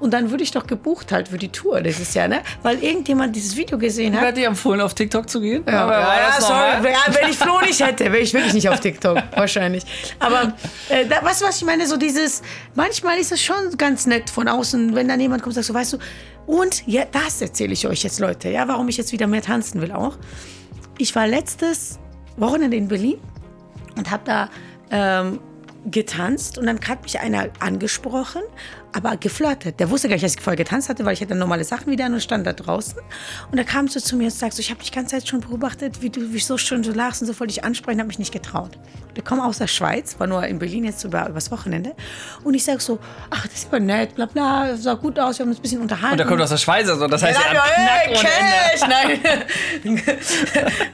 Und 0.00 0.14
dann 0.14 0.30
wurde 0.30 0.42
ich 0.42 0.50
doch 0.50 0.66
gebucht 0.66 1.12
halt 1.12 1.28
für 1.28 1.38
die 1.38 1.50
Tour 1.50 1.80
dieses 1.82 2.14
Jahr, 2.14 2.28
ne? 2.28 2.40
Weil 2.62 2.82
irgendjemand 2.82 3.36
dieses 3.36 3.56
Video 3.56 3.78
gesehen 3.78 4.14
hat. 4.14 4.22
Wer 4.22 4.28
hat 4.28 4.36
dir 4.36 4.46
empfohlen, 4.46 4.80
auf 4.80 4.94
TikTok 4.94 5.28
zu 5.28 5.40
gehen? 5.40 5.62
Ja, 5.66 5.90
ja, 5.90 6.26
das 6.36 6.46
sorry. 6.46 6.90
Ja, 6.90 7.14
wenn 7.20 7.30
ich 7.30 7.36
Flo 7.36 7.60
nicht 7.60 7.80
hätte, 7.80 8.04
wäre 8.04 8.18
ich 8.18 8.32
wirklich 8.32 8.54
nicht 8.54 8.68
auf 8.68 8.80
TikTok. 8.80 9.22
wahrscheinlich. 9.36 9.84
Aber 10.18 10.54
äh, 10.88 11.06
da, 11.06 11.22
weißt 11.22 11.42
du, 11.42 11.46
was 11.46 11.58
ich 11.58 11.64
meine? 11.64 11.86
So 11.86 11.96
dieses, 11.96 12.42
manchmal 12.74 13.18
ist 13.18 13.32
es 13.32 13.42
schon 13.42 13.76
ganz 13.76 14.06
nett 14.06 14.30
von 14.30 14.48
außen, 14.48 14.94
wenn 14.94 15.08
dann 15.08 15.20
jemand 15.20 15.42
kommt 15.42 15.56
und 15.56 15.62
sagt 15.62 15.66
so, 15.66 15.74
weißt 15.74 15.92
du, 15.94 15.98
und 16.46 16.86
ja, 16.86 17.04
das 17.10 17.42
erzähle 17.42 17.72
ich 17.72 17.86
euch 17.86 18.04
jetzt, 18.04 18.20
Leute, 18.20 18.48
ja, 18.48 18.66
warum 18.68 18.88
ich 18.88 18.96
jetzt 18.96 19.12
wieder 19.12 19.26
mehr 19.26 19.42
tanzen 19.42 19.82
will 19.82 19.92
auch. 19.92 20.16
Ich 20.98 21.14
war 21.14 21.26
letztes 21.26 21.98
Wochenende 22.36 22.76
in 22.76 22.88
Berlin 22.88 23.18
und 23.96 24.10
habe 24.10 24.22
da 24.24 24.50
ähm, 24.90 25.40
getanzt 25.84 26.58
und 26.58 26.66
dann 26.66 26.80
hat 26.88 27.02
mich 27.02 27.20
einer 27.20 27.48
angesprochen, 27.60 28.42
aber 28.96 29.16
geflirtet. 29.18 29.78
Der 29.78 29.90
wusste 29.90 30.08
gar 30.08 30.14
nicht, 30.14 30.24
dass 30.24 30.34
ich 30.34 30.40
vorher 30.40 30.56
getanzt 30.56 30.88
hatte, 30.88 31.04
weil 31.04 31.12
ich 31.12 31.20
hatte 31.20 31.34
normale 31.34 31.64
Sachen 31.64 31.90
wieder 31.92 32.06
an 32.06 32.14
und 32.14 32.22
stand 32.22 32.46
da 32.46 32.54
draußen. 32.54 32.98
Und 33.52 33.58
er 33.58 33.64
kam 33.64 33.88
so 33.88 34.00
zu 34.00 34.16
mir 34.16 34.24
und 34.24 34.30
sagte 34.30 34.56
so, 34.56 34.60
ich 34.60 34.70
habe 34.70 34.80
dich 34.80 34.90
die 34.90 34.96
ganze 34.96 35.16
Zeit 35.16 35.28
schon 35.28 35.40
beobachtet, 35.40 36.00
wie 36.00 36.08
du 36.10 36.32
wie 36.32 36.38
so 36.38 36.56
schön 36.56 36.82
so 36.82 36.92
lachst 36.92 37.20
und 37.20 37.26
so 37.28 37.38
wollte 37.38 37.52
ich 37.52 37.62
ansprechen, 37.62 37.98
habe 37.98 38.08
mich 38.08 38.18
nicht 38.18 38.32
getraut. 38.32 38.78
Der 39.14 39.22
kommt 39.24 39.42
aus 39.42 39.58
der 39.58 39.66
Schweiz, 39.66 40.18
war 40.18 40.26
nur 40.26 40.46
in 40.46 40.58
Berlin 40.58 40.84
jetzt 40.84 41.02
über, 41.04 41.28
übers 41.28 41.50
Wochenende. 41.50 41.94
Und 42.44 42.54
ich 42.54 42.64
sage 42.64 42.80
so, 42.80 42.98
ach, 43.30 43.46
das 43.46 43.54
ist 43.54 43.68
aber 43.68 43.80
nett, 43.80 44.14
bla 44.14 44.26
bla, 44.26 44.76
sah 44.76 44.94
gut 44.94 45.18
aus, 45.18 45.38
wir 45.38 45.44
haben 45.44 45.50
uns 45.50 45.58
ein 45.58 45.62
bisschen 45.62 45.80
unterhalten. 45.80 46.12
Und 46.12 46.18
der 46.18 46.26
kommt 46.26 46.40
aus 46.40 46.50
der 46.50 46.56
Schweiz, 46.58 46.88
also 46.88 47.06
das 47.06 47.22
heißt, 47.22 47.38
Ja, 47.38 47.62
hat 47.62 47.70
hey. 47.74 48.14
Cash! 48.14 48.80
Nein. 48.88 49.42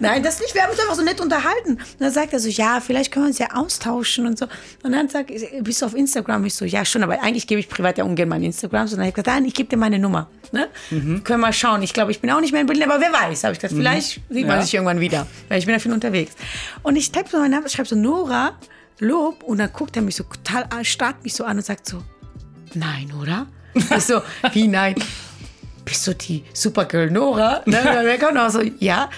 Nein, 0.01 0.23
das 0.23 0.41
nicht. 0.41 0.55
Wir 0.55 0.63
haben 0.63 0.71
uns 0.71 0.81
einfach 0.81 0.95
so 0.95 1.03
nett 1.03 1.21
unterhalten. 1.21 1.73
Und 1.73 2.01
dann 2.01 2.13
sagt 2.13 2.33
er 2.33 2.41
so, 2.41 2.49
ja, 2.49 2.81
vielleicht 2.81 3.13
können 3.13 3.27
wir 3.27 3.29
uns 3.29 3.39
ja 3.39 3.49
austauschen 3.55 4.27
und 4.27 4.39
so. 4.39 4.47
Und 4.83 4.93
dann 4.93 5.09
sagt 5.09 5.31
er, 5.31 5.63
bist 5.63 5.83
du 5.83 5.87
auf 5.87 5.95
Instagram? 5.95 6.45
Ich 6.45 6.55
so, 6.55 6.65
ja, 6.65 6.85
schon, 6.85 7.03
aber 7.03 7.21
eigentlich 7.23 7.47
gebe 7.47 7.61
ich 7.61 7.69
privat 7.69 7.92
ja 7.99 8.05
ungern 8.05 8.29
mein 8.29 8.43
Instagram. 8.43 8.83
Und 8.83 8.93
dann 8.93 8.99
habe 9.01 9.09
ich 9.09 9.15
gesagt, 9.15 9.29
nein, 9.29 9.45
ich 9.45 9.55
gebe 9.55 9.69
dir 9.69 9.77
meine 9.77 9.99
Nummer. 9.99 10.29
Ne? 10.53 10.69
Können 10.91 11.23
wir 11.25 11.37
mal 11.39 11.53
schauen. 11.53 11.83
Ich 11.83 11.93
glaube, 11.93 12.11
ich 12.11 12.21
bin 12.21 12.31
auch 12.31 12.41
nicht 12.41 12.53
mehr 12.53 12.61
in 12.61 12.67
Berlin, 12.67 12.85
aber 12.91 13.01
wer 13.01 13.13
weiß, 13.13 13.45
habe 13.45 13.55
ich 13.55 13.59
gesagt. 13.61 13.79
Vielleicht 13.79 14.21
sieht 14.29 14.47
man 14.47 14.57
Ja. 14.59 14.63
sich 14.63 14.75
irgendwann 14.75 15.01
wieder. 15.01 15.27
Weil 15.49 15.59
ich 15.59 15.67
bin 15.67 15.75
ja 15.75 15.79
viel 15.79 15.93
unterwegs. 15.93 16.35
Und 16.83 16.97
ich 16.97 17.11
type 17.13 17.29
so 17.31 17.39
meinen 17.39 17.53
Namen, 17.53 17.69
schreibe 17.69 17.89
so 17.89 17.97
Nora, 17.97 18.53
Lob. 18.99 19.43
Und 19.43 19.59
dann 19.59 19.73
guckt 19.73 19.97
er 19.97 20.03
mich 20.03 20.17
so 20.17 20.25
total 20.25 20.67
an, 20.71 20.85
starrt 20.85 21.23
mich 21.25 21.35
so 21.35 21.45
an 21.45 21.57
und 21.57 21.65
sagt 21.65 21.89
so, 21.89 22.03
nein, 22.75 23.13
oder? 23.21 23.47
Ich 23.75 24.05
so, 24.05 24.21
wie 24.53 24.69
nein? 24.69 24.95
bist 25.85 26.07
du 26.07 26.15
die 26.15 26.45
Supergirl 26.53 27.11
Nora? 27.11 27.63
Ne? 27.67 27.79
Und 27.79 27.85
dann 27.87 28.21
kommt 28.21 28.39
auch 28.39 28.51
so, 28.51 28.61
ja. 28.79 29.09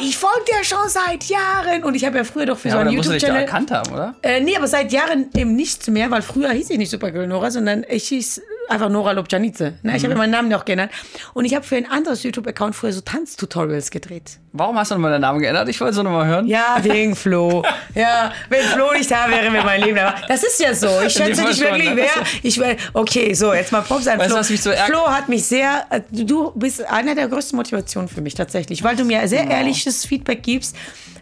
Ich 0.00 0.16
folge 0.16 0.44
dir 0.48 0.64
schon 0.64 0.88
seit 0.88 1.24
Jahren. 1.24 1.84
Und 1.84 1.94
ich 1.94 2.04
habe 2.04 2.16
ja 2.18 2.24
früher 2.24 2.46
doch 2.46 2.58
für 2.58 2.68
Ja, 2.68 2.74
so 2.74 2.80
einen 2.80 2.90
YouTube-Channel. 2.92 3.42
erkannt 3.42 3.70
haben, 3.70 3.92
oder? 3.92 4.14
Äh, 4.22 4.40
nee, 4.40 4.56
aber 4.56 4.66
seit 4.66 4.92
Jahren 4.92 5.28
eben 5.36 5.54
nichts 5.54 5.86
mehr, 5.88 6.10
weil 6.10 6.22
früher 6.22 6.50
hieß 6.50 6.70
ich 6.70 6.78
nicht 6.78 6.90
Supergirl 6.90 7.26
Nora, 7.26 7.50
sondern 7.50 7.84
ich 7.88 8.08
hieß 8.08 8.40
einfach 8.70 8.88
Nora 8.88 9.12
Lobjanice. 9.12 9.72
Ne? 9.82 9.96
Ich 9.96 10.04
habe 10.04 10.14
meinen 10.14 10.30
Namen 10.30 10.48
noch 10.48 10.64
genannt. 10.64 10.92
Und 11.34 11.44
ich 11.44 11.54
habe 11.54 11.64
für 11.64 11.76
ein 11.76 11.90
anderes 11.90 12.22
YouTube-Account 12.22 12.74
früher 12.74 12.92
so 12.92 13.00
Tanztutorials 13.00 13.90
gedreht. 13.90 14.38
Warum 14.52 14.76
hast 14.78 14.90
du 14.90 14.94
nochmal 14.96 15.12
deinen 15.12 15.20
Namen 15.22 15.40
geändert? 15.40 15.68
Ich 15.68 15.80
wollte 15.80 15.94
so 15.94 16.02
nochmal 16.02 16.26
hören. 16.26 16.46
Ja, 16.46 16.76
wegen 16.82 17.14
Flo. 17.16 17.62
Ja, 17.94 18.32
wenn 18.48 18.62
Flo 18.62 18.92
nicht 18.92 19.10
da 19.10 19.28
wäre, 19.28 19.52
wäre 19.52 19.64
mein 19.64 19.82
Leben 19.82 19.96
da. 19.96 20.14
Das 20.28 20.42
ist 20.42 20.58
ja 20.60 20.74
so. 20.74 20.88
Ich 21.06 21.12
schätze 21.14 21.44
dich 21.44 21.56
schon, 21.56 21.66
wirklich 21.66 21.90
ne? 21.90 21.96
wer. 21.96 22.10
Ich, 22.42 22.58
will- 22.58 22.76
okay, 22.94 23.32
so, 23.34 23.52
jetzt 23.54 23.72
mal 23.72 23.82
Props 23.82 24.06
an 24.08 24.18
Weißt 24.18 24.30
Flo. 24.30 24.38
was 24.38 24.50
mich 24.50 24.62
so? 24.62 24.70
Flo 24.86 25.06
hat 25.08 25.28
mich 25.28 25.44
sehr, 25.44 25.84
äh, 25.90 26.00
du 26.10 26.52
bist 26.54 26.82
einer 26.84 27.14
der 27.14 27.28
größten 27.28 27.56
Motivationen 27.56 28.08
für 28.08 28.20
mich 28.20 28.34
tatsächlich, 28.34 28.82
weil 28.82 28.96
du 28.96 29.04
mir 29.04 29.26
sehr 29.28 29.48
ehrliches 29.48 30.04
Feedback 30.04 30.42
gibst. 30.42 30.76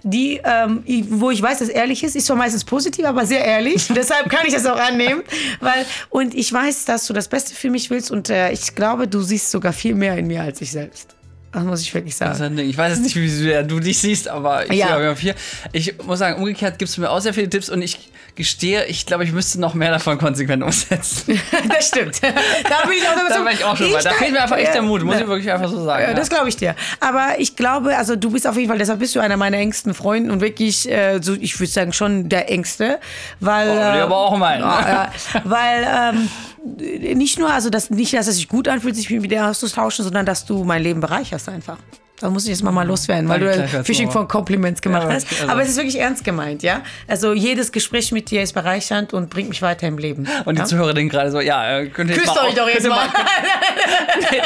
Die, 0.05 0.41
ähm, 0.45 0.85
wo 1.11 1.33
ich 1.33 1.43
weiß, 1.43 1.59
dass 1.59 1.69
ehrlich 1.69 2.05
ist, 2.05 2.15
ist 2.15 2.27
zwar 2.27 2.37
meistens 2.37 2.65
positiv, 2.65 3.05
aber 3.05 3.27
sehr 3.27 3.45
ehrlich. 3.45 3.89
Deshalb 3.95 4.31
kann 4.31 4.47
ich 4.47 4.55
das 4.55 4.65
auch 4.65 4.79
annehmen. 4.79 5.23
Weil, 5.61 5.85
und 6.09 6.35
ich 6.37 6.53
weiß, 6.53 6.85
dass 6.85 7.07
du 7.09 7.13
das 7.13 7.27
Beste 7.27 7.38
für 7.45 7.71
mich 7.71 7.91
willst 7.91 8.11
und 8.11 8.31
äh, 8.31 8.51
ich 8.53 8.75
glaube, 8.75 9.09
du 9.09 9.21
siehst 9.23 9.51
sogar 9.51 9.73
viel 9.73 9.95
mehr 9.95 10.17
in 10.17 10.27
mir 10.27 10.43
als 10.43 10.61
ich 10.61 10.71
selbst. 10.73 11.15
Das 11.51 11.65
muss 11.65 11.81
ich 11.81 11.95
wirklich 11.95 12.15
sagen. 12.15 12.57
Ding. 12.57 12.69
Ich 12.69 12.77
weiß 12.77 12.93
jetzt 12.93 13.03
nicht, 13.03 13.17
wie 13.17 13.67
du 13.67 13.81
dich 13.81 13.99
siehst, 13.99 14.29
aber 14.29 14.67
ich, 14.71 14.73
Ja. 14.79 15.01
ja. 15.01 15.15
viel. 15.15 15.35
ich 15.73 15.95
muss 16.05 16.19
sagen, 16.19 16.37
umgekehrt 16.39 16.79
gibst 16.79 16.97
du 16.97 17.01
mir 17.01 17.11
auch 17.11 17.21
sehr 17.21 17.33
viele 17.33 17.49
Tipps 17.49 17.71
und 17.71 17.81
ich 17.81 18.11
gestehe, 18.35 18.85
ich 18.85 19.07
glaube, 19.07 19.25
ich 19.25 19.33
müsste 19.33 19.59
noch 19.59 19.73
mehr 19.75 19.91
davon 19.91 20.19
konsequent 20.19 20.63
umsetzen. 20.63 21.41
das 21.69 21.89
stimmt. 21.89 22.21
Da 22.23 22.87
bin 22.87 22.99
ich 22.99 23.09
auch 23.09 23.15
da 23.29 23.45
war 23.45 23.51
ich 23.53 23.65
auch 23.65 23.77
schon 23.77 23.91
mal. 23.91 24.03
Da 24.03 24.11
fehlt 24.11 24.33
mir 24.33 24.43
einfach 24.43 24.59
echt 24.59 24.75
der 24.75 24.83
Mut, 24.83 25.03
muss 25.03 25.15
Ja. 25.15 25.23
ich 25.23 25.27
wirklich 25.27 25.51
einfach 25.51 25.71
so 25.71 25.83
sagen. 25.83 26.03
Ja, 26.09 26.15
das 26.15 26.29
glaube 26.29 26.51
ich 26.51 26.57
dir. 26.57 26.75
Aber 27.01 27.31
ich 27.39 27.57
glaube, 27.57 27.97
also 27.97 28.15
du 28.15 28.31
bist 28.31 28.47
auf 28.47 28.57
jeden 28.57 28.69
Fall, 28.69 28.79
deshalb 28.79 28.99
bist 29.01 29.17
du 29.17 29.21
einer 29.21 29.39
meiner 29.39 29.57
engsten 29.57 29.95
Freunde 29.95 30.31
und 30.31 30.43
wirklich, 30.43 30.89
äh, 30.89 31.19
so, 31.23 31.33
ich 31.33 31.59
würde 31.59 31.73
sagen, 31.73 31.93
schon 31.95 32.29
der 32.29 32.51
engste. 32.51 32.99
Weil, 33.41 33.71
Oh, 33.71 33.73
äh, 33.73 34.01
aber 34.03 34.17
auch 34.19 34.37
mein. 34.37 34.61
ja, 34.61 35.11
weil 35.45 35.87
ähm, 36.15 36.29
nicht 36.77 37.39
nur, 37.39 37.51
also 37.53 37.71
das, 37.71 37.91
nicht, 37.91 38.13
dass 38.15 38.27
es 38.27 38.37
sich 38.37 38.49
gut 38.49 38.69
anfühlt, 38.69 38.97
sich 38.97 39.11
mit 39.11 39.31
dir 39.31 39.47
auszutauschen, 39.47 40.05
sondern 40.05 40.27
dass 40.27 40.45
du 40.45 40.65
mein 40.65 40.83
Leben 40.83 41.01
bereicherst 41.01 41.49
einfach. 41.49 41.79
Da 42.21 42.29
muss 42.31 42.45
ich 42.45 42.51
jetzt 42.51 42.63
mal, 42.65 42.73
mal 42.73 42.87
loswerden, 42.87 43.29
weil 43.29 43.39
Danke, 43.39 43.69
du 43.79 43.85
Fishing 43.85 44.11
von 44.11 44.27
Compliments 44.27 44.83
gemacht 44.83 45.05
Ja, 45.09 45.15
hast. 45.15 45.27
also- 45.41 45.53
Aber 45.53 45.63
es 45.63 45.69
ist 45.69 45.77
wirklich 45.77 45.99
ernst 46.01 46.25
gemeint, 46.25 46.63
ja? 46.65 46.83
Also 47.07 47.33
jedes 47.33 47.71
Gespräch 47.71 48.11
mit 48.11 48.31
dir 48.31 48.43
ist 48.43 48.55
bereichernd 48.55 49.13
und 49.13 49.31
bringt 49.31 49.49
mich 49.51 49.63
weiter 49.63 49.87
im 49.87 49.99
Leben. 49.99 50.27
Und 50.45 50.57
die 50.57 50.61
ja? 50.61 50.65
Zuhörer 50.67 50.95
denken 50.95 51.11
gerade 51.11 51.31
so, 51.31 51.41
ja, 51.41 51.79
äh, 51.79 51.87
könnt 51.87 52.11
ihr 52.11 52.17
jetzt 52.17 52.25
Küsst 52.25 52.37
mal 52.37 52.49
euch 52.49 52.55
doch 52.55 52.69
jetzt 52.69 52.89
mal. 52.89 53.07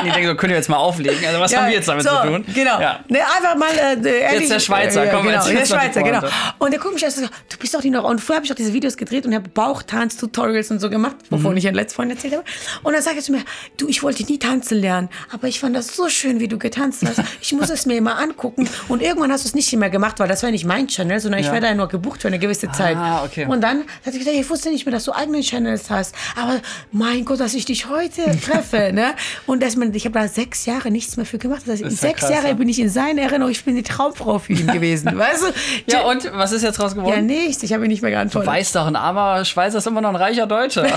die 0.04 0.10
denken 0.10 0.26
so, 0.28 0.34
könnt 0.34 0.50
ihr 0.50 0.56
jetzt 0.56 0.68
mal 0.68 0.76
auflegen? 0.76 1.24
Also 1.26 1.40
was 1.40 1.56
haben 1.56 1.66
wir 1.68 1.74
jetzt 1.74 1.88
damit 1.88 2.04
so, 2.04 2.10
zu 2.10 2.26
tun? 2.26 2.44
Genau. 2.54 2.80
Ja. 2.80 3.00
Ne, 3.08 3.20
einfach 3.20 3.56
mal 3.56 3.70
äh, 4.04 4.20
ehrlich. 4.20 4.48
der 4.48 4.60
Schweizer, 4.60 5.06
komm, 5.06 5.22
genau, 5.24 5.36
erzähl 5.36 5.56
der 5.56 5.66
Schweizer, 5.66 6.02
genau. 6.02 6.20
Und 6.58 6.72
der 6.72 6.80
guckt 6.80 6.94
mich 6.94 7.04
und 7.04 7.10
sagt, 7.10 7.32
du 7.48 7.56
bist 7.58 7.74
doch 7.74 7.80
die 7.80 7.90
noch. 7.90 8.04
Und 8.04 8.20
vorher 8.20 8.36
habe 8.36 8.46
ich 8.46 8.52
auch 8.52 8.56
diese 8.56 8.72
Videos 8.72 8.96
gedreht 8.96 9.24
und 9.26 9.34
habe 9.34 9.48
Bauchtanz-Tutorials 9.48 10.70
und 10.70 10.80
so 10.80 10.90
gemacht, 10.90 11.16
wovon 11.30 11.56
ich 11.56 11.64
ja 11.64 11.70
letztes 11.70 11.96
vorhin 11.96 12.10
erzählt 12.10 12.34
habe. 12.34 12.44
Und 12.82 12.92
dann 12.92 13.02
sagt 13.02 13.16
er 13.16 13.22
zu 13.22 13.32
mir, 13.32 13.42
du, 13.78 13.88
ich 13.88 14.02
wollte 14.02 14.24
nie 14.24 14.38
tanzen 14.38 14.78
lernen, 14.78 15.08
aber 15.32 15.48
ich 15.48 15.60
fand 15.60 15.74
das 15.74 15.96
so 15.96 16.08
schön, 16.08 16.38
wie 16.40 16.48
du 16.48 16.58
getanzt 16.58 17.02
hast. 17.06 17.22
Ich 17.40 17.52
muss 17.52 17.61
es 17.70 17.86
mir 17.86 17.96
immer 17.96 18.18
angucken. 18.18 18.68
Und 18.88 19.02
irgendwann 19.02 19.32
hast 19.32 19.44
du 19.44 19.48
es 19.48 19.54
nicht 19.54 19.72
mehr 19.76 19.90
gemacht, 19.90 20.18
weil 20.20 20.28
das 20.28 20.42
war 20.42 20.50
nicht 20.50 20.64
mein 20.64 20.86
Channel, 20.88 21.20
sondern 21.20 21.40
ich 21.40 21.46
Ja. 21.46 21.52
war 21.52 21.60
da 21.60 21.74
nur 21.74 21.88
gebucht 21.88 22.22
für 22.22 22.28
eine 22.28 22.38
gewisse 22.38 22.70
Zeit. 22.72 22.96
Ah, 22.96 23.24
okay. 23.24 23.46
Und 23.46 23.60
dann 23.60 23.80
hat 24.04 24.12
er 24.12 24.18
gesagt, 24.18 24.36
ich 24.36 24.48
wusste 24.48 24.70
nicht 24.70 24.86
mehr, 24.86 24.92
dass 24.92 25.04
du 25.04 25.12
eigene 25.12 25.40
Channels 25.40 25.90
hast. 25.90 26.14
Aber 26.40 26.60
mein 26.90 27.24
Gott, 27.24 27.40
dass 27.40 27.54
ich 27.54 27.64
dich 27.64 27.88
heute 27.88 28.22
treffe. 28.44 28.90
ne? 28.92 29.14
Und 29.46 29.62
dass 29.62 29.76
man, 29.76 29.94
ich 29.94 30.04
habe 30.04 30.18
da 30.18 30.28
sechs 30.28 30.66
Jahre 30.66 30.90
nichts 30.90 31.16
mehr 31.16 31.26
für 31.26 31.38
gemacht. 31.38 31.62
Das 31.66 31.72
heißt, 31.74 31.82
in 31.82 31.90
ja 31.90 31.96
sechs 31.96 32.22
Jahre 32.28 32.48
ja. 32.48 32.54
bin 32.54 32.68
ich 32.68 32.78
in 32.80 32.88
seiner 32.88 33.22
Erinnerung, 33.22 33.50
ich 33.52 33.64
bin 33.64 33.74
die 33.76 33.82
Traumfrau 33.82 34.38
für 34.38 34.52
ihn 34.52 34.66
gewesen. 34.66 35.16
weißt 35.18 35.42
du? 35.42 35.46
Ja, 35.92 36.02
und 36.02 36.30
was 36.34 36.52
ist 36.52 36.62
jetzt 36.62 36.80
raus 36.80 36.94
geworden? 36.94 37.14
Ja, 37.14 37.22
nichts. 37.22 37.62
Ich 37.62 37.72
habe 37.72 37.84
ihn 37.84 37.88
nicht 37.88 38.02
mehr 38.02 38.10
geantwortet. 38.10 38.48
Weiß 38.50 38.72
doch, 38.72 38.86
ein 38.86 38.96
armer 38.96 39.44
Schweizer 39.44 39.78
ist 39.78 39.86
immer 39.86 40.00
noch 40.00 40.10
ein 40.10 40.16
reicher 40.16 40.46
Deutscher. 40.46 40.86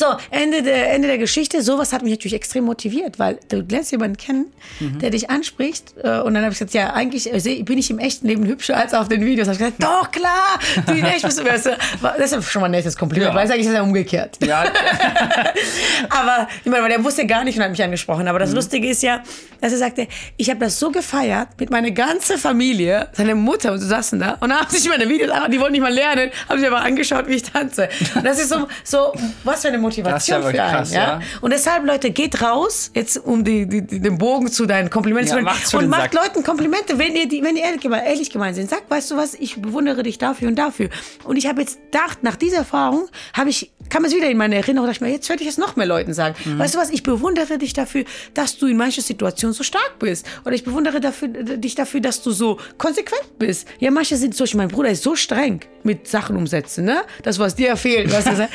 So, 0.00 0.06
Ende 0.30 0.62
der, 0.62 0.92
Ende 0.94 1.08
der 1.08 1.18
Geschichte. 1.18 1.60
Sowas 1.62 1.92
hat 1.92 2.00
mich 2.02 2.10
natürlich 2.12 2.32
extrem 2.34 2.64
motiviert, 2.64 3.18
weil 3.18 3.38
du 3.50 3.60
lernst 3.60 3.92
jemanden 3.92 4.16
kennen, 4.16 4.46
Mhm. 4.80 4.98
der 5.00 5.10
dich 5.10 5.28
anspricht. 5.28 5.92
äh, 6.02 6.20
Und 6.20 6.32
dann 6.34 6.42
habe 6.42 6.52
ich 6.52 6.58
gesagt, 6.58 6.72
ja, 6.72 6.94
eigentlich 6.94 7.30
äh, 7.30 7.62
bin 7.64 7.76
ich 7.76 7.90
im 7.90 7.98
echten 7.98 8.26
Leben 8.26 8.46
hübscher 8.46 8.76
als 8.78 8.94
auf 8.94 9.08
den 9.08 9.22
Videos. 9.26 9.46
Hab 9.46 9.52
ich 9.54 9.58
gesagt, 9.58 9.82
doch, 9.82 10.10
klar, 10.10 10.58
du 10.86 10.92
in 10.94 11.04
echt 11.04 11.22
bist 11.24 11.38
du 11.38 11.44
besser. 11.44 11.76
Das 12.18 12.32
ist 12.32 12.50
schon 12.50 12.60
mal 12.60 12.66
ein 12.68 12.70
nettes 12.72 12.96
Kompliment, 12.96 13.32
Ja. 13.32 13.38
weil 13.38 13.46
sage 13.46 13.60
ich 13.60 13.66
das 13.66 13.74
ja 13.74 13.82
umgekehrt. 13.82 14.38
ja, 14.42 14.64
Aber 16.10 16.48
ich 16.64 16.70
meine, 16.70 16.82
weil 16.82 16.90
der 16.90 17.04
wusste 17.04 17.26
gar 17.26 17.44
nicht 17.44 17.56
und 17.58 17.64
hat 17.64 17.70
mich 17.70 17.82
angesprochen. 17.82 18.26
Aber 18.28 18.38
Mhm. 18.38 18.42
das 18.44 18.52
Lustige 18.52 18.88
ist 18.88 19.02
ja, 19.02 19.22
dass 19.60 19.72
er 19.72 19.78
sagte, 19.78 20.08
ich 20.36 20.48
habe 20.50 20.60
das 20.60 20.78
so 20.78 20.90
gefeiert 20.90 21.48
mit 21.58 21.70
meiner 21.70 21.90
ganzen 21.90 22.38
Familie, 22.38 23.08
seine 23.12 23.34
Mutter 23.34 23.72
und 23.72 23.78
so 23.80 23.86
saßen 23.86 24.18
da 24.18 24.38
und 24.40 24.52
haben 24.52 24.70
sich 24.70 24.88
meine 24.88 25.08
Videos, 25.08 25.30
die 25.52 25.60
wollten 25.60 25.72
nicht 25.72 25.82
mal 25.82 25.92
lernen, 25.92 26.30
haben 26.48 26.58
sich 26.58 26.66
aber 26.68 26.80
angeschaut, 26.80 27.26
wie 27.28 27.34
ich 27.34 27.42
tanze. 27.42 27.88
Und 28.14 28.24
das 28.24 28.38
ist 28.40 28.48
so, 28.48 28.66
so 28.84 29.12
was 29.44 29.60
für 29.62 29.68
eine 29.68 29.76
Motivation 29.78 29.89
Das 29.98 30.22
ist 30.22 30.28
ja 30.28 30.40
für 30.40 30.48
einen. 30.48 30.56
krass, 30.72 30.92
ja? 30.92 31.00
ja. 31.00 31.20
Und 31.40 31.52
deshalb, 31.52 31.84
Leute, 31.86 32.10
geht 32.10 32.42
raus, 32.42 32.90
jetzt 32.94 33.16
um 33.18 33.44
die, 33.44 33.66
die, 33.66 33.82
den 34.00 34.18
Bogen 34.18 34.48
zu 34.50 34.66
deinen 34.66 34.90
Komplimenten 34.90 35.44
Ja, 35.46 35.52
zu 35.64 35.70
für 35.70 35.78
und 35.78 35.88
macht 35.88 36.12
Sack. 36.12 36.14
Leuten 36.14 36.42
Komplimente, 36.44 36.98
wenn 36.98 37.14
ihr, 37.16 37.28
die, 37.28 37.42
wenn 37.42 37.56
ihr 37.56 37.64
ehrlich, 37.64 37.80
gemeint- 37.82 38.06
ehrlich 38.06 38.30
gemeint 38.30 38.56
sind. 38.56 38.70
Sagt, 38.70 38.90
weißt 38.90 39.10
du 39.10 39.16
was, 39.16 39.34
ich 39.34 39.60
bewundere 39.60 40.02
dich 40.02 40.18
dafür 40.18 40.48
und 40.48 40.56
dafür. 40.56 40.88
Und 41.24 41.36
ich 41.36 41.46
habe 41.46 41.60
jetzt 41.62 41.78
gedacht, 41.90 42.22
nach 42.22 42.36
dieser 42.36 42.58
Erfahrung 42.58 43.08
habe 43.34 43.50
ich, 43.50 43.70
kam 43.88 44.04
es 44.04 44.14
wieder 44.14 44.28
in 44.30 44.36
meine 44.36 44.56
Erinnerung, 44.56 44.86
dachte 44.88 44.98
ich 44.98 45.00
mir, 45.08 45.10
jetzt 45.12 45.28
werde 45.28 45.42
ich 45.42 45.48
es 45.48 45.58
noch 45.58 45.76
mehr 45.76 45.86
Leuten 45.86 46.14
sagen. 46.14 46.34
Mhm. 46.44 46.58
Weißt 46.58 46.74
du 46.74 46.78
was, 46.78 46.90
ich 46.90 47.02
bewundere 47.02 47.58
dich 47.58 47.72
dafür, 47.72 48.04
dass 48.34 48.56
du 48.58 48.66
in 48.66 48.76
manchen 48.76 49.02
Situationen 49.02 49.54
so 49.54 49.62
stark 49.64 49.98
bist. 49.98 50.26
Oder 50.44 50.54
ich 50.54 50.64
bewundere 50.64 51.00
dafür, 51.00 51.28
dich 51.28 51.74
dafür, 51.74 52.00
dass 52.00 52.22
du 52.22 52.30
so 52.30 52.58
konsequent 52.78 53.38
bist. 53.38 53.66
Ja, 53.78 53.90
manche 53.90 54.16
sind 54.16 54.34
so, 54.34 54.44
mein 54.56 54.68
Bruder 54.68 54.90
ist 54.90 55.02
so 55.02 55.16
streng 55.16 55.60
mit 55.82 56.06
Sachen 56.06 56.36
umsetzen, 56.36 56.84
ne? 56.84 57.02
Das, 57.22 57.38
was 57.38 57.54
dir 57.54 57.76
fehlt, 57.76 58.12
was 58.12 58.24
du. 58.24 58.30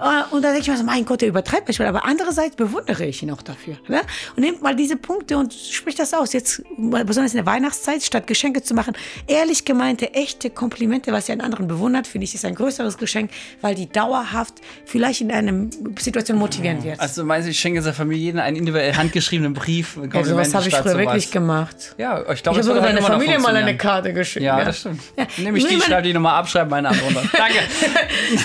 Äh, 0.00 0.34
Und 0.34 0.42
da 0.42 0.52
denke 0.62 0.78
ich 0.78 0.84
mir 0.84 0.90
so, 0.92 0.96
mein 0.96 1.04
Gott, 1.04 1.20
der 1.20 1.28
übertreibt 1.28 1.68
manchmal. 1.68 1.88
Aber 1.88 2.04
andererseits 2.04 2.56
bewundere 2.56 3.04
ich 3.04 3.22
ihn 3.22 3.30
auch 3.30 3.42
dafür. 3.42 3.76
Ne? 3.88 4.00
Und 4.36 4.42
nehmt 4.42 4.62
mal 4.62 4.74
diese 4.74 4.96
Punkte 4.96 5.36
und 5.36 5.52
spricht 5.52 5.98
das 5.98 6.14
aus. 6.14 6.32
Jetzt, 6.32 6.62
besonders 6.78 7.32
in 7.32 7.38
der 7.38 7.46
Weihnachtszeit, 7.46 8.02
statt 8.02 8.26
Geschenke 8.26 8.62
zu 8.62 8.74
machen, 8.74 8.94
ehrlich 9.26 9.64
gemeinte, 9.64 10.14
echte 10.14 10.50
Komplimente, 10.50 11.12
was 11.12 11.28
ihr 11.28 11.32
einen 11.32 11.42
anderen 11.42 11.66
bewundert, 11.68 12.06
finde 12.06 12.24
ich, 12.24 12.34
ist 12.34 12.44
ein 12.44 12.54
größeres 12.54 12.98
Geschenk, 12.98 13.30
weil 13.60 13.74
die 13.74 13.88
dauerhaft 13.88 14.54
vielleicht 14.84 15.20
in 15.20 15.30
einer 15.32 15.70
Situation 15.98 16.38
motivieren 16.38 16.82
wird. 16.84 17.00
also 17.00 17.24
meinst 17.24 17.46
du, 17.46 17.50
ich 17.50 17.58
schenke 17.58 17.82
seiner 17.82 17.94
Familie 17.94 18.22
jeden 18.22 18.38
einen 18.38 18.56
individuell 18.56 18.94
handgeschriebenen 18.94 19.54
Brief. 19.54 19.98
Ja, 20.12 20.24
sowas 20.24 20.54
habe 20.54 20.68
ich 20.68 20.74
früher 20.74 20.98
wirklich 20.98 21.30
gemacht. 21.30 21.94
Ja, 21.98 22.22
ich 22.22 22.34
Ich 22.34 22.42
glaube, 22.42 22.58
habe 22.58 22.66
das 22.68 22.76
sogar 22.76 22.92
noch 22.92 23.08
Familie 23.08 23.38
mal 23.38 23.56
eine. 23.56 23.76
Karte 23.76 24.12
geschickt. 24.12 24.44
Ja, 24.44 24.64
das 24.64 24.80
stimmt. 24.80 25.00
Ja. 25.16 25.26
Nehme 25.38 25.58
ich 25.58 25.66
die, 25.66 25.80
schreibe 25.80 26.02
die 26.02 26.12
Nummer 26.12 26.34
ab, 26.34 26.48
schreibe 26.48 26.70
meine 26.70 26.88
Antwort. 26.88 27.28
Danke. 27.36 27.58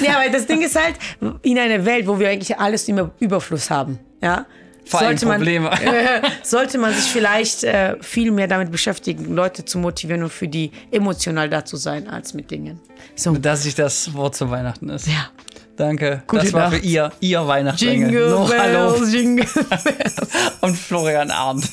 ja, 0.04 0.20
aber 0.20 0.30
das 0.30 0.48
Ding 0.48 0.62
ist 0.62 0.76
halt, 0.76 0.96
in 1.42 1.60
einer 1.60 1.86
Welt, 1.86 2.07
wo 2.08 2.20
wir 2.20 2.30
eigentlich 2.30 2.58
alles 2.58 2.88
im 2.88 3.12
Überfluss 3.20 3.70
haben, 3.70 4.00
ja, 4.22 4.46
Vor 4.86 5.02
allem 5.02 5.18
man, 5.26 5.46
äh, 5.46 6.22
sollte 6.44 6.78
man 6.78 6.94
sich 6.94 7.12
vielleicht 7.12 7.64
äh, 7.64 7.96
viel 8.02 8.32
mehr 8.32 8.48
damit 8.48 8.72
beschäftigen, 8.72 9.34
Leute 9.34 9.66
zu 9.66 9.78
motivieren 9.78 10.24
und 10.24 10.32
für 10.32 10.48
die 10.48 10.72
emotional 10.92 11.50
da 11.50 11.66
zu 11.66 11.78
sein, 11.78 12.08
als 12.08 12.34
mit 12.34 12.50
Dingen. 12.50 12.80
So, 13.16 13.34
Dass 13.34 13.64
sich 13.64 13.76
das 13.76 14.14
Wort 14.14 14.36
zu 14.36 14.50
Weihnachten 14.50 14.90
ist. 14.90 15.08
ja. 15.08 15.30
Danke. 15.78 16.24
Gute 16.26 16.46
das 16.46 16.54
war 16.54 16.72
Nacht. 16.72 16.80
für 16.80 16.86
ihr, 16.86 17.12
ihr 17.20 17.48
Weihnachtsengel. 17.48 18.10
Jingle 18.10 18.30
Noch 18.32 18.52
Hallo 18.52 18.94
Bells, 18.94 19.14
Jingle 19.14 19.46
Bells. 19.46 20.16
und 20.62 20.76
Florian 20.76 21.30
Arndt. 21.30 21.70